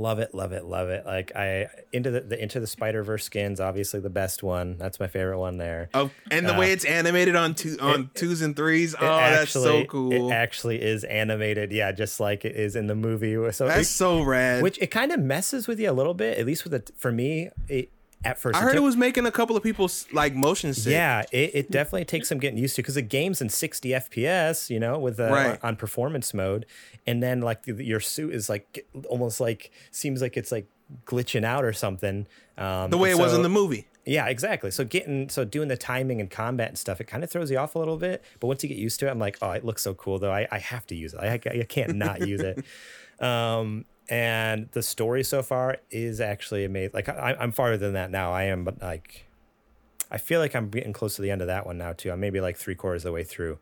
[0.00, 3.24] love it love it love it like i into the, the into the spider verse
[3.24, 6.72] skins obviously the best one that's my favorite one there Oh, and the uh, way
[6.72, 8.94] it's animated on two on twos and threes.
[8.98, 10.30] Oh, It that's so cool.
[10.30, 13.92] it actually is animated yeah just like it is in the movie so that's it,
[13.92, 14.62] so rad.
[14.62, 17.12] which it kind of messes with you a little bit at least with it for
[17.12, 17.90] me it,
[18.24, 20.92] at first I heard it took- was making a couple of people like motion sick.
[20.92, 24.68] yeah, it, it definitely takes some getting used to because the game's in 60 FPS,
[24.70, 25.58] you know, with uh, Right.
[25.62, 26.66] on performance mode,
[27.06, 30.66] and then like the, your suit is like almost like seems like it's like
[31.06, 32.26] glitching out or something.
[32.58, 33.86] Um, the way it and was in the movie.
[34.06, 34.70] Yeah, exactly.
[34.70, 37.58] So getting so doing the timing and combat and stuff, it kind of throws you
[37.58, 38.24] off a little bit.
[38.40, 40.32] But once you get used to it, I'm like, oh, it looks so cool though.
[40.32, 41.20] I, I have to use it.
[41.20, 41.38] I, I
[41.68, 42.64] can't not use it.
[43.20, 46.90] Um, and the story so far is actually amazing.
[46.92, 48.32] Like I, I'm farther than that now.
[48.32, 49.26] I am, but like,
[50.10, 52.10] I feel like I'm getting close to the end of that one now too.
[52.10, 53.58] I'm maybe like three quarters of the way through.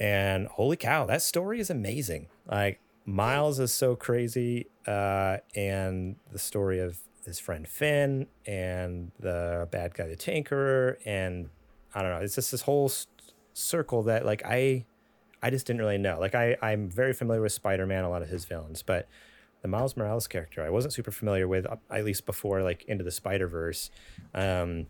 [0.00, 2.26] And holy cow, that story is amazing.
[2.50, 9.68] Like Miles is so crazy, uh, and the story of his friend Phin and the
[9.70, 11.48] bad guy, the Tinkerer, and
[11.94, 12.18] I don't know.
[12.18, 12.90] It's just this whole
[13.52, 14.86] circle that like I,
[15.40, 16.18] I just didn't really know.
[16.18, 19.08] Like I, I'm very familiar with Spider-Man, a lot of his villains, but
[19.62, 23.10] the Miles Morales character I wasn't super familiar with, at least before like into the
[23.10, 23.90] Spider Verse.
[24.34, 24.86] Um,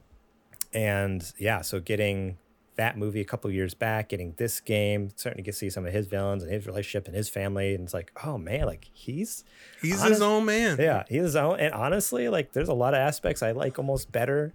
[0.73, 2.39] and yeah, so getting
[2.77, 5.85] that movie a couple years back, getting this game, starting to get to see some
[5.87, 8.89] of his villains and his relationship and his family, and it's like, oh man, like
[8.95, 9.45] he's
[9.83, 10.79] He's his own man.
[10.81, 11.61] yeah, he's his own.
[11.61, 14.55] And honestly, like there's a lot of aspects I like almost better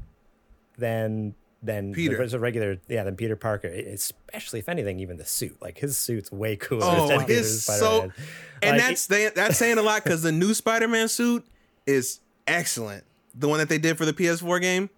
[0.79, 2.17] than than Peter.
[2.17, 3.67] There's a regular, yeah, than Peter Parker.
[3.67, 5.57] Especially if anything, even the suit.
[5.61, 6.83] Like his suit's way cooler.
[6.83, 8.13] Oh, than his so, Spider-Man.
[8.61, 11.45] and Like, that's they, that's saying a lot because the new Spider-Man suit
[11.85, 13.03] is excellent.
[13.35, 14.89] The one that they did for the PS4 game.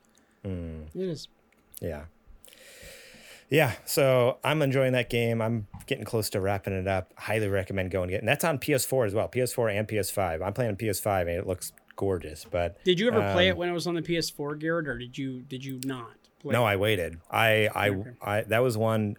[0.43, 1.27] It is.
[1.81, 2.03] Yeah.
[3.49, 5.41] yeah, so I'm enjoying that game.
[5.41, 7.13] I'm getting close to wrapping it up.
[7.15, 8.19] Highly recommend going and get.
[8.19, 10.45] And that's on PS4 as well, PS4 and PS5.
[10.45, 12.45] I'm playing on PS5 and it looks gorgeous.
[12.49, 14.97] But Did you ever play um, it when it was on the PS4, Garrett, or
[14.97, 16.11] did you did you not?
[16.41, 16.63] Play No.
[16.65, 17.19] I waited.
[17.29, 18.09] I I, Okay.
[18.21, 19.17] I that was one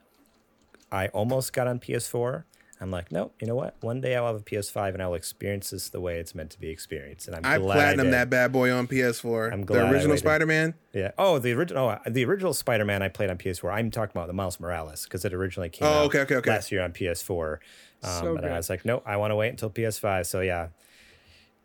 [0.92, 2.44] I almost got on PS4.
[2.82, 3.76] I'm like, no, You know what?
[3.82, 6.58] One day I'll have a PS5 and I'll experience this the way it's meant to
[6.58, 7.26] be experienced.
[7.28, 8.14] And I'm I glad platinum did.
[8.14, 9.52] that bad boy on PS4.
[9.52, 10.16] I'm glad I original.
[10.16, 10.72] Spider Man.
[10.94, 11.10] Yeah.
[11.18, 11.90] Oh, the original.
[11.90, 13.70] Oh, the original Spider-Man I played on PS4.
[13.70, 16.50] I'm talking about the Miles Morales because it originally came Oh, out okay, okay, okay.
[16.50, 17.58] last year on PS4.
[18.02, 18.50] Um, So but good.
[18.50, 19.02] I was like, nope.
[19.04, 20.24] I want to wait until PS5.
[20.24, 20.68] So yeah,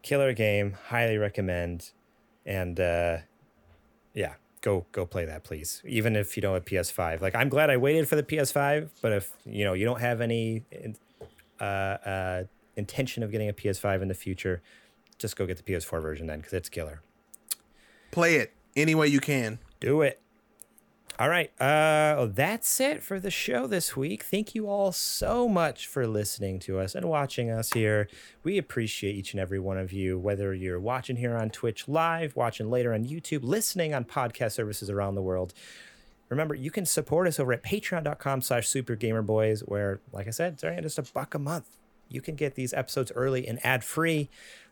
[0.01, 0.75] killer game.
[0.89, 1.91] Highly recommend.
[2.45, 3.19] And uh,
[4.13, 4.33] yeah,
[4.65, 5.81] go go play that, please.
[5.85, 7.21] Even if you don't have PS5.
[7.21, 8.89] Like I'm glad I waited for the PS5.
[9.01, 10.63] But if you know you don't have any
[11.61, 12.43] uh, uh,
[12.75, 14.61] intention of getting a PS5 in the future,
[15.19, 17.01] just go get the PS4 version then because it's killer.
[18.11, 19.59] Play it any way you can.
[19.79, 20.19] Do it.
[21.17, 21.49] All right.
[21.61, 24.23] Uh, that's it for the show this week.
[24.23, 28.09] Thank you all so much for listening to us and watching us here.
[28.43, 32.35] We appreciate each and every one of you, whether you're watching here on Twitch live,
[32.35, 35.53] watching later on YouTube, listening on podcast services around the world.
[36.27, 40.79] Remember, you can support us over at patreon.com slash supergamerboys, where, like I said, starting
[40.79, 41.77] at just a buck a month,
[42.09, 44.29] you can get these episodes early and ad free.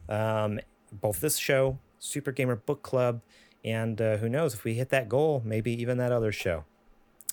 [0.09, 0.59] Um,
[0.91, 3.21] both this show, Super Gamer Book Club,
[3.63, 6.65] and uh, who knows if we hit that goal, maybe even that other show,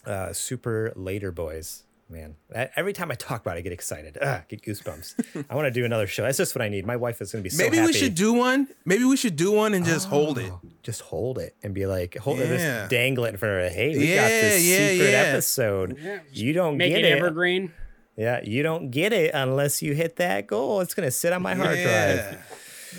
[0.06, 1.84] uh, Super Later Boys.
[2.08, 4.18] Man, that, every time I talk about it, I get excited.
[4.20, 5.46] Ugh, get goosebumps.
[5.48, 6.24] I want to do another show.
[6.24, 6.84] That's just what I need.
[6.84, 8.66] My wife is going to be so Maybe we should do one.
[8.84, 10.52] Maybe we should do one and just hold it.
[10.82, 12.78] just hold it and be like, hold it, Yeah.
[12.80, 13.68] just dangle it in front of her.
[13.68, 15.18] Hey, we got this yeah, secret yeah.
[15.18, 16.20] episode.
[16.32, 17.18] You don't Make get it it.
[17.18, 17.72] evergreen.
[18.16, 20.80] Yeah, you don't get it unless you hit that goal.
[20.80, 22.38] It's gonna sit on my hard drive.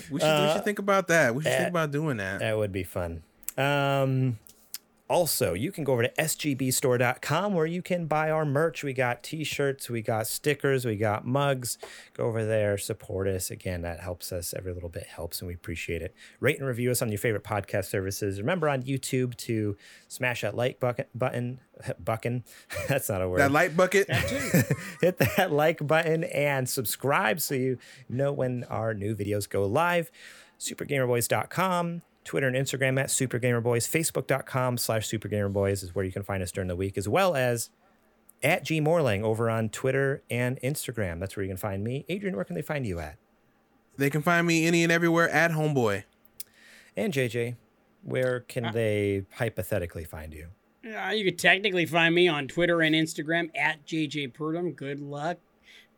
[0.09, 1.35] We should, we should think about that.
[1.35, 2.39] We should uh, think about doing that.
[2.39, 3.23] That would be fun.
[3.57, 4.37] Um,
[5.11, 8.81] also, you can go over to sgbstore.com where you can buy our merch.
[8.81, 11.77] We got t-shirts, we got stickers, we got mugs.
[12.13, 13.51] Go over there, support us.
[13.51, 14.53] Again, that helps us.
[14.57, 16.15] Every little bit helps and we appreciate it.
[16.39, 18.39] Rate and review us on your favorite podcast services.
[18.39, 19.75] Remember on YouTube to
[20.07, 21.59] smash that like bucket button.
[21.99, 22.45] Bucking.
[22.87, 24.09] That's not a word That light bucket.
[25.01, 30.09] hit that like button and subscribe so you know when our new videos go live.
[30.57, 36.51] Supergamerboys.com, Twitter and Instagram at Supergamerboys, Facebook.com slash Supergamerboys is where you can find us
[36.51, 37.69] during the week, as well as
[38.43, 41.19] at G Morling over on Twitter and Instagram.
[41.19, 42.05] That's where you can find me.
[42.09, 43.17] Adrian, where can they find you at?
[43.97, 46.03] They can find me any and everywhere at Homeboy.
[46.95, 47.55] And JJ,
[48.03, 50.47] where can they hypothetically find you?
[50.85, 54.75] Uh, you could technically find me on Twitter and Instagram at JJ Purdom.
[54.75, 55.37] Good luck.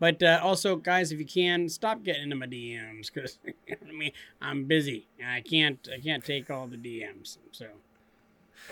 [0.04, 3.40] But uh, also, guys, if you can, stop getting into my DMs because
[3.72, 4.12] I mean
[4.42, 7.38] I'm busy I can't I can't take all the DMs.
[7.54, 7.68] So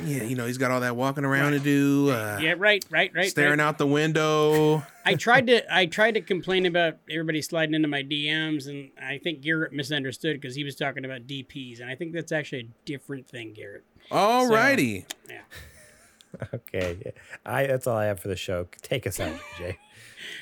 [0.04, 2.10] Yeah, you know he's got all that walking around to do.
[2.10, 3.30] Uh, yeah, right, right, right.
[3.30, 3.66] staring right.
[3.66, 4.86] out the window.
[5.06, 9.18] I tried to I tried to complain about everybody sliding into my DMs, and I
[9.18, 12.70] think Garrett misunderstood because he was talking about DPS, and I think that's actually a
[12.84, 13.86] different thing, Garrett.
[14.12, 15.06] All Alrighty.
[15.30, 15.44] Yeah.
[16.54, 17.12] Okay.
[17.46, 18.68] I that's all I have for the show.
[18.82, 19.78] Take us out, Jay.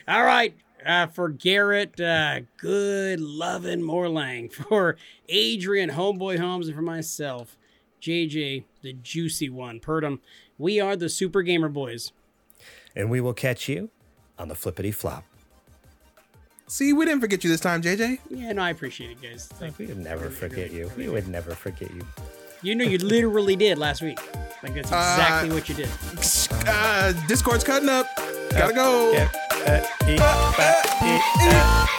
[0.08, 0.56] All right.
[0.86, 4.52] Uh, for Garrett, uh, good loving Morlang.
[4.70, 4.96] For
[5.28, 7.58] Adrian, Homeboy Holmes, and for myself,
[8.02, 10.20] JJ, the juicy one, Purdom.
[10.58, 12.12] We are the Super Gamer Boys.
[12.96, 13.90] And we will catch you
[14.38, 15.26] on the flippity flop.
[16.68, 18.20] See, we didn't forget you this time, JJ.
[18.30, 19.48] Yeah, no, I appreciate it, guys.
[19.48, 20.88] Thank We would never Really, forget really, you.
[20.96, 22.06] really We would never forget you.
[22.62, 24.20] You know, you literally did last week.
[24.64, 25.90] Like that's exactly what you did.
[26.72, 28.06] Uh, Discord's cutting up.
[28.52, 29.12] Gotta go.
[29.14, 29.36] Yep.
[29.66, 31.22] Uh, eat, ba, eat,
[31.52, 31.99] uh.